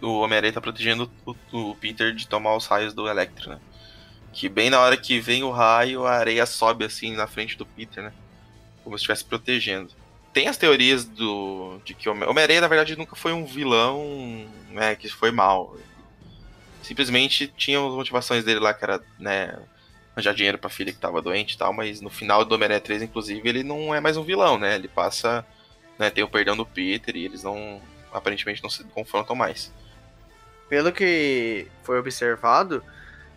[0.00, 3.60] o Homem-Aranha tá protegendo o, o, Peter de tomar os raios do Electro, né?
[4.32, 7.64] Que bem na hora que vem o raio, a areia sobe assim na frente do
[7.64, 8.12] Peter, né?
[8.82, 9.94] Como se estivesse protegendo.
[10.32, 14.96] Tem as teorias do de que Homem-Aranha, na verdade, nunca foi um vilão, né?
[14.96, 15.76] Que foi mal.
[16.82, 19.58] Simplesmente tinha as motivações dele lá, que era, né?
[20.14, 23.02] Arranjar dinheiro pra filha que tava doente e tal, mas no final do Homem-Aranha 3,
[23.02, 24.74] inclusive, ele não é mais um vilão, né?
[24.74, 25.44] Ele passa.
[25.98, 27.80] Né, tem o perdão do Peter e eles não.
[28.12, 29.72] Aparentemente não se confrontam mais
[30.72, 32.82] pelo que foi observado,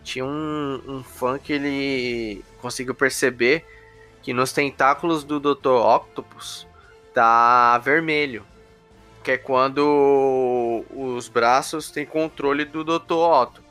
[0.02, 3.62] tinha um, um fã que ele conseguiu perceber
[4.22, 5.68] que nos tentáculos do Dr.
[5.68, 6.66] Octopus
[7.16, 8.44] tá vermelho.
[9.24, 13.14] Que é quando os braços têm controle do Dr.
[13.14, 13.64] Otto.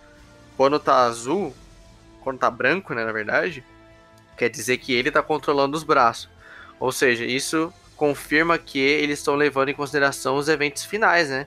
[0.58, 1.56] Quando tá azul,
[2.22, 3.64] quando tá branco, né, na verdade,
[4.36, 6.28] quer dizer que ele tá controlando os braços.
[6.80, 11.46] Ou seja, isso confirma que eles estão levando em consideração os eventos finais, né,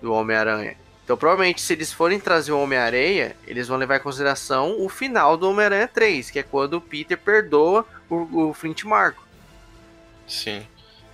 [0.00, 0.76] do Homem-Aranha.
[1.04, 5.36] Então, provavelmente, se eles forem trazer o Homem-Aranha, eles vão levar em consideração o final
[5.36, 9.26] do Homem-Aranha 3, que é quando o Peter perdoa o, o Flint Marco.
[10.28, 10.64] Sim.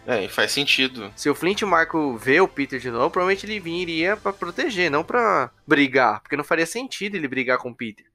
[0.07, 1.13] É, e faz sentido.
[1.17, 5.03] Se o Flint Marco vê o Peter de novo, provavelmente ele viria para proteger, não
[5.03, 6.21] para brigar.
[6.21, 8.07] Porque não faria sentido ele brigar com o Peter.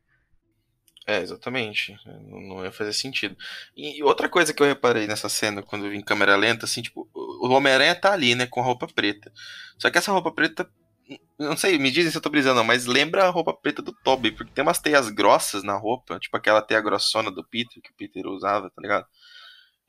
[1.05, 1.97] É, exatamente.
[2.29, 3.35] Não ia fazer sentido.
[3.75, 6.81] E outra coisa que eu reparei nessa cena, quando eu vi em câmera lenta, assim,
[6.81, 9.31] tipo, o Homem-Aranha tá ali, né, com a roupa preta.
[9.77, 10.69] Só que essa roupa preta
[11.37, 14.31] não sei, me dizem se eu tô brisando, mas lembra a roupa preta do Toby,
[14.31, 17.95] porque tem umas teias grossas na roupa, tipo aquela teia grossona do Peter, que o
[17.95, 19.05] Peter usava, tá ligado?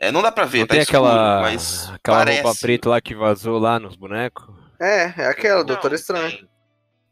[0.02, 2.42] É, não dá pra ver, não tá tem escuro, aquela, mas aquela parece...
[2.42, 4.52] roupa preta lá que vazou lá nos bonecos?
[4.80, 6.48] É, é aquela, Doutor Estranho.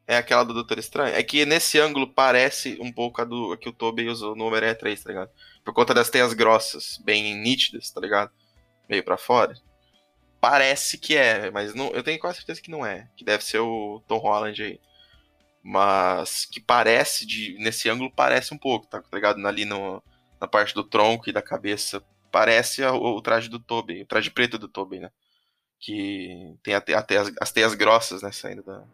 [0.08, 1.14] É aquela do Doutor Estranho.
[1.14, 4.44] É que nesse ângulo parece um pouco a do a que o Toby usou no
[4.44, 5.30] Homem-Aranha 3, tá ligado?
[5.64, 8.32] Por conta das teias grossas, bem nítidas, tá ligado?
[8.88, 9.54] Meio para fora.
[10.40, 13.08] Parece que é, mas não, eu tenho quase certeza que não é.
[13.16, 14.80] Que deve ser o Tom Holland aí.
[15.62, 19.46] Mas que parece, de nesse ângulo parece um pouco, tá, tá ligado?
[19.46, 20.02] Ali no,
[20.40, 22.02] na parte do tronco e da cabeça.
[22.31, 25.11] Parece a, o traje do Toby, o traje preto do Toby, né?
[25.78, 28.32] Que tem até, até as, as teias grossas, né?
[28.32, 28.85] Saindo da.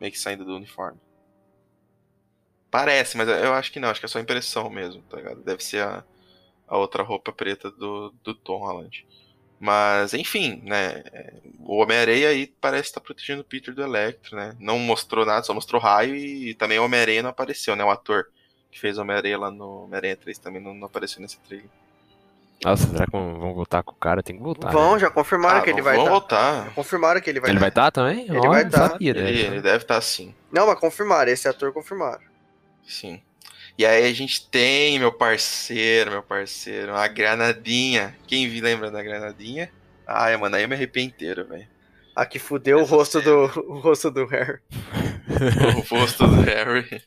[0.00, 0.98] meio que saindo do uniforme.
[2.70, 5.42] Parece, mas eu acho que não, acho que é só impressão mesmo, tá ligado?
[5.42, 6.04] Deve ser a,
[6.68, 9.06] a outra roupa preta do, do Tom Holland.
[9.58, 11.04] Mas, enfim, né?
[11.58, 14.56] O Homem-Areia aí parece estar protegendo o Peter do Electro, né?
[14.58, 17.84] Não mostrou nada, só mostrou raio e também o Homem-Areia não apareceu, né?
[17.84, 18.26] O ator
[18.70, 21.68] que fez o Homem-Areia lá no Homem-Aranha 3 também não, não, apareceu nesse trailer.
[22.64, 24.22] Nossa, será que vão voltar com o cara?
[24.22, 24.70] Tem que voltar.
[24.70, 24.98] Vão, né?
[24.98, 26.04] já confirmaram ah, que ele vai estar.
[26.04, 26.64] Vão voltar.
[26.66, 28.26] Já confirmaram que ele vai Ele vai estar também?
[28.28, 28.96] Ele vai estar.
[29.00, 30.34] Ele, ele deve estar sim.
[30.52, 32.20] Não, mas confirmaram, esse ator confirmaram.
[32.86, 33.22] Sim.
[33.78, 38.14] E aí a gente tem, meu parceiro, meu parceiro, a granadinha.
[38.26, 39.70] Quem lembra da granadinha?
[40.06, 41.66] Ai, mano, aí eu me arrepio inteiro, velho.
[42.14, 44.58] A que fudeu o rosto, do, o rosto do Harry.
[45.76, 47.02] o rosto do Harry.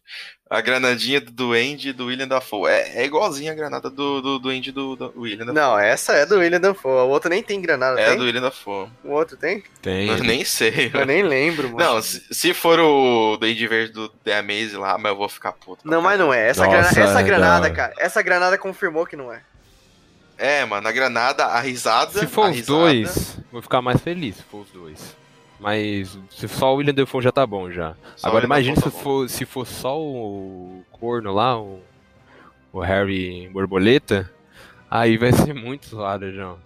[0.50, 2.70] A granadinha do Duende e do William Dafoe.
[2.70, 5.54] É, é igualzinha a granada do, do Duende do, do William Dafoe.
[5.56, 6.92] Não, essa é do William Dafoe.
[6.92, 8.18] O outro nem tem granada, É tem?
[8.18, 8.88] do William Dafoe.
[9.04, 9.64] O outro tem?
[9.82, 10.08] Tem.
[10.08, 10.92] Eu nem sei.
[10.94, 11.80] Eu nem lembro, mano.
[11.96, 15.54] Não, se, se for o Duende Verde do The Amaze lá, mas eu vou ficar
[15.54, 15.88] puto.
[15.88, 16.50] Não, mas não é.
[16.50, 17.76] Essa, Nossa, grana, essa é granada, não.
[17.76, 19.42] cara, essa granada confirmou que não é.
[20.38, 22.20] É, mano, a granada, a risada.
[22.20, 22.80] Se for os risada...
[22.80, 25.16] dois, vou ficar mais feliz se for os dois.
[25.64, 27.96] Mas se só o William Defoe já tá bom já.
[28.18, 31.80] Só Agora imagine se, tá for, se for só o corno lá, o,
[32.74, 34.30] o Harry Borboleta,
[34.92, 36.60] aí vai ser muito zoado, João.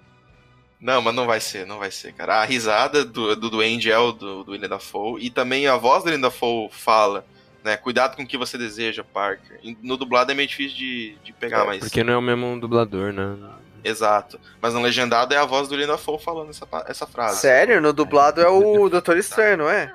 [0.82, 2.42] Não, mas não vai ser, não vai ser, cara.
[2.42, 5.24] A risada do, do Duende é o do, do William Dafoe.
[5.24, 7.24] E também a voz do William Dafoe fala,
[7.64, 7.78] né?
[7.78, 9.60] Cuidado com o que você deseja, Parker.
[9.84, 11.80] No dublado é meio difícil de, de pegar, é, mas...
[11.82, 13.38] Porque não é o mesmo dublador, né?
[13.84, 14.40] Exato.
[14.62, 17.40] Mas no legendado é a voz do William Dafoe falando essa, essa frase.
[17.40, 17.82] Sério?
[17.82, 19.94] No dublado é o Doutor Estranho, não é?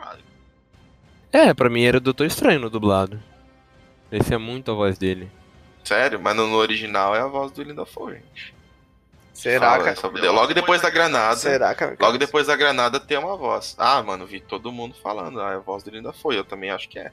[1.32, 3.20] É, pra mim era o Doutor Estranho no dublado.
[4.10, 5.30] Esse é muito a voz dele.
[5.84, 6.20] Sério?
[6.20, 8.54] Mas no, original é a voz do William Dafoe, gente.
[9.32, 10.30] Será, Fala, cara?
[10.30, 11.36] Logo depois da granada.
[11.36, 11.96] Será, cara?
[11.98, 13.74] Logo depois da granada tem uma voz.
[13.78, 15.40] Ah, mano, vi todo mundo falando.
[15.40, 16.36] Ah, é a voz do Dafoe.
[16.36, 17.10] Eu também acho que é.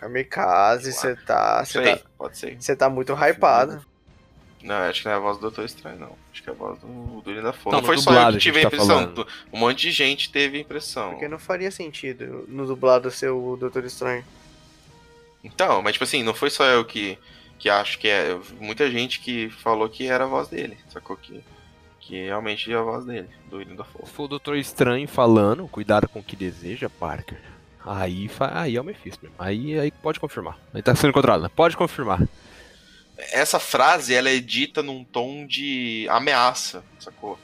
[0.00, 1.64] Kamikaze, você tá.
[1.64, 2.04] Você tá.
[2.16, 2.56] Pode ser.
[2.60, 3.84] Você tá muito hypado.
[4.66, 6.12] Não, acho que não é a voz do Doutor Estranho, não.
[6.32, 8.58] Acho que é a voz do, do Ilha Não, não foi só eu que tive
[8.58, 9.14] a, tá impressão.
[9.14, 11.10] Tá um monte de gente teve a impressão.
[11.10, 14.24] Porque não faria sentido no dublado ser o Doutor Estranho.
[15.44, 17.16] Então, mas tipo assim, não foi só eu que,
[17.60, 18.36] que acho que é.
[18.58, 21.16] Muita gente que falou que era a voz dele, sacou?
[21.16, 21.44] Que,
[22.00, 24.04] que realmente é a voz dele, do William Dafoe.
[24.04, 27.38] Se for o Doutor Estranho falando, cuidado com o que deseja, Parker.
[27.84, 29.36] Aí, aí é o Mephisto mesmo.
[29.38, 30.58] Aí, aí pode confirmar.
[30.74, 31.50] Aí tá sendo controlado, né?
[31.54, 32.26] Pode confirmar
[33.16, 37.38] essa frase ela é dita num tom de ameaça, sacou?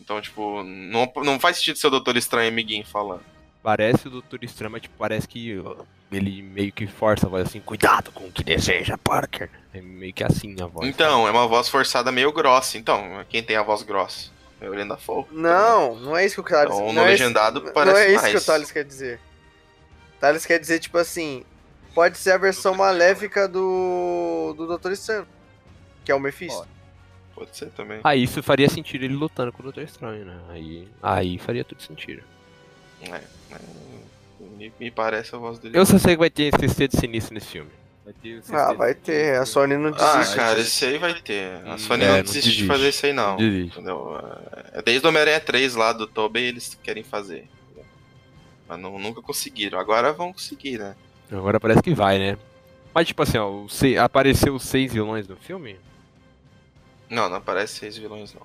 [0.00, 3.22] Então, tipo, não, não faz sentido ser o Doutor Estranho amiguinho falando.
[3.62, 5.62] Parece o Doutor Estranho, mas tipo, parece que
[6.10, 9.50] ele meio que força a voz assim, cuidado com o que deseja, Parker.
[9.74, 10.88] É meio que assim a voz.
[10.88, 12.78] Então, é uma voz forçada meio grossa.
[12.78, 14.30] Então, quem tem a voz grossa?
[14.60, 15.32] É o Brenda Folk.
[15.34, 16.74] Não, não é isso que o Thales...
[16.74, 18.32] Então, no legendado é, parece Não é isso mais.
[18.32, 19.20] que o Thales quer dizer.
[20.16, 21.44] O Thales quer dizer, tipo assim,
[21.98, 25.26] pode ser a versão maléfica do, do Doutor Estranho,
[26.04, 26.64] que é o Mephisto.
[27.34, 27.98] Pode ser também.
[28.04, 30.38] Aí isso faria sentido ele lutando com o Doutor Estranho, né?
[30.48, 32.22] Aí, aí faria tudo sentido.
[33.02, 33.58] É, é
[34.38, 35.76] me, me, parece a voz dele.
[35.76, 37.70] Eu só sei que vai ter CC de sinistro nesse filme.
[38.04, 39.36] Vai ter ah, vai ter.
[39.36, 40.34] A Sony não ah, desiste.
[40.34, 41.66] Ah, cara, esse aí vai ter.
[41.66, 43.34] A hum, Sony é, não, desiste de fazer isso aí, não.
[43.40, 44.16] Entendeu?
[44.72, 47.48] É, desde o Homem-Aranha 3 lá do Tobey eles querem fazer.
[48.68, 49.80] Mas não, nunca conseguiram.
[49.80, 50.94] Agora vão conseguir, né?
[51.30, 52.38] Agora parece que vai, né?
[52.94, 53.64] Mas tipo assim, ó,
[54.02, 55.78] apareceu seis vilões no filme?
[57.08, 58.42] Não, não aparece seis vilões, não.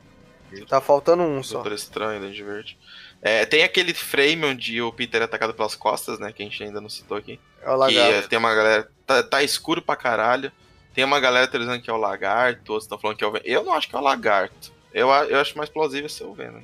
[0.67, 1.55] Tá faltando um só.
[1.55, 2.77] Doutor Estranho, Lady Verde.
[3.21, 6.31] É, tem aquele frame onde o Peter é atacado pelas costas, né?
[6.31, 7.39] Que a gente ainda não citou aqui.
[7.61, 8.21] É o lagarto.
[8.21, 8.87] Que tem uma galera.
[9.07, 10.51] Tá, tá, escuro pra caralho.
[10.93, 13.45] Tem uma galera teorizando que é o lagarto, outros estão falando que é o Venom.
[13.45, 14.71] Eu não acho que é o lagarto.
[14.93, 16.61] Eu, eu acho mais plausível ser o Venom.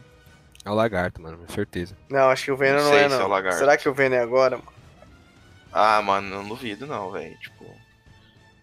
[0.64, 1.98] É o lagarto, mano, com certeza.
[2.08, 3.18] Não, acho que o Venom não, não é, não.
[3.18, 3.58] Se é o lagarto.
[3.58, 4.79] Será que o Venom é agora, mano?
[5.72, 7.38] Ah, mano, não duvido não, velho.
[7.38, 7.66] Tipo.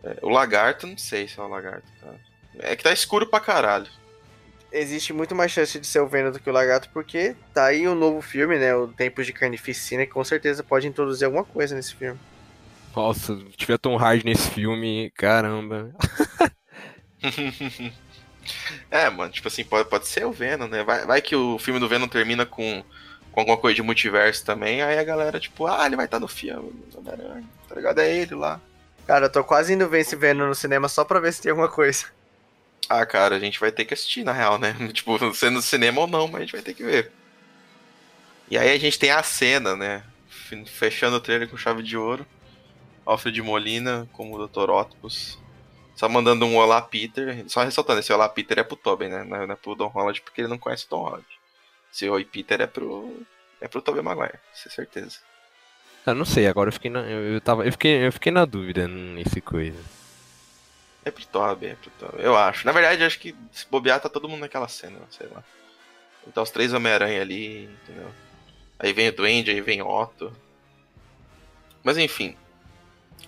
[0.03, 2.19] É, o lagarto, não sei se é o lagarto, cara.
[2.59, 3.89] É que tá escuro pra caralho.
[4.73, 7.87] Existe muito mais chance de ser o Venom do que o lagarto, porque tá aí
[7.87, 8.75] o um novo filme, né?
[8.75, 12.19] O Tempos de Carnificina, que com certeza pode introduzir alguma coisa nesse filme.
[12.95, 15.95] Nossa, se tiver Tom Hardy nesse filme, caramba.
[18.91, 20.83] é, mano, tipo assim, pode, pode ser o Venom, né?
[20.83, 22.83] Vai, vai que o filme do Venom termina com
[23.37, 26.21] com alguma coisa de multiverso também, aí a galera, tipo, ah, ele vai estar tá
[26.21, 26.73] no filme,
[27.69, 27.99] tá ligado?
[27.99, 28.59] É ele lá.
[29.07, 31.51] Cara, eu tô quase indo ver esse Venom no cinema só pra ver se tem
[31.51, 32.07] alguma coisa.
[32.89, 34.75] Ah, cara, a gente vai ter que assistir, na real, né?
[34.91, 37.13] tipo, sendo no cinema ou não, mas a gente vai ter que ver.
[38.51, 40.03] E aí a gente tem a cena, né?
[40.65, 42.25] Fechando o trailer com chave de ouro.
[43.05, 44.71] Alfred Molina como o Dr.
[44.71, 45.39] Octopus.
[45.95, 47.45] Só mandando um olá Peter.
[47.49, 49.25] Só ressaltando, esse olá Peter é pro Tobey, né?
[49.25, 51.36] Não é pro Don Holland porque ele não conhece o Tom Holland.
[51.91, 53.23] Se Oi Peter é pro.
[53.61, 55.19] É pro Tobey Maguire, com certeza.
[56.07, 57.01] Eu não sei, agora eu fiquei na.
[57.01, 59.83] Eu, eu, tava, eu, fiquei, eu fiquei na dúvida nesse coisa.
[61.05, 62.25] É pro Tobey, é pro Tobey.
[62.25, 62.67] Eu acho.
[62.67, 65.43] Na verdade, acho que se bobear tá todo mundo naquela cena, sei lá.
[66.27, 68.11] Então os três Homem-Aranha ali, entendeu?
[68.79, 70.37] Aí vem o Duende, aí vem o Otto.
[71.83, 72.37] Mas enfim.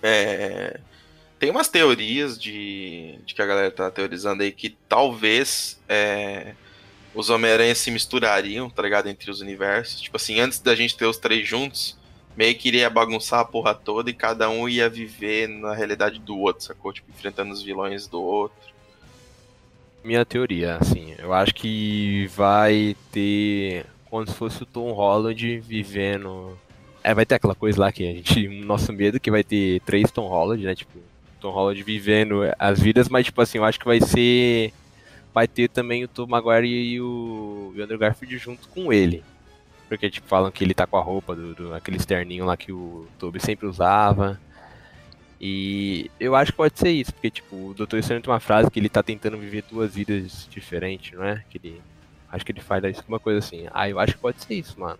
[0.03, 0.79] É...
[1.39, 3.17] Tem umas teorias de...
[3.25, 5.81] de que a galera tá teorizando aí que talvez.
[5.87, 6.53] É
[7.13, 9.07] os Homem-Aranha se misturariam, tá ligado?
[9.07, 10.01] Entre os universos.
[10.01, 11.97] Tipo assim, antes da gente ter os três juntos,
[12.35, 16.37] meio que iria bagunçar a porra toda e cada um ia viver na realidade do
[16.37, 16.93] outro, sacou?
[16.93, 18.57] Tipo, enfrentando os vilões do outro.
[20.03, 26.57] Minha teoria, assim, eu acho que vai ter como se fosse o Tom Holland vivendo.
[27.03, 28.47] É, vai ter aquela coisa lá que a gente.
[28.65, 30.75] Nosso medo que vai ter três Tom Holland, né?
[30.75, 30.99] Tipo,
[31.39, 34.73] Tom Holland vivendo as vidas, mas tipo assim, eu acho que vai ser
[35.39, 39.23] vai ter também o Tom Maguire e o Andrew Garfield junto com ele.
[39.87, 42.73] Porque, tipo, falam que ele tá com a roupa do, do aquele externinho lá que
[42.73, 44.39] o Toby sempre usava.
[45.39, 47.97] E eu acho que pode ser isso, porque, tipo, o Dr.
[47.97, 51.41] Estranho tem uma frase que ele tá tentando viver duas vidas diferentes, não é?
[51.49, 51.81] Que ele.
[52.29, 53.67] Acho que ele faz uma coisa assim.
[53.71, 54.99] Ah, eu acho que pode ser isso, mano.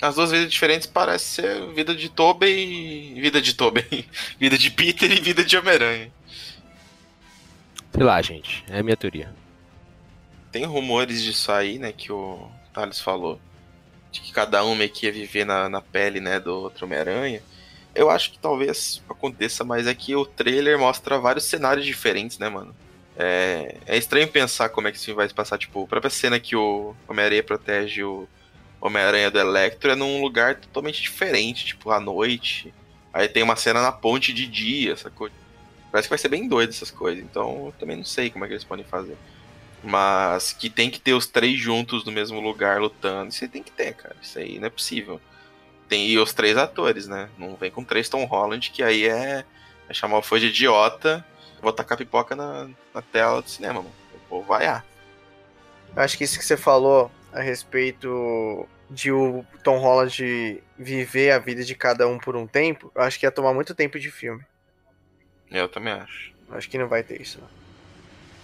[0.00, 3.20] As duas vidas diferentes parecem ser vida de Tobey e.
[3.20, 4.06] Vida de Tobey.
[4.38, 6.12] vida de Peter e vida de Homem-Aranha.
[7.92, 8.64] Sei lá, gente.
[8.68, 9.45] É a minha teoria
[10.56, 13.38] tem rumores disso aí, né, que o Thales falou,
[14.10, 17.42] de que cada um meio que ia viver na, na pele, né, do outro Homem-Aranha.
[17.94, 22.48] Eu acho que talvez aconteça, mas é que o trailer mostra vários cenários diferentes, né,
[22.48, 22.74] mano?
[23.18, 26.40] É, é estranho pensar como é que isso vai se passar, tipo, a própria cena
[26.40, 28.26] que o Homem-Aranha protege o
[28.80, 32.72] Homem-Aranha do Electro é num lugar totalmente diferente, tipo, à noite.
[33.12, 35.28] Aí tem uma cena na ponte de dia, sacou?
[35.92, 38.48] Parece que vai ser bem doido essas coisas, então eu também não sei como é
[38.48, 39.18] que eles podem fazer.
[39.82, 43.30] Mas que tem que ter os três juntos no mesmo lugar lutando.
[43.30, 44.16] Isso aí tem que ter, cara.
[44.20, 45.20] Isso aí não é possível.
[45.88, 47.28] Tem e os três atores, né?
[47.38, 49.44] Não vem com três Tom Holland, que aí é,
[49.88, 51.24] é chamar o fã de idiota.
[51.62, 53.94] vou tacar pipoca na, na tela do cinema, mano.
[54.12, 54.84] Eu vou vaiar.
[55.94, 61.64] Acho que isso que você falou a respeito de o Tom Holland viver a vida
[61.64, 64.44] de cada um por um tempo, eu acho que ia tomar muito tempo de filme.
[65.50, 66.32] Eu também acho.
[66.50, 67.40] Acho que não vai ter isso.
[67.40, 67.55] Não.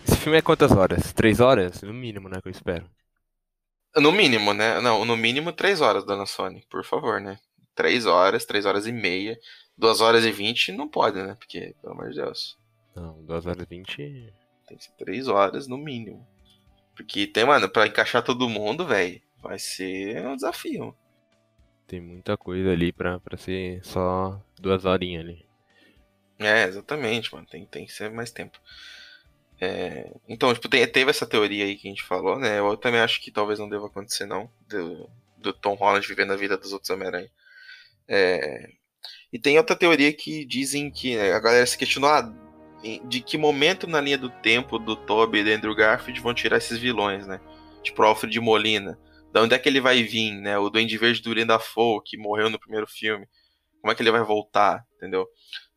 [0.07, 1.13] Esse filme é quantas horas?
[1.13, 1.83] Três horas?
[1.83, 2.41] No mínimo, né?
[2.41, 2.89] Que eu espero.
[3.97, 4.81] No mínimo, né?
[4.81, 7.39] Não, no mínimo três horas, dona Sony, por favor, né?
[7.75, 9.39] Três horas, três horas e meia.
[9.77, 11.35] Duas horas e vinte não pode, né?
[11.35, 12.59] Porque, pelo amor de Deus.
[12.95, 14.33] Não, duas horas e vinte.
[14.67, 16.27] Tem que ser três horas no mínimo.
[16.95, 20.95] Porque tem, mano, pra encaixar todo mundo, velho, vai ser um desafio.
[21.87, 25.47] Tem muita coisa ali pra, pra ser só duas horinhas ali.
[26.39, 27.47] É, exatamente, mano.
[27.47, 28.59] Tem, tem que ser mais tempo.
[29.65, 32.59] É, então, tipo, teve essa teoria aí que a gente falou, né?
[32.59, 34.51] Eu também acho que talvez não deva acontecer, não.
[34.69, 35.09] Do,
[35.39, 37.31] do Tom Holland vivendo a vida dos outros Homem-Aranha.
[38.09, 38.71] É,
[39.33, 42.29] e tem outra teoria que dizem que né, a galera se questionou ah,
[43.05, 46.57] de que momento na linha do tempo do Toby e do Andrew Garfield vão tirar
[46.57, 47.41] esses vilões, né?
[47.85, 48.99] Tipo, Alfred Molina.
[49.33, 50.59] Da onde é que ele vai vir, né?
[50.59, 53.29] O Duende Verde do Linda Dafoe, que morreu no primeiro filme.
[53.81, 55.29] Como é que ele vai voltar, entendeu?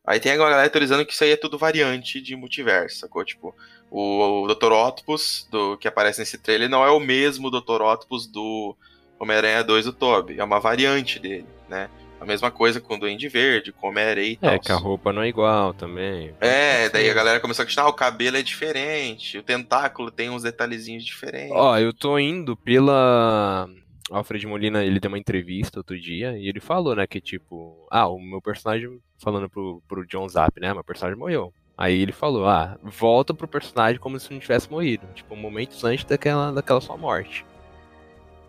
[0.06, 3.24] Aí tem a galera teorizando que isso aí é tudo variante de multiverso, sacou?
[3.24, 3.52] Tipo,
[3.90, 4.72] o, Dr.
[4.72, 7.82] Octopus, do, que aparece nesse trailer, não é o mesmo Dr.
[7.82, 8.76] Octopus do
[9.18, 10.38] Homem-Aranha 2 do Toby.
[10.38, 11.88] É uma variante dele, né?
[12.20, 14.50] A mesma coisa com o Duende Verde, com o Homem-Aranha e tal.
[14.50, 16.34] É, que a roupa não é igual também.
[16.40, 20.30] É, daí a galera começou a questionar, ah, o cabelo é diferente, o tentáculo tem
[20.30, 21.52] uns detalhezinhos diferentes.
[21.52, 23.68] Ó, eu tô indo pela...
[24.08, 28.06] Alfred Molina, ele deu uma entrevista outro dia e ele falou, né, que tipo, ah,
[28.06, 31.52] o meu personagem, falando pro, pro John Zapp, né, meu personagem morreu.
[31.76, 36.04] Aí ele falou, ah, volta pro personagem como se não tivesse morrido, tipo, momentos antes
[36.04, 37.44] daquela, daquela sua morte.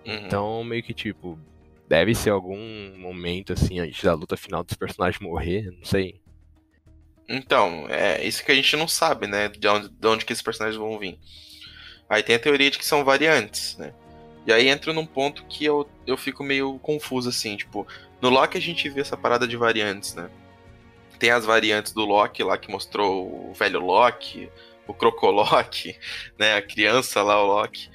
[0.06, 0.14] Uhum.
[0.16, 1.38] Então, meio que tipo,
[1.88, 6.22] deve ser algum momento, assim, antes da luta final dos personagens morrer, não sei.
[7.28, 10.44] Então, é isso que a gente não sabe, né, de onde, de onde que esses
[10.44, 11.20] personagens vão vir.
[12.10, 13.94] Aí tem a teoria de que são variantes, né.
[14.46, 17.86] E aí entra num ponto que eu, eu fico meio confuso, assim, tipo,
[18.22, 20.30] no Loki a gente vê essa parada de variantes, né?
[21.20, 24.50] Tem as variantes do Loki lá que mostrou o velho Loki,
[24.88, 25.98] o Crocoloki,
[26.38, 26.56] né?
[26.56, 27.90] A criança lá, o Loki.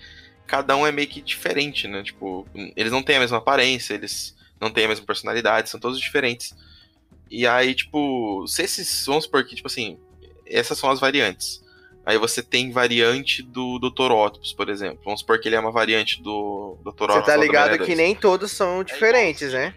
[0.46, 2.02] Cada um é meio que diferente, né?
[2.02, 2.46] Tipo,
[2.76, 6.54] eles não têm a mesma aparência, eles não têm a mesma personalidade, são todos diferentes.
[7.30, 9.06] E aí, tipo, se esses.
[9.06, 9.98] Vamos supor que, tipo assim,
[10.46, 11.62] essas são as variantes.
[12.04, 14.10] Aí você tem variante do Dr.
[14.10, 15.00] Octopus, por exemplo.
[15.04, 16.88] Vamos supor que ele é uma variante do Dr.
[16.88, 17.14] Octopus.
[17.14, 19.74] Você tá ligado que nem todos são diferentes, é né?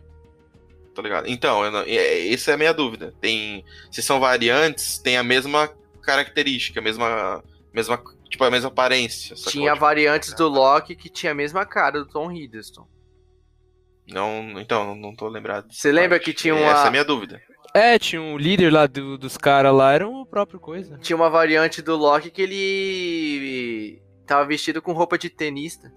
[0.96, 1.28] Tá ligado?
[1.28, 3.14] Então, não, é, essa é a minha dúvida.
[3.20, 5.70] Tem, se são variantes, tem a mesma
[6.02, 7.44] característica, a mesma,
[7.74, 9.36] mesma, tipo, a mesma aparência.
[9.36, 12.88] Tinha tipo, variantes do Loki que tinha a mesma cara do Tom Hiddleston.
[14.08, 15.68] Não, então, não tô lembrado.
[15.70, 16.72] Você lembra que tinha uma...
[16.72, 17.42] Essa é a minha dúvida.
[17.74, 20.98] É, tinha um líder lá do, dos caras lá, era o próprio coisa.
[21.00, 25.92] Tinha uma variante do Loki que ele tava vestido com roupa de tenista.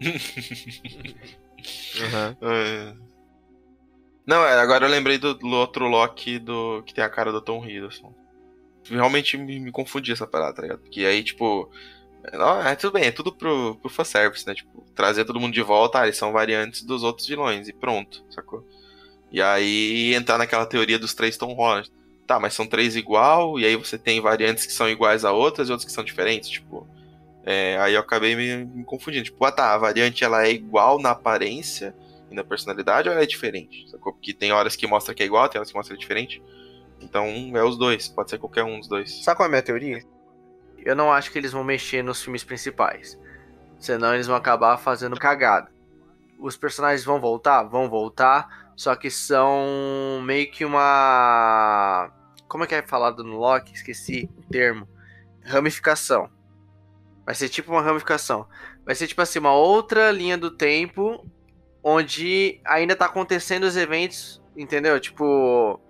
[0.00, 0.12] uhum.
[2.42, 2.94] é.
[4.26, 7.40] Não, é, agora eu lembrei do, do, outro Loki do, que tem a cara do
[7.40, 8.14] Tom Hiddleston.
[8.88, 10.80] Realmente me, me confundi essa parada, tá ligado?
[10.80, 11.70] Porque aí, tipo.
[12.32, 14.54] Não, é tudo bem, é tudo pro, pro fanservice, né?
[14.54, 18.24] Tipo, trazer todo mundo de volta, ah, eles são variantes dos outros vilões, e pronto,
[18.30, 18.64] sacou?
[19.32, 21.90] E aí entrar naquela teoria dos três Tom Holland.
[22.26, 25.68] Tá, mas são três igual, e aí você tem variantes que são iguais a outras
[25.68, 26.86] e outras que são diferentes, tipo.
[27.44, 29.24] É, aí eu acabei me, me, confundindo.
[29.24, 31.92] Tipo, ah tá, a variante ela é igual na aparência
[32.32, 33.88] e na personalidade ou ela é diferente?
[33.90, 34.12] Sacou?
[34.12, 36.42] Porque tem horas que mostra que é igual, tem horas que mostra que é diferente.
[37.00, 39.22] Então é os dois, pode ser qualquer um dos dois.
[39.24, 40.02] Sabe qual é a minha teoria?
[40.78, 43.18] Eu não acho que eles vão mexer nos filmes principais.
[43.78, 45.70] Senão eles vão acabar fazendo cagada.
[46.38, 47.62] Os personagens vão voltar?
[47.64, 52.10] Vão voltar só que são meio que uma.
[52.48, 53.72] Como é que é falado no Loki?
[53.72, 54.88] Esqueci o termo.
[55.44, 56.30] Ramificação.
[57.24, 58.46] Vai ser tipo uma ramificação.
[58.84, 61.24] Vai ser tipo assim, uma outra linha do tempo
[61.82, 64.98] onde ainda tá acontecendo os eventos, entendeu?
[65.00, 65.80] Tipo,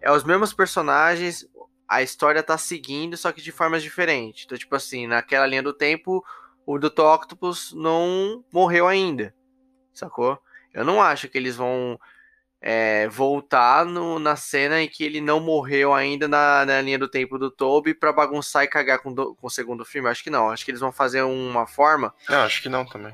[0.00, 1.46] é os mesmos personagens,
[1.88, 4.44] a história tá seguindo, só que de formas diferentes.
[4.44, 6.24] Então, tipo assim, naquela linha do tempo,
[6.66, 7.02] o Dr.
[7.02, 9.34] Octopus não morreu ainda,
[9.92, 10.38] sacou?
[10.72, 11.98] Eu não acho que eles vão
[12.60, 17.08] é, voltar no, na cena em que ele não morreu ainda na, na linha do
[17.08, 20.08] tempo do Toby para bagunçar e cagar com, do, com o segundo filme.
[20.08, 20.50] Acho que não.
[20.50, 22.14] Acho que eles vão fazer uma forma.
[22.28, 23.12] Não, acho que não também.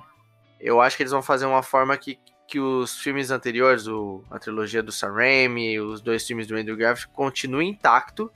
[0.60, 4.38] Eu acho que eles vão fazer uma forma que, que os filmes anteriores, o, a
[4.38, 8.30] trilogia do Sam Raimi, os dois filmes do Andrew Garfield, continuem intacto.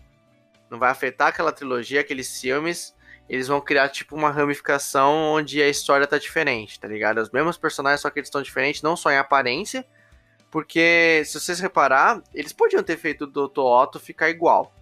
[0.71, 2.95] Não vai afetar aquela trilogia, aqueles filmes
[3.31, 7.19] eles vão criar tipo uma ramificação onde a história tá diferente, tá ligado?
[7.19, 9.87] Os mesmos personagens, só que eles estão diferentes, não só em aparência,
[10.51, 13.61] porque se vocês reparar, eles podiam ter feito o Dr.
[13.61, 14.75] Otto ficar igual.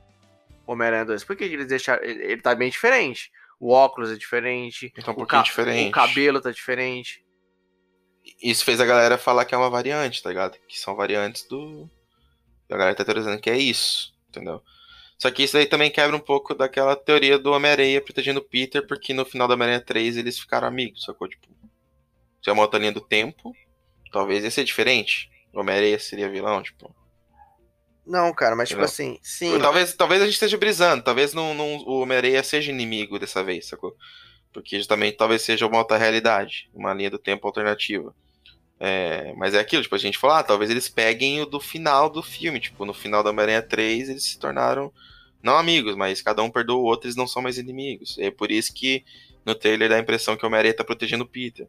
[0.67, 1.25] Homem-Aranha 2?
[1.25, 2.03] Por que eles deixaram.
[2.03, 3.31] Ele, ele tá bem diferente.
[3.61, 4.91] O óculos é diferente.
[4.97, 5.89] Então, um pouquinho o diferente.
[5.91, 7.23] O cabelo tá diferente.
[8.43, 10.59] Isso fez a galera falar que é uma variante, tá ligado?
[10.69, 11.89] Que são variantes do.
[12.71, 14.63] A galera tá teorizando que é isso, entendeu?
[15.19, 18.87] Só que isso aí também quebra um pouco daquela teoria do Homem-Aranha protegendo o Peter,
[18.87, 21.29] porque no final do Homem-Aranha 3 eles ficaram amigos, sacou?
[21.29, 21.49] Tipo,
[22.43, 23.53] se é uma outra linha do tempo,
[24.13, 25.29] talvez ia ser diferente.
[25.53, 26.95] O Homem-Aranha seria vilão, tipo.
[28.07, 29.59] Não, cara, mas tipo assim, sim.
[29.59, 33.67] Talvez, talvez a gente esteja brisando, talvez não, não, o Homem-Aranha seja inimigo dessa vez,
[33.67, 33.95] sacou?
[34.61, 38.15] Porque justamente talvez seja uma outra realidade, uma linha do tempo alternativa.
[38.81, 42.09] É, mas é aquilo, tipo, a gente falou, ah, talvez eles peguem o do final
[42.09, 44.93] do filme, tipo, no final da Homem-Aranha 3 eles se tornaram,
[45.43, 48.17] não amigos, mas cada um perdoa o outro, eles não são mais inimigos.
[48.19, 49.05] É por isso que
[49.45, 51.67] no trailer dá a impressão que o Homem-Aranha tá protegendo o Peter.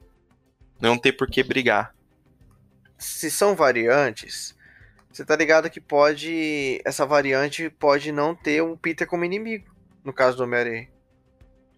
[0.79, 1.95] Não tem por que brigar.
[2.97, 4.55] Se são variantes,
[5.11, 6.81] você tá ligado que pode.
[6.85, 9.65] Essa variante pode não ter um Peter como inimigo,
[10.03, 10.89] no caso do Homem-Aranha.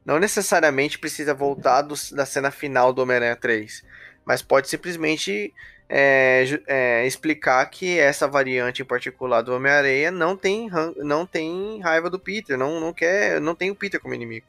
[0.05, 3.83] Não necessariamente precisa voltar do, da cena final do Homem-Aranha 3,
[4.25, 5.53] mas pode simplesmente
[5.87, 12.09] é, é, explicar que essa variante em particular do Homem-Aranha não tem, não tem raiva
[12.09, 14.45] do Peter, não, não quer, não tem o Peter como inimigo.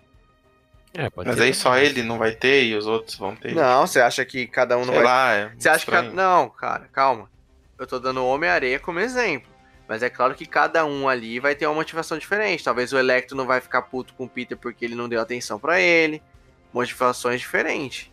[0.95, 3.55] É, Mas aí só ele não vai ter e os outros vão ter.
[3.55, 5.05] Não, você acha que cada um não Sei vai.
[5.05, 6.15] Lá, é você acha que.
[6.15, 7.31] Não, cara, calma.
[7.79, 9.51] Eu tô dando Homem-Areia como exemplo.
[9.93, 12.64] Mas é claro que cada um ali vai ter uma motivação diferente.
[12.64, 15.59] Talvez o Electro não vai ficar puto com o Peter porque ele não deu atenção
[15.59, 16.23] para ele.
[16.73, 18.10] Motivações diferentes.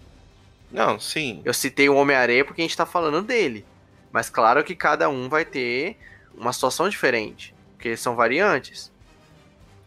[0.69, 1.41] Não, sim.
[1.45, 3.65] Eu citei o Homem-Areia porque a gente tá falando dele.
[4.11, 5.95] Mas claro que cada um vai ter
[6.35, 7.56] uma situação diferente.
[7.77, 8.91] Porque são variantes.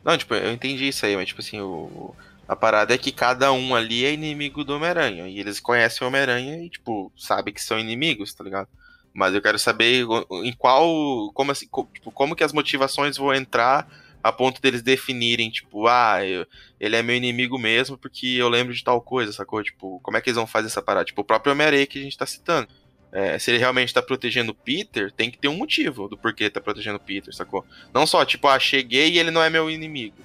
[0.02, 2.16] Não, tipo, eu entendi isso aí, mas tipo assim, o,
[2.48, 5.28] a parada é que cada um ali é inimigo do Homem-Aranha.
[5.28, 8.68] E eles conhecem o Homem-Aranha e, tipo, sabem que são inimigos, tá ligado?
[9.14, 10.06] Mas eu quero saber
[10.44, 11.30] em qual.
[11.32, 13.86] Como, assim, tipo, como que as motivações vão entrar
[14.22, 16.46] a ponto deles definirem, tipo, ah, eu,
[16.78, 19.62] ele é meu inimigo mesmo porque eu lembro de tal coisa, sacou?
[19.62, 21.04] Tipo, como é que eles vão fazer essa parada?
[21.04, 22.68] Tipo, o próprio Homem-Aranha que a gente tá citando.
[23.10, 26.48] É, se ele realmente tá protegendo o Peter, tem que ter um motivo do porquê
[26.48, 27.66] tá protegendo o Peter, sacou?
[27.92, 30.16] Não só, tipo, ah, cheguei e ele não é meu inimigo.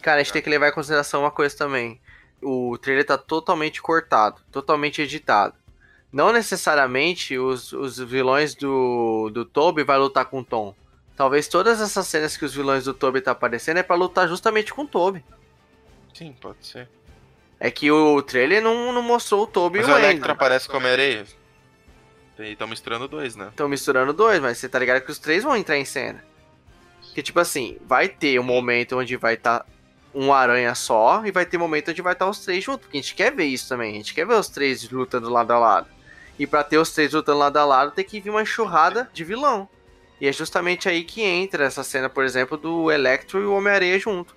[0.00, 1.98] Cara, a gente tem que levar em consideração uma coisa também.
[2.40, 5.54] O trailer tá totalmente cortado, totalmente editado
[6.12, 10.74] não necessariamente os, os vilões do, do Toby vai lutar com o Tom.
[11.16, 14.72] Talvez todas essas cenas que os vilões do Toby tá aparecendo é para lutar justamente
[14.72, 15.24] com o Toby.
[16.12, 16.88] Sim, pode ser.
[17.58, 20.32] É que o trailer não, não mostrou o Toby mas e o Mas o Electra
[20.32, 21.24] aparece como areia.
[22.38, 23.48] Estão misturando dois, né?
[23.48, 26.22] Estão misturando dois, mas você tá ligado que os três vão entrar em cena.
[27.14, 29.66] Que tipo assim, vai ter um momento onde vai estar tá
[30.14, 32.82] um aranha só e vai ter um momento onde vai estar tá os três juntos.
[32.82, 33.92] Porque a gente quer ver isso também.
[33.92, 35.95] A gente quer ver os três lutando lado a lado.
[36.38, 39.24] E para ter os três lutando lado a lado, tem que vir uma enxurrada de
[39.24, 39.68] vilão.
[40.20, 43.98] E é justamente aí que entra essa cena, por exemplo, do Electro e o Homem-Aranha
[43.98, 44.34] junto.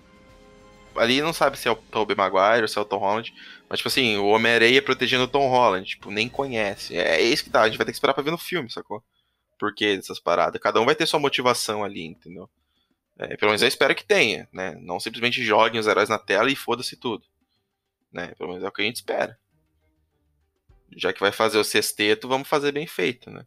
[0.95, 3.34] Ali não sabe se é o Tobey Maguire ou se é o Tom Holland.
[3.69, 5.88] Mas, tipo assim, o Homem-Aranha protegendo o Tom Holland.
[5.88, 6.97] Tipo, nem conhece.
[6.97, 7.61] É, é isso que tá.
[7.61, 9.03] A gente vai ter que esperar pra ver no filme, sacou?
[9.57, 10.59] Por que dessas paradas?
[10.59, 12.49] Cada um vai ter sua motivação ali, entendeu?
[13.17, 14.77] É, pelo menos eu espero que tenha, né?
[14.81, 17.26] Não simplesmente joguem os heróis na tela e foda-se tudo.
[18.11, 18.34] Né?
[18.38, 19.38] Pelo menos é o que a gente espera
[20.95, 23.45] já que vai fazer o sexteto, vamos fazer bem feito, né?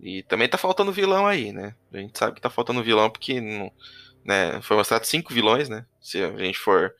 [0.00, 1.74] E também tá faltando vilão aí, né?
[1.92, 3.72] A gente sabe que tá faltando vilão porque não,
[4.24, 5.86] né, foi mostrado cinco vilões, né?
[6.00, 6.94] Se a gente for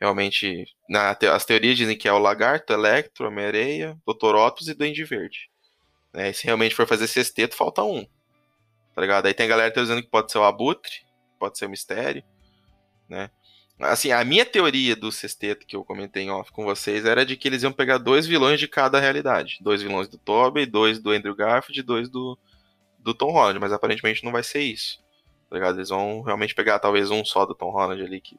[0.00, 0.66] realmente.
[0.88, 4.34] Na, as teorias dizem que é o Lagarto, Electro, Homem-Areia, Dr.
[4.36, 5.50] Octopus e Duende Verde.
[6.12, 8.06] Né, e se realmente for fazer sexteto, falta um.
[8.94, 9.26] Tá ligado?
[9.26, 11.04] Aí tem a galera dizendo que pode ser o Abutre,
[11.38, 12.22] pode ser o Mistério,
[13.08, 13.30] né?
[13.80, 17.36] Assim, a minha teoria do sexteto que eu comentei em off com vocês era de
[17.36, 19.58] que eles iam pegar dois vilões de cada realidade.
[19.60, 22.38] Dois vilões do Tobey, dois do Andrew Garfield e dois do,
[22.98, 23.58] do Tom Holland.
[23.58, 25.02] Mas aparentemente não vai ser isso.
[25.50, 25.76] Tá ligado?
[25.76, 28.36] Eles vão realmente pegar talvez um só do Tom Holland ali que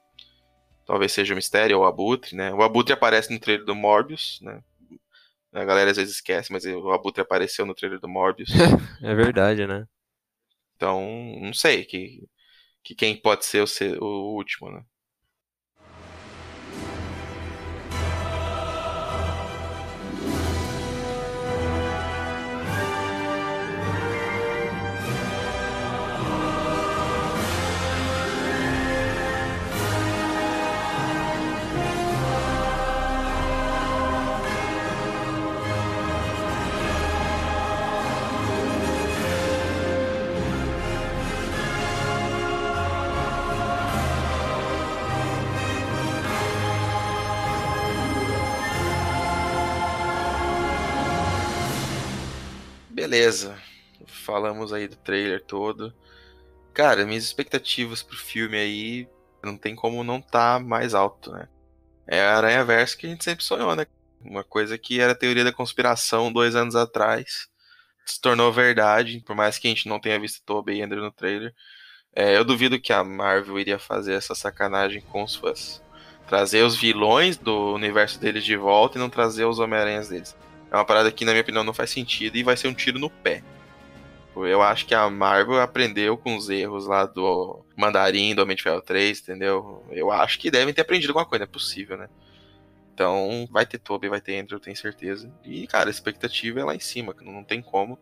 [0.85, 2.53] talvez seja o Mistério ou o Abutre, né?
[2.53, 4.61] O Abutre aparece no trailer do Morbius, né?
[5.51, 8.49] A galera às vezes esquece, mas o Abutre apareceu no trailer do Morbius.
[9.01, 9.87] é verdade, né?
[10.75, 11.01] Então,
[11.41, 12.27] não sei que,
[12.83, 14.83] que quem pode ser o, o último, né?
[53.15, 53.57] Beleza.
[54.07, 55.93] Falamos aí do trailer todo.
[56.73, 59.07] Cara, minhas expectativas pro filme aí
[59.41, 61.47] não tem como não tá mais alto, né?
[62.05, 63.87] É a Aranha Verso que a gente sempre sonhou, né?
[64.19, 67.47] Uma coisa que era teoria da conspiração dois anos atrás
[68.05, 71.11] se tornou verdade, por mais que a gente não tenha visto Tobey e Andrew no
[71.11, 71.55] trailer.
[72.13, 75.81] É, eu duvido que a Marvel iria fazer essa sacanagem com os fãs.
[76.27, 80.35] Trazer os vilões do universo deles de volta e não trazer os Homem-Aranhas deles.
[80.75, 82.99] É uma parada que, na minha opinião, não faz sentido e vai ser um tiro
[82.99, 83.41] no pé.
[84.35, 88.63] Eu acho que a Marvel aprendeu com os erros lá do Mandarim, do Homem de
[88.63, 89.85] Ferro 3, entendeu?
[89.89, 92.09] Eu acho que devem ter aprendido alguma coisa, é possível, né?
[92.93, 95.31] Então, vai ter Toby, vai ter Andrew, eu tenho certeza.
[95.45, 97.97] E, cara, a expectativa é lá em cima, não tem como.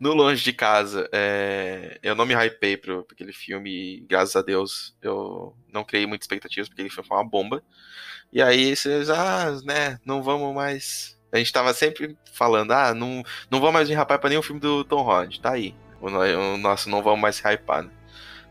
[0.00, 2.00] No Longe de Casa, é...
[2.02, 6.24] eu não me hypei pro aquele filme e, graças a Deus, eu não criei muitas
[6.24, 7.62] expectativas, porque ele foi uma bomba.
[8.32, 11.19] E aí, vocês, ah, né, não vamos mais...
[11.32, 14.60] A gente tava sempre falando, ah, não, não vamos mais me hypar pra nenhum filme
[14.60, 15.74] do Tom Holland, tá aí.
[16.00, 17.90] O, o nosso não vamos mais se hypar, né?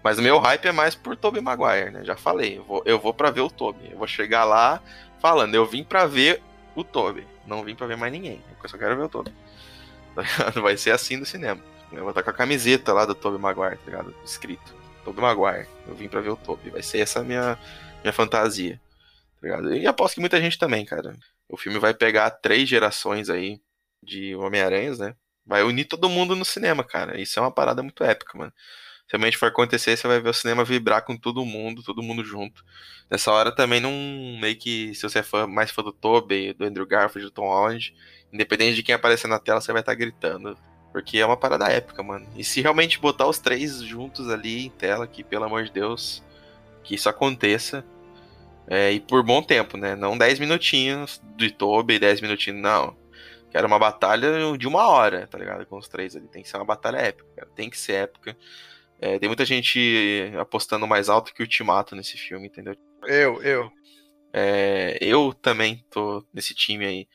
[0.03, 2.05] Mas o meu hype é mais por Tobey Maguire, né?
[2.05, 3.91] Já falei, eu vou, eu vou pra ver o Tobey.
[3.91, 4.81] Eu vou chegar lá,
[5.19, 6.41] falando, eu vim pra ver
[6.75, 8.41] o Toby, não vim pra ver mais ninguém.
[8.63, 9.33] Eu só quero ver o Toby.
[10.15, 10.23] Tá
[10.61, 11.61] vai ser assim no cinema.
[11.91, 14.15] Eu vou estar com a camiseta lá do Toby Maguire, tá ligado?
[14.23, 14.73] Escrito.
[15.03, 15.67] Toby Maguire.
[15.87, 16.69] Eu vim pra ver o Toby.
[16.69, 17.57] Vai ser essa minha,
[18.03, 18.79] minha fantasia.
[19.41, 19.73] Tá ligado?
[19.73, 21.15] E aposto que muita gente também, cara.
[21.49, 23.59] O filme vai pegar três gerações aí
[24.01, 25.15] de Homem-Aranhas, né?
[25.45, 27.19] Vai unir todo mundo no cinema, cara.
[27.19, 28.53] Isso é uma parada muito épica, mano
[29.09, 32.23] se realmente for acontecer, você vai ver o cinema vibrar com todo mundo, todo mundo
[32.23, 32.63] junto.
[33.09, 33.91] Nessa hora também não
[34.39, 37.47] meio que se você é fã, mais fã do Tobey, do Andrew Garfield, do Tom
[37.47, 37.95] Holland,
[38.31, 40.55] independente de quem aparecer na tela, você vai estar tá gritando.
[40.91, 42.27] Porque é uma parada épica, mano.
[42.35, 46.23] E se realmente botar os três juntos ali em tela, que pelo amor de Deus,
[46.83, 47.83] que isso aconteça.
[48.69, 49.95] É, e por bom tempo, né?
[49.95, 52.95] Não 10 minutinhos de Tobey, 10 minutinhos, não.
[53.49, 55.65] Quero uma batalha de uma hora, tá ligado?
[55.65, 56.27] Com os três ali.
[56.27, 57.49] Tem que ser uma batalha épica, cara.
[57.55, 58.37] Tem que ser épica.
[59.01, 62.75] É, tem muita gente apostando mais alto que o Ultimato nesse filme, entendeu?
[63.07, 63.71] Eu, eu.
[64.31, 67.07] É, eu também tô nesse time aí.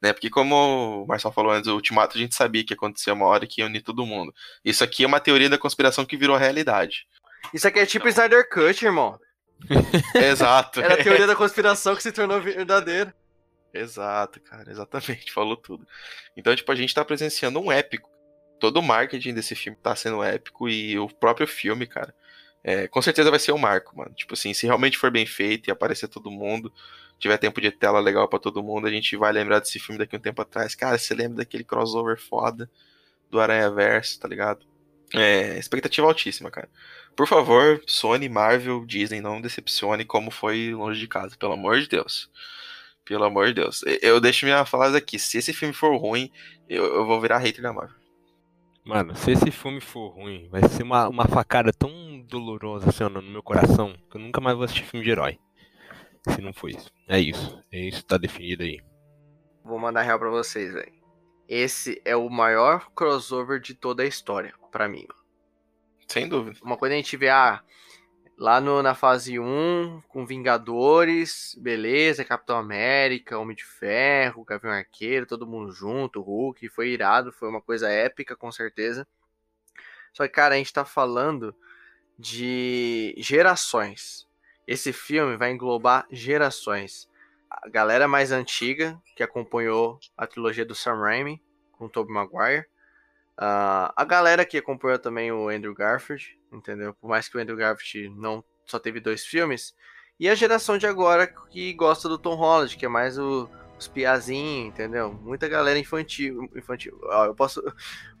[0.00, 0.14] Né?
[0.14, 3.26] Porque como o Marcelo falou antes, o Ultimato a gente sabia que ia acontecer uma
[3.26, 4.32] hora que ia unir todo mundo.
[4.64, 7.06] Isso aqui é uma teoria da conspiração que virou realidade.
[7.52, 8.24] Isso aqui é tipo então...
[8.24, 9.18] Snyder Cut, irmão.
[10.14, 10.80] Exato.
[10.80, 13.14] Era a teoria da conspiração que se tornou verdadeira.
[13.72, 15.86] Exato, cara, exatamente, falou tudo.
[16.36, 18.12] Então, tipo, a gente tá presenciando um épico
[18.62, 22.14] todo o marketing desse filme tá sendo épico e o próprio filme, cara,
[22.62, 24.14] é, com certeza vai ser um marco, mano.
[24.14, 26.72] Tipo assim, se realmente for bem feito e aparecer todo mundo,
[27.18, 30.14] tiver tempo de tela legal para todo mundo, a gente vai lembrar desse filme daqui
[30.14, 30.76] um tempo atrás.
[30.76, 32.70] Cara, você lembra daquele crossover foda
[33.28, 34.64] do Aranha Verso, tá ligado?
[35.14, 36.68] É, expectativa altíssima, cara.
[37.14, 41.88] Por favor, Sony, Marvel, Disney, não decepcione como foi longe de casa, pelo amor de
[41.88, 42.30] Deus.
[43.04, 43.82] Pelo amor de Deus.
[44.00, 45.18] Eu deixo minha frase aqui.
[45.18, 46.30] Se esse filme for ruim,
[46.68, 47.96] eu, eu vou virar hater da Marvel.
[48.84, 53.22] Mano, se esse filme for ruim, vai ser uma, uma facada tão dolorosa assim, no
[53.22, 55.38] meu coração que eu nunca mais vou assistir filme de herói.
[56.28, 56.90] Se não for isso.
[57.06, 57.62] É isso.
[57.70, 58.80] É isso que tá definido aí.
[59.64, 61.01] Vou mandar real pra vocês, velho.
[61.54, 65.06] Esse é o maior crossover de toda a história, para mim.
[66.08, 66.58] Sem dúvida.
[66.62, 67.62] Uma coisa a gente vê, ah,
[68.38, 75.26] Lá no, na fase 1, com Vingadores, beleza, Capitão América, Homem de Ferro, Gavião Arqueiro,
[75.26, 79.06] todo mundo junto, Hulk, foi irado, foi uma coisa épica, com certeza.
[80.12, 81.54] Só que, cara, a gente tá falando
[82.18, 84.26] de gerações.
[84.66, 87.08] Esse filme vai englobar gerações.
[87.62, 91.42] A galera mais antiga, que acompanhou a trilogia do Sam Raimi,
[91.72, 92.66] com o Tobey Maguire.
[93.38, 96.94] Uh, a galera que acompanhou também o Andrew Garfield, entendeu?
[96.94, 99.74] Por mais que o Andrew Garfield não só teve dois filmes.
[100.18, 103.48] E a geração de agora que gosta do Tom Holland, que é mais o,
[103.78, 105.12] os piazinhos, entendeu?
[105.12, 106.48] Muita galera infantil.
[106.54, 106.98] infantil.
[107.26, 107.62] eu posso,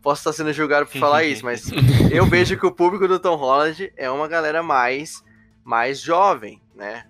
[0.02, 1.70] posso estar sendo julgado por falar isso, mas
[2.12, 5.24] eu vejo que o público do Tom Holland é uma galera mais,
[5.64, 7.06] mais jovem, né?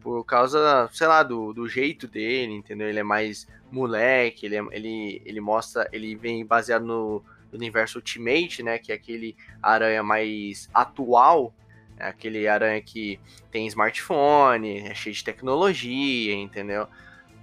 [0.00, 2.88] Por causa, sei lá, do, do jeito dele, entendeu?
[2.88, 7.22] Ele é mais moleque, ele, é, ele, ele mostra, ele vem baseado no,
[7.52, 8.78] universo Ultimate, né?
[8.78, 11.52] Que é aquele aranha mais atual,
[11.98, 13.18] é aquele aranha que
[13.50, 16.84] tem smartphone, é cheio de tecnologia, entendeu?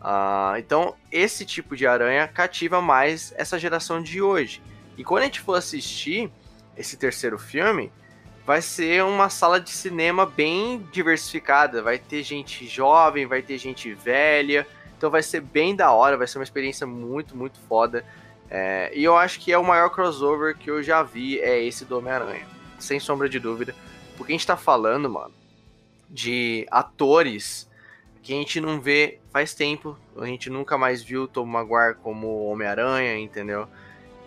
[0.02, 4.62] Uh, então, esse tipo de aranha cativa mais essa geração de hoje.
[4.98, 6.32] E quando a gente for assistir
[6.76, 7.92] esse terceiro filme,
[8.48, 11.82] vai ser uma sala de cinema bem diversificada.
[11.82, 14.66] Vai ter gente jovem, vai ter gente velha.
[14.98, 18.06] Então vai ser bem da hora, vai ser uma experiência muito, muito foda.
[18.50, 21.84] É, e eu acho que é o maior crossover que eu já vi, é esse
[21.84, 22.48] do Homem-Aranha.
[22.80, 23.76] Sem sombra de dúvida.
[24.16, 25.34] Porque a gente tá falando, mano,
[26.10, 27.70] de atores
[28.24, 29.98] que a gente não vê faz tempo.
[30.18, 33.68] A gente nunca mais viu Tom Maguire como Homem-Aranha, entendeu?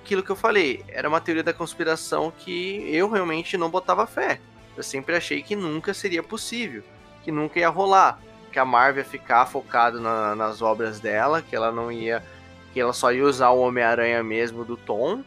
[0.03, 4.41] Aquilo que eu falei, era uma teoria da conspiração que eu realmente não botava fé.
[4.77, 6.83] Eu sempre achei que nunca seria possível,
[7.23, 8.19] que nunca ia rolar,
[8.51, 12.25] que a Marvel ia ficar focada na, nas obras dela, que ela não ia,
[12.73, 15.23] que ela só ia usar o Homem-Aranha mesmo do Tom.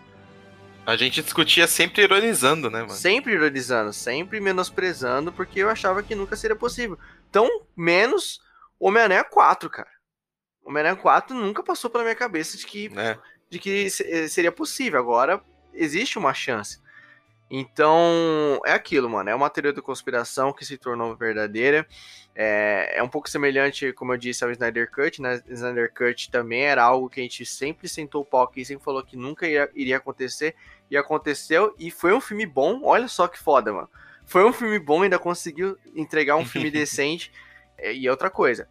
[0.86, 2.92] A gente discutia sempre ironizando, né, mano?
[2.92, 7.00] Sempre ironizando, sempre menosprezando, porque eu achava que nunca seria possível.
[7.32, 8.42] Tão menos
[8.80, 9.90] Homem-Aranha 4, cara.
[10.66, 13.18] Homem-Aranha 4 nunca passou pela minha cabeça de que, é.
[13.54, 15.00] De que eh, seria possível.
[15.00, 15.42] Agora
[15.74, 16.82] existe uma chance.
[17.50, 19.30] Então, é aquilo, mano.
[19.30, 21.88] É uma teoria da conspiração que se tornou verdadeira.
[22.36, 25.40] É, é um pouco semelhante, como eu disse, ao Snyder Cut, né?
[25.48, 28.84] Snyder Cut também era algo que a gente sempre sentou o pau aqui e sempre
[28.84, 30.56] falou que nunca ia, iria acontecer.
[30.90, 32.82] E aconteceu, e foi um filme bom.
[32.84, 33.90] Olha só que foda, mano.
[34.26, 37.32] Foi um filme bom, ainda conseguiu entregar um filme decente.
[37.80, 38.68] E outra coisa,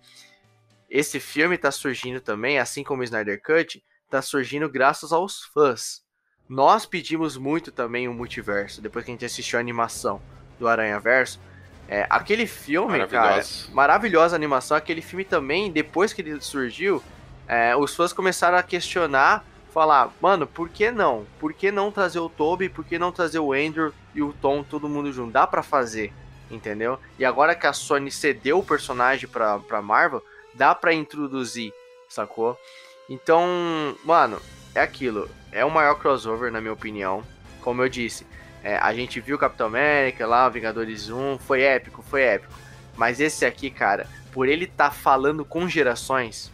[0.91, 3.83] esse filme tá surgindo também, assim como o Snyder Cut,
[4.13, 6.03] tá surgindo graças aos fãs.
[6.47, 10.21] Nós pedimos muito também o multiverso, depois que a gente assistiu a animação
[10.59, 11.41] do Aranha Verso.
[11.89, 14.77] É, aquele filme, cara, maravilhosa animação.
[14.77, 17.03] Aquele filme também, depois que ele surgiu,
[17.49, 21.27] é, os fãs começaram a questionar, falar, mano, por que não?
[21.41, 22.69] Por que não trazer o Toby?
[22.69, 25.33] Por que não trazer o Andrew e o Tom, todo mundo junto?
[25.33, 26.13] Dá pra fazer,
[26.51, 26.99] entendeu?
[27.19, 30.23] E agora que a Sony cedeu o personagem pra, pra Marvel,
[30.53, 31.73] dá para introduzir,
[32.11, 32.59] sacou?
[33.09, 34.41] Então, mano,
[34.74, 35.29] é aquilo.
[35.51, 37.23] É o maior crossover, na minha opinião.
[37.61, 38.27] Como eu disse,
[38.62, 42.53] é, a gente viu Capitão América lá, Vingadores 1, foi épico, foi épico.
[42.97, 46.51] Mas esse aqui, cara, por ele estar tá falando com gerações,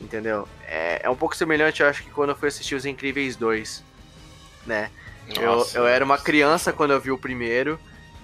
[0.00, 0.48] entendeu?
[0.66, 3.82] É, é, um pouco semelhante, eu acho, que quando eu fui assistir Os Incríveis 2,
[4.66, 4.90] né?
[5.40, 7.78] Nossa, eu, eu era uma criança quando eu vi o primeiro,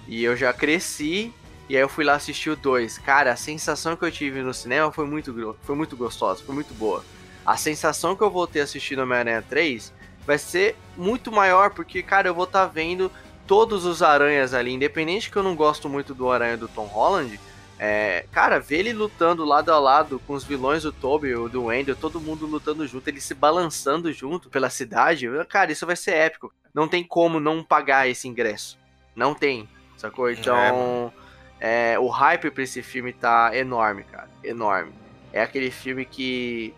[0.07, 1.33] e eu já cresci
[1.69, 2.97] e aí eu fui lá assistir o 2.
[2.97, 6.73] Cara, a sensação que eu tive no cinema foi muito, foi muito gostosa, foi muito
[6.73, 7.05] boa.
[7.45, 9.93] A sensação que eu vou ter assistindo Homem-Aranha 3
[10.25, 13.11] vai ser muito maior, porque, cara, eu vou estar tá vendo
[13.47, 17.39] todos os aranhas ali, independente que eu não gosto muito do aranha do Tom Holland.
[17.79, 21.95] É, cara, ver ele lutando lado a lado com os vilões do Toby, do Wendell,
[21.95, 26.53] todo mundo lutando junto, ele se balançando junto pela cidade, cara, isso vai ser épico.
[26.73, 28.77] Não tem como não pagar esse ingresso.
[29.15, 29.67] Não tem,
[29.97, 30.29] sacou?
[30.29, 31.11] Então,
[31.59, 34.29] é, é, o hype pra esse filme tá enorme, cara.
[34.43, 34.93] Enorme.
[35.33, 36.73] É aquele filme que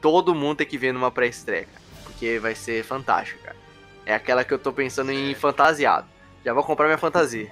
[0.00, 1.68] todo mundo tem que ver numa pré-estreia,
[2.04, 3.56] Porque vai ser fantástico, cara.
[4.04, 6.08] É aquela que eu tô pensando em fantasiado.
[6.44, 7.50] Já vou comprar minha fantasia.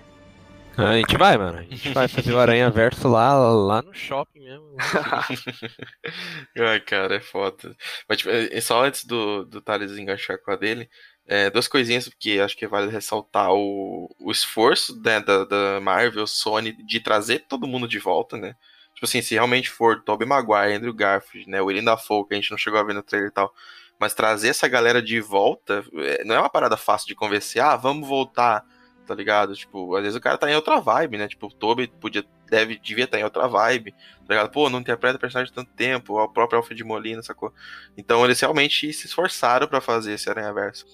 [0.77, 1.59] A gente vai, mano.
[1.59, 4.77] A gente vai fazer o Aranha Verso lá, lá no shopping mesmo.
[6.59, 7.74] Ai, cara, é foda.
[8.09, 10.89] Mas, tipo, é, só antes do, do Thales enganchar com a dele,
[11.27, 16.27] é, duas coisinhas que acho que vale ressaltar o, o esforço né, da, da Marvel,
[16.27, 18.55] Sony, de trazer todo mundo de volta, né?
[18.97, 22.36] Tipo assim, se realmente for Tobey Maguire, Andrew Garfield, né, o William Dafoe, que a
[22.39, 23.52] gente não chegou a ver no trailer e tal,
[24.01, 27.77] mas trazer essa galera de volta é, não é uma parada fácil de convencer, ah,
[27.77, 28.64] vamos voltar,
[29.06, 29.55] tá ligado?
[29.55, 31.28] Tipo, às vezes o cara tá em outra vibe, né?
[31.28, 34.51] Tipo, o Tobey podia, deve, devia estar tá em outra vibe, tá ligado?
[34.51, 37.52] Pô, não interpreta o personagem tanto tempo, o próprio Alfred Molina, sacou?
[37.98, 40.86] Então eles realmente se esforçaram para fazer esse Aranha Verso.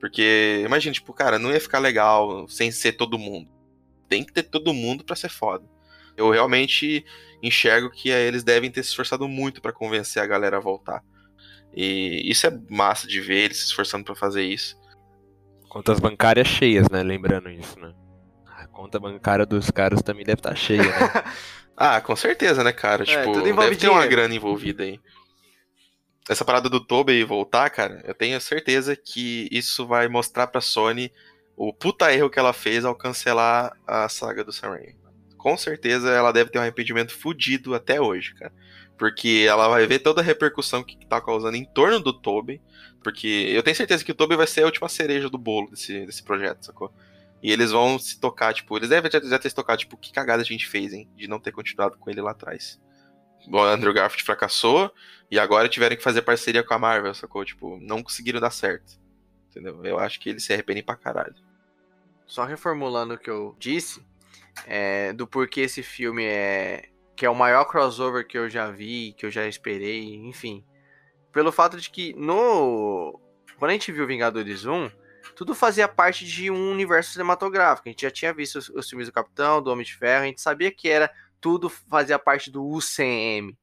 [0.00, 3.48] Porque, imagina, tipo, cara, não ia ficar legal sem ser todo mundo.
[4.08, 5.64] Tem que ter todo mundo para ser foda.
[6.16, 7.04] Eu realmente
[7.42, 11.02] enxergo que eles devem ter se esforçado muito para convencer a galera a voltar.
[11.74, 14.76] E isso é massa de ver eles se esforçando para fazer isso.
[15.68, 17.02] Contas bancárias cheias, né?
[17.02, 17.92] Lembrando isso, né?
[18.46, 21.24] A conta bancária dos caras também deve estar tá cheia, né?
[21.76, 23.02] ah, com certeza, né, cara?
[23.02, 25.00] É, tipo, deve ter uma grana envolvida aí
[26.28, 31.12] essa parada do Tobey voltar, cara, eu tenho certeza que isso vai mostrar pra Sony
[31.56, 35.03] o puta erro que ela fez ao cancelar a saga do Sam Raimi.
[35.44, 38.50] Com certeza ela deve ter um arrependimento fudido até hoje, cara.
[38.96, 42.62] Porque ela vai ver toda a repercussão que tá causando em torno do Tobey.
[43.02, 46.06] Porque eu tenho certeza que o Tobey vai ser a última cereja do bolo desse,
[46.06, 46.90] desse projeto, sacou?
[47.42, 50.10] E eles vão se tocar, tipo, eles devem já, já ter se tocado, tipo, que
[50.10, 51.06] cagada a gente fez, hein?
[51.14, 52.80] De não ter continuado com ele lá atrás
[53.46, 54.92] o Andrew Garfield fracassou
[55.30, 57.44] e agora tiveram que fazer parceria com a Marvel, sacou?
[57.44, 58.98] Tipo, não conseguiram dar certo.
[59.50, 59.84] Entendeu?
[59.84, 61.34] Eu acho que eles se arrependem pra caralho.
[62.26, 64.04] Só reformulando o que eu disse,
[64.66, 66.88] é, do porquê esse filme é.
[67.16, 70.64] que é o maior crossover que eu já vi, que eu já esperei, enfim.
[71.32, 73.20] Pelo fato de que no.
[73.58, 74.90] Quando a gente viu Vingadores 1,
[75.36, 77.88] tudo fazia parte de um universo cinematográfico.
[77.88, 80.26] A gente já tinha visto os, os filmes do Capitão, do Homem de Ferro, a
[80.26, 81.10] gente sabia que era
[81.40, 83.56] tudo fazia parte do UCM.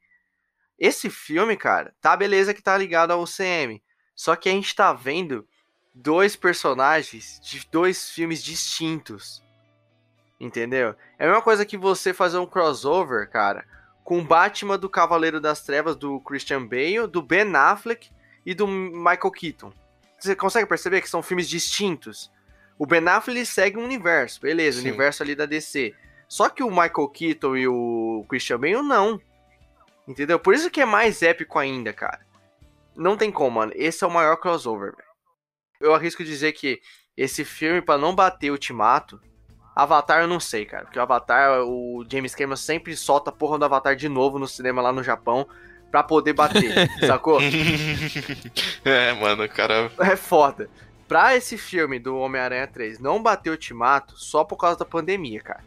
[0.77, 3.81] Esse filme, cara, tá beleza que tá ligado ao UCM.
[4.15, 5.47] Só que a gente tá vendo
[5.93, 9.43] dois personagens de dois filmes distintos.
[10.41, 10.95] Entendeu?
[11.19, 13.63] É a mesma coisa que você fazer um crossover, cara,
[14.03, 18.09] com Batman do Cavaleiro das Trevas do Christian Bale, do Ben Affleck
[18.43, 19.71] e do Michael Keaton.
[20.19, 22.31] você consegue perceber que são filmes distintos?
[22.75, 25.93] O Ben Affleck segue um universo, beleza, o universo ali da DC.
[26.27, 29.21] Só que o Michael Keaton e o Christian Bale não.
[30.07, 30.39] Entendeu?
[30.39, 32.25] Por isso que é mais épico ainda, cara.
[32.95, 33.73] Não tem como, mano.
[33.75, 35.07] Esse é o maior crossover, velho.
[35.79, 36.81] Eu arrisco dizer que
[37.15, 39.21] esse filme, para não bater o Ultimato,
[39.75, 40.83] Avatar eu não sei, cara.
[40.85, 44.47] Porque o Avatar, o James Cameron sempre solta a porra do Avatar de novo no
[44.47, 45.47] cinema lá no Japão
[45.89, 47.39] pra poder bater, sacou?
[48.85, 49.91] é, mano, cara.
[49.99, 50.69] É foda.
[51.07, 55.41] Pra esse filme do Homem-Aranha 3 não bater o Ultimato só por causa da pandemia,
[55.41, 55.63] cara.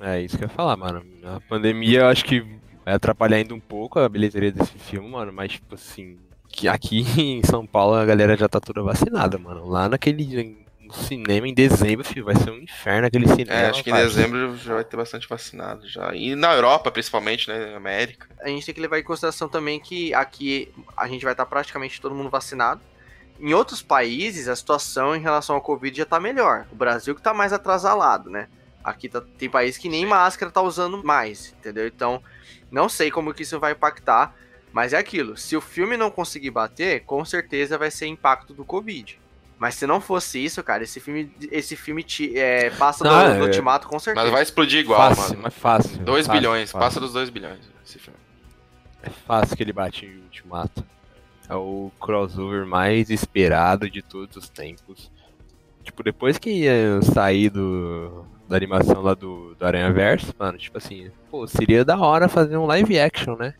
[0.00, 1.02] É isso que eu ia falar, mano.
[1.24, 2.40] A pandemia eu acho que
[2.84, 5.32] vai atrapalhar ainda um pouco a bilheteria desse filme, mano.
[5.32, 6.18] Mas, tipo assim,
[6.48, 9.66] que aqui em São Paulo a galera já tá toda vacinada, mano.
[9.66, 10.59] Lá naquele
[10.90, 13.52] no cinema em dezembro, filho, vai ser um inferno aquele cinema.
[13.52, 16.14] É, acho que em dezembro já vai ter bastante vacinado já.
[16.14, 18.28] E na Europa, principalmente, né, América.
[18.40, 22.00] A gente tem que levar em consideração também que aqui a gente vai estar praticamente
[22.00, 22.80] todo mundo vacinado.
[23.38, 26.66] Em outros países, a situação em relação ao Covid já tá melhor.
[26.72, 28.48] O Brasil que tá mais atrasalado, né?
[28.82, 31.86] Aqui tá, tem país que nem máscara tá usando mais, entendeu?
[31.86, 32.22] Então,
[32.70, 34.34] não sei como que isso vai impactar,
[34.72, 35.36] mas é aquilo.
[35.36, 39.19] Se o filme não conseguir bater, com certeza vai ser impacto do Covid.
[39.60, 43.34] Mas se não fosse isso, cara, esse filme, esse filme te, é, passa não, do,
[43.34, 43.46] do é...
[43.46, 44.24] Ultimato com certeza.
[44.24, 45.42] Mas vai explodir igual, fácil, mano.
[45.42, 45.98] Mas fácil.
[45.98, 46.86] 2 bilhões, fácil.
[46.86, 48.18] passa dos 2 bilhões esse filme.
[49.02, 50.82] É fácil que ele bate em Ultimato.
[51.46, 55.10] É o crossover mais esperado de todos os tempos.
[55.84, 60.78] Tipo, depois que ia sair do, da animação lá do, do Aranha Verso, mano, tipo
[60.78, 63.52] assim, pô, seria da hora fazer um live action, né?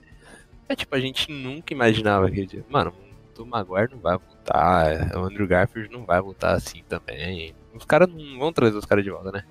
[0.67, 2.95] É tipo, a gente nunca imaginava que, mano,
[3.39, 7.55] o Maguire não vai voltar, o Andrew Garfield não vai voltar assim também.
[7.75, 9.45] Os caras não vão trazer os caras de volta, né?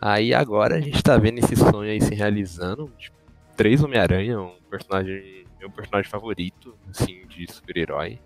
[0.00, 2.90] Aí agora a gente tá vendo esse sonho aí se realizando.
[2.98, 3.16] Tipo,
[3.56, 5.44] três Homem-Aranha, um personagem.
[5.58, 8.18] Meu personagem favorito, assim, de super-herói.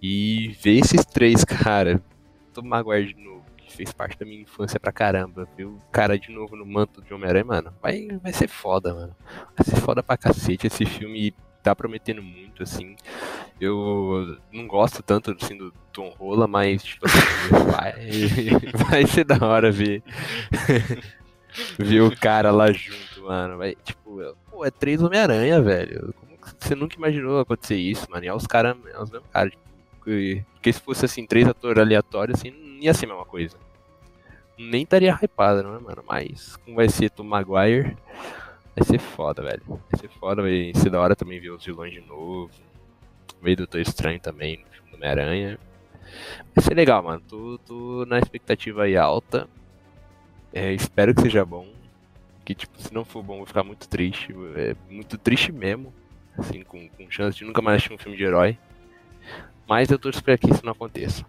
[0.00, 2.00] E ver esses três, cara,
[2.54, 5.70] Tom Maguire de novo, que fez parte da minha infância pra caramba, viu?
[5.70, 9.14] O cara de novo no manto de Homem-Aranha, mano, vai, vai ser foda, mano.
[9.56, 10.68] Vai ser foda pra cacete.
[10.68, 12.96] Esse filme tá prometendo muito, assim.
[13.60, 17.18] Eu não gosto tanto assim, do Tom Rola, mas tipo assim,
[17.70, 17.94] vai,
[18.88, 20.02] vai ser da hora ver.
[21.78, 23.58] ver o cara lá junto, mano.
[23.58, 24.20] Vai, tipo,
[24.50, 26.14] pô, é três Homem-Aranha, velho.
[26.14, 28.24] Como você nunca imaginou acontecer isso, mano?
[28.24, 29.52] E é os caras, é os mesmos caras.
[29.52, 29.64] Tipo,
[30.02, 33.56] porque se fosse assim, três atores aleatórios, assim, não ia ser a mesma coisa.
[34.58, 36.04] Nem estaria hypado, não é, mano?
[36.06, 37.96] Mas como vai ser Tom Maguire,
[38.76, 39.62] vai ser foda, velho.
[39.66, 42.50] Vai ser foda, vai ser da hora também ver os vilões de novo.
[43.40, 45.58] Ver Doutor Estranho também no filme do Homem-Aranha.
[46.54, 47.22] Vai ser legal, mano.
[47.28, 49.48] Tô, tô na expectativa aí alta.
[50.52, 51.66] É, espero que seja bom.
[52.44, 54.34] Que, tipo, se não for bom, vou ficar muito triste.
[54.56, 55.92] É muito triste mesmo.
[56.36, 58.58] Assim, com, com chance de nunca mais assistir um filme de herói.
[59.68, 61.24] Mas eu torço pra que isso não aconteça.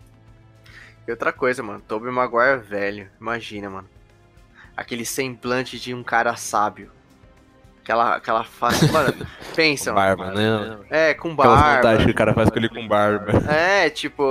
[1.07, 3.89] E outra coisa, mano, Tobey Maguire velho, imagina, mano.
[4.75, 6.91] Aquele semblante de um cara sábio.
[7.83, 9.13] Aquela, aquela face, mano,
[9.53, 10.77] pensa, com barba, né?
[10.89, 11.79] É, com barba.
[11.79, 13.33] Aquelas que o cara faz com ele com barba.
[13.51, 14.23] É, tipo,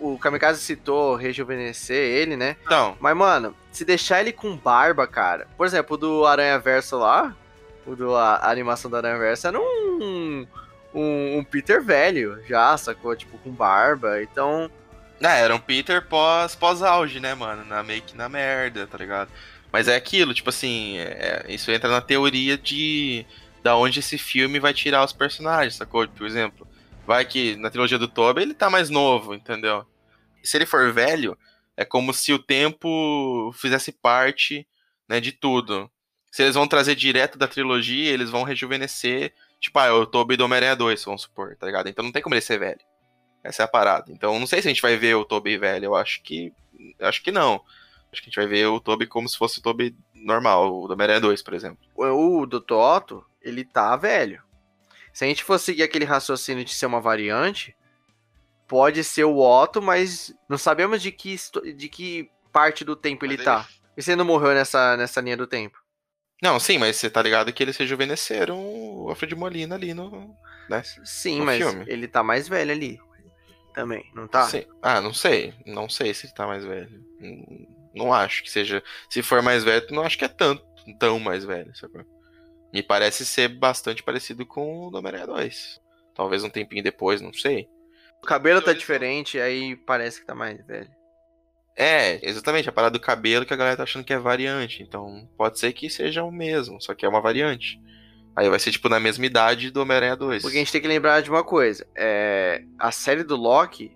[0.00, 2.56] o Kamikaze citou rejuvenescer ele, né?
[2.70, 2.96] Não.
[3.00, 5.48] Mas, mano, se deixar ele com barba, cara.
[5.56, 7.34] Por exemplo, o do Aranha Verso lá,
[7.84, 10.46] o do a, a animação do Aranha Verso era um
[10.94, 13.16] um, um, Peter velho já, sacou?
[13.16, 14.70] Tipo, com barba, então.
[15.20, 17.64] É, era um Peter pós, pós-auge, né, mano?
[17.64, 19.30] Na, meio que na merda, tá ligado?
[19.72, 23.24] Mas é aquilo, tipo assim, é, isso entra na teoria de
[23.62, 26.06] da onde esse filme vai tirar os personagens, sacou?
[26.08, 26.66] Por exemplo,
[27.06, 29.86] vai que na trilogia do Toby ele tá mais novo, entendeu?
[30.42, 31.38] E se ele for velho,
[31.76, 34.66] é como se o tempo fizesse parte
[35.08, 35.88] né, de tudo.
[36.30, 39.32] Se eles vão trazer direto da trilogia, eles vão rejuvenescer
[39.62, 41.88] Tipo, ah, eu tô Toby do Homem-Aranha 2, vamos supor, tá ligado?
[41.88, 42.80] Então não tem como ele ser velho.
[43.44, 44.10] Essa é a parada.
[44.10, 45.84] Então não sei se a gente vai ver o Toby velho.
[45.84, 46.52] Eu acho que.
[46.98, 47.62] Acho que não.
[48.12, 50.86] Acho que a gente vai ver o Toby como se fosse o Toby normal, o
[50.86, 51.78] do Homem-Aranha 2, por exemplo.
[51.96, 54.42] O do Toto, ele tá velho.
[55.12, 57.74] Se a gente for seguir aquele raciocínio de ser uma variante,
[58.68, 61.36] pode ser o Otto, mas não sabemos de que,
[61.74, 63.66] de que parte do tempo ele, ele tá.
[63.96, 65.78] E você não morreu nessa, nessa linha do tempo?
[66.42, 70.34] Não, sim, mas você tá ligado que eles rejuvenesceram o Alfred Molina ali no.
[70.68, 71.84] Né, sim, no mas filme.
[71.86, 73.00] ele tá mais velho ali.
[73.74, 74.46] Também, não tá?
[74.48, 74.64] Sim.
[74.82, 75.54] Ah, não sei.
[75.64, 77.02] Não sei se ele tá mais velho.
[77.94, 78.82] Não, acho que seja.
[79.08, 80.64] Se for mais velho, não acho que é tanto,
[80.98, 82.04] tão mais velho, sabe?
[82.72, 85.80] Me parece ser bastante parecido com o do Homem-Aranha 2.
[86.14, 87.68] Talvez um tempinho depois, não sei.
[88.22, 90.90] O cabelo tá diferente, aí parece que tá mais velho.
[91.76, 94.82] É, exatamente, a parada do cabelo que a galera tá achando que é variante.
[94.82, 97.80] Então, pode ser que seja o mesmo, só que é uma variante.
[98.34, 100.42] Aí vai ser, tipo, na mesma idade do Homem-Aranha 2.
[100.42, 101.86] Porque a gente tem que lembrar de uma coisa.
[101.94, 102.62] É...
[102.78, 103.94] A série do Loki,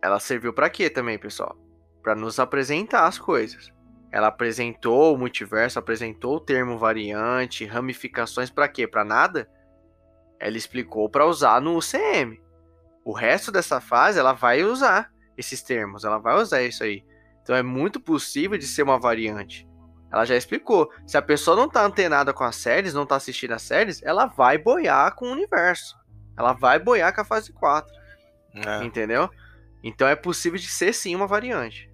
[0.00, 1.56] ela serviu para quê também, pessoal?
[2.04, 3.72] Para nos apresentar as coisas.
[4.12, 8.86] Ela apresentou o multiverso, apresentou o termo variante, ramificações para quê?
[8.86, 9.50] Para nada?
[10.38, 12.40] Ela explicou para usar no UCM.
[13.04, 17.02] O resto dessa fase ela vai usar esses termos, ela vai usar isso aí.
[17.42, 19.68] Então é muito possível de ser uma variante.
[20.12, 20.92] Ela já explicou.
[21.06, 24.26] Se a pessoa não tá antenada com as séries, não tá assistindo as séries, ela
[24.26, 25.96] vai boiar com o universo.
[26.38, 27.92] Ela vai boiar com a fase 4.
[28.54, 28.84] É.
[28.84, 29.28] Entendeu?
[29.82, 31.90] Então é possível de ser sim uma variante.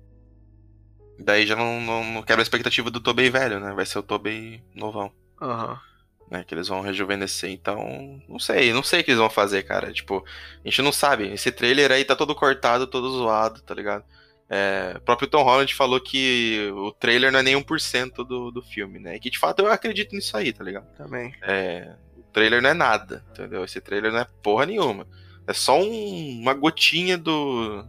[1.20, 3.72] Daí já não, não, não quebra a expectativa do Tobey velho, né?
[3.72, 5.12] Vai ser o Tobey novão.
[5.40, 5.72] Aham.
[5.72, 5.90] Uhum.
[6.30, 8.22] Né, que eles vão rejuvenescer, então.
[8.28, 9.92] Não sei, não sei o que eles vão fazer, cara.
[9.92, 10.24] Tipo,
[10.64, 11.26] a gente não sabe.
[11.26, 14.04] Esse trailer aí tá todo cortado, todo zoado, tá ligado?
[14.48, 18.62] É, o próprio Tom Holland falou que o trailer não é nem 1% do, do
[18.62, 19.16] filme, né?
[19.16, 20.86] E que de fato eu acredito nisso aí, tá ligado?
[20.96, 21.34] Também.
[21.42, 23.64] É, o trailer não é nada, entendeu?
[23.64, 25.08] Esse trailer não é porra nenhuma.
[25.48, 27.84] É só um, uma gotinha do,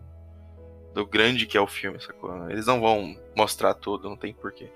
[0.93, 2.49] do grande que é o filme, sacou?
[2.49, 4.69] Eles não vão mostrar tudo, não tem porquê.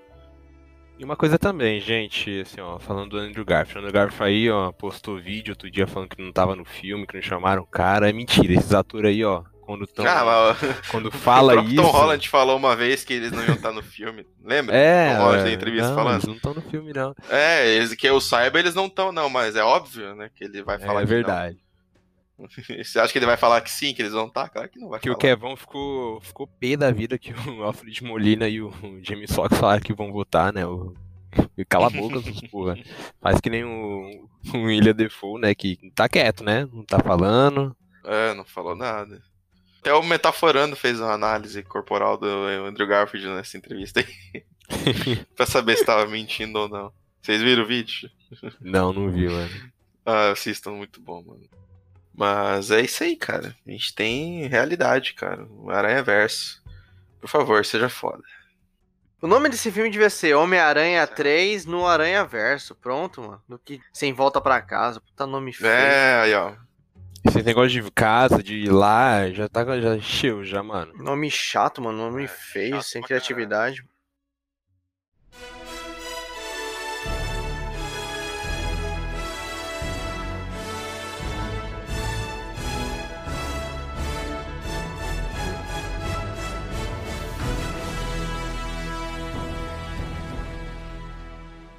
[0.98, 3.78] E uma coisa também, gente, assim, ó, falando do Andrew Garfield.
[3.78, 7.06] O Andrew Garfield aí, ó, postou vídeo outro dia falando que não tava no filme,
[7.06, 8.08] que não chamaram o cara.
[8.08, 10.56] É mentira, esses atores aí, ó, quando tão, ah,
[10.90, 11.82] quando fala o isso.
[11.82, 14.24] Tom Holland falou uma vez que eles não iam estar no filme.
[14.42, 14.74] Lembra?
[14.74, 15.16] É.
[15.16, 16.14] Tom Holland na entrevista não, falando.
[16.14, 17.14] Eles não estão no filme, não.
[17.28, 20.30] É, eles, que eu saiba, eles não estão, não, mas é óbvio, né?
[20.34, 21.56] Que ele vai falar É verdade.
[21.56, 21.65] Não.
[22.84, 24.48] Você acha que ele vai falar que sim, que eles vão estar?
[24.48, 25.16] Claro que não vai que falar.
[25.16, 28.72] o Kevão ficou, ficou pé da vida que o Alfred Molina e o
[29.02, 30.66] Jamie Foxx falaram que vão votar, né?
[30.66, 30.94] O,
[31.56, 32.76] e cala a boca, porra.
[33.20, 35.54] Faz que nem o, o William Defoe, né?
[35.54, 36.68] Que tá quieto, né?
[36.72, 37.76] Não tá falando.
[38.04, 39.22] É, não falou nada.
[39.80, 45.24] Até o Metaforando fez uma análise corporal do Andrew Garfield nessa entrevista aí.
[45.36, 46.92] pra saber se tava mentindo ou não.
[47.22, 48.10] Vocês viram o vídeo?
[48.60, 49.50] Não, não vi, mano.
[50.04, 51.48] Ah, assistam, muito bom, mano.
[52.16, 53.54] Mas é isso aí, cara.
[53.66, 55.46] A gente tem realidade, cara.
[55.50, 56.62] O Aranha Verso.
[57.20, 58.22] Por favor, seja foda.
[59.20, 62.74] O nome desse filme devia ser Homem-Aranha 3 no Aranha Verso.
[62.74, 63.42] Pronto, mano.
[63.46, 65.00] Do que sem volta para casa.
[65.00, 65.70] Puta nome feio.
[65.70, 66.54] É, aí, ó.
[67.26, 70.92] Esse negócio de casa, de ir lá, já tá já encheu já, mano.
[70.96, 71.98] Nome chato, mano.
[71.98, 73.82] Nome é, feio, sem criatividade.
[73.82, 73.95] Caralho.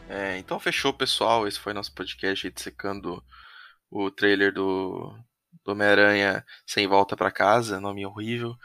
[0.10, 1.48] É, então fechou, pessoal.
[1.48, 3.24] Esse foi nosso podcast dissecando
[3.90, 5.14] o trailer do,
[5.64, 8.58] do Homem-Aranha Sem Volta para Casa, nome horrível.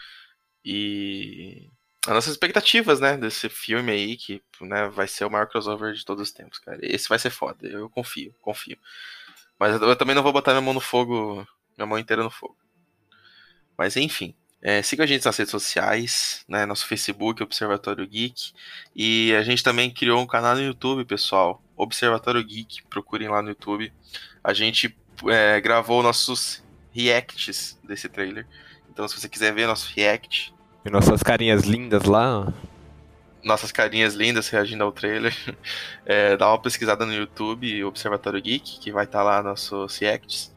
[0.64, 1.68] E
[2.06, 6.04] as nossas expectativas, né, desse filme aí, que né, vai ser o maior crossover de
[6.04, 6.78] todos os tempos, cara.
[6.82, 8.78] Esse vai ser foda, eu confio, confio.
[9.58, 11.46] Mas eu também não vou botar minha mão no fogo,
[11.76, 12.56] minha mão inteira no fogo.
[13.78, 18.52] Mas enfim, é, siga a gente nas redes sociais, né, nosso Facebook, Observatório Geek.
[18.94, 22.84] E a gente também criou um canal no YouTube, pessoal, Observatório Geek.
[22.88, 23.92] Procurem lá no YouTube.
[24.42, 26.62] A gente é, gravou nossos
[26.92, 28.46] reacts desse trailer.
[28.88, 30.54] Então, se você quiser ver nosso react.
[30.84, 32.52] E nossas carinhas lindas lá.
[33.42, 35.34] Nossas carinhas lindas reagindo ao trailer.
[36.04, 40.52] É, dá uma pesquisada no YouTube, Observatório Geek, que vai estar tá lá nossos reacts.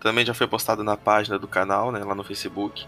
[0.00, 2.86] Também já foi postado na página do canal, né, lá no Facebook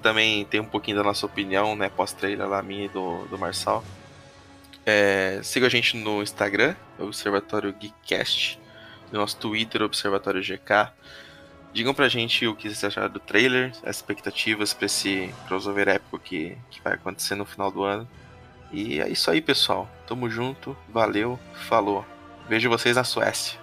[0.00, 3.84] também tem um pouquinho da nossa opinião, né, pós-trailer lá, minha e do, do Marçal.
[4.84, 8.58] É, siga a gente no Instagram, Observatório Geekcast,
[9.12, 10.92] no nosso Twitter, Observatório GK.
[11.72, 16.18] Digam pra gente o que vocês acharam do trailer, as expectativas pra esse crossover épico
[16.18, 18.08] que, que vai acontecer no final do ano.
[18.72, 19.88] E é isso aí, pessoal.
[20.06, 22.04] Tamo junto, valeu, falou.
[22.48, 23.60] Vejo vocês na Suécia.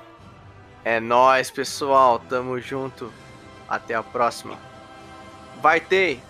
[0.85, 2.19] É nós, pessoal.
[2.19, 3.11] Tamo junto.
[3.67, 4.57] Até a próxima.
[5.61, 6.21] Vai ter.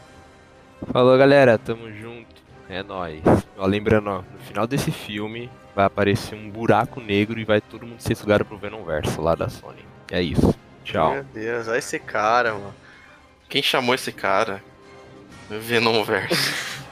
[0.91, 1.57] Falou, galera.
[1.57, 2.35] Tamo junto.
[2.69, 3.21] É nóis.
[3.57, 7.85] Ó, lembrando, ó, no final desse filme vai aparecer um buraco negro e vai todo
[7.85, 9.85] mundo ser sugado pro Venomverso lá da Sony.
[10.11, 10.53] É isso.
[10.83, 11.13] Tchau.
[11.13, 12.73] Meu Deus, olha esse cara, mano.
[13.47, 14.61] Quem chamou esse cara?
[15.49, 16.77] Venomverso.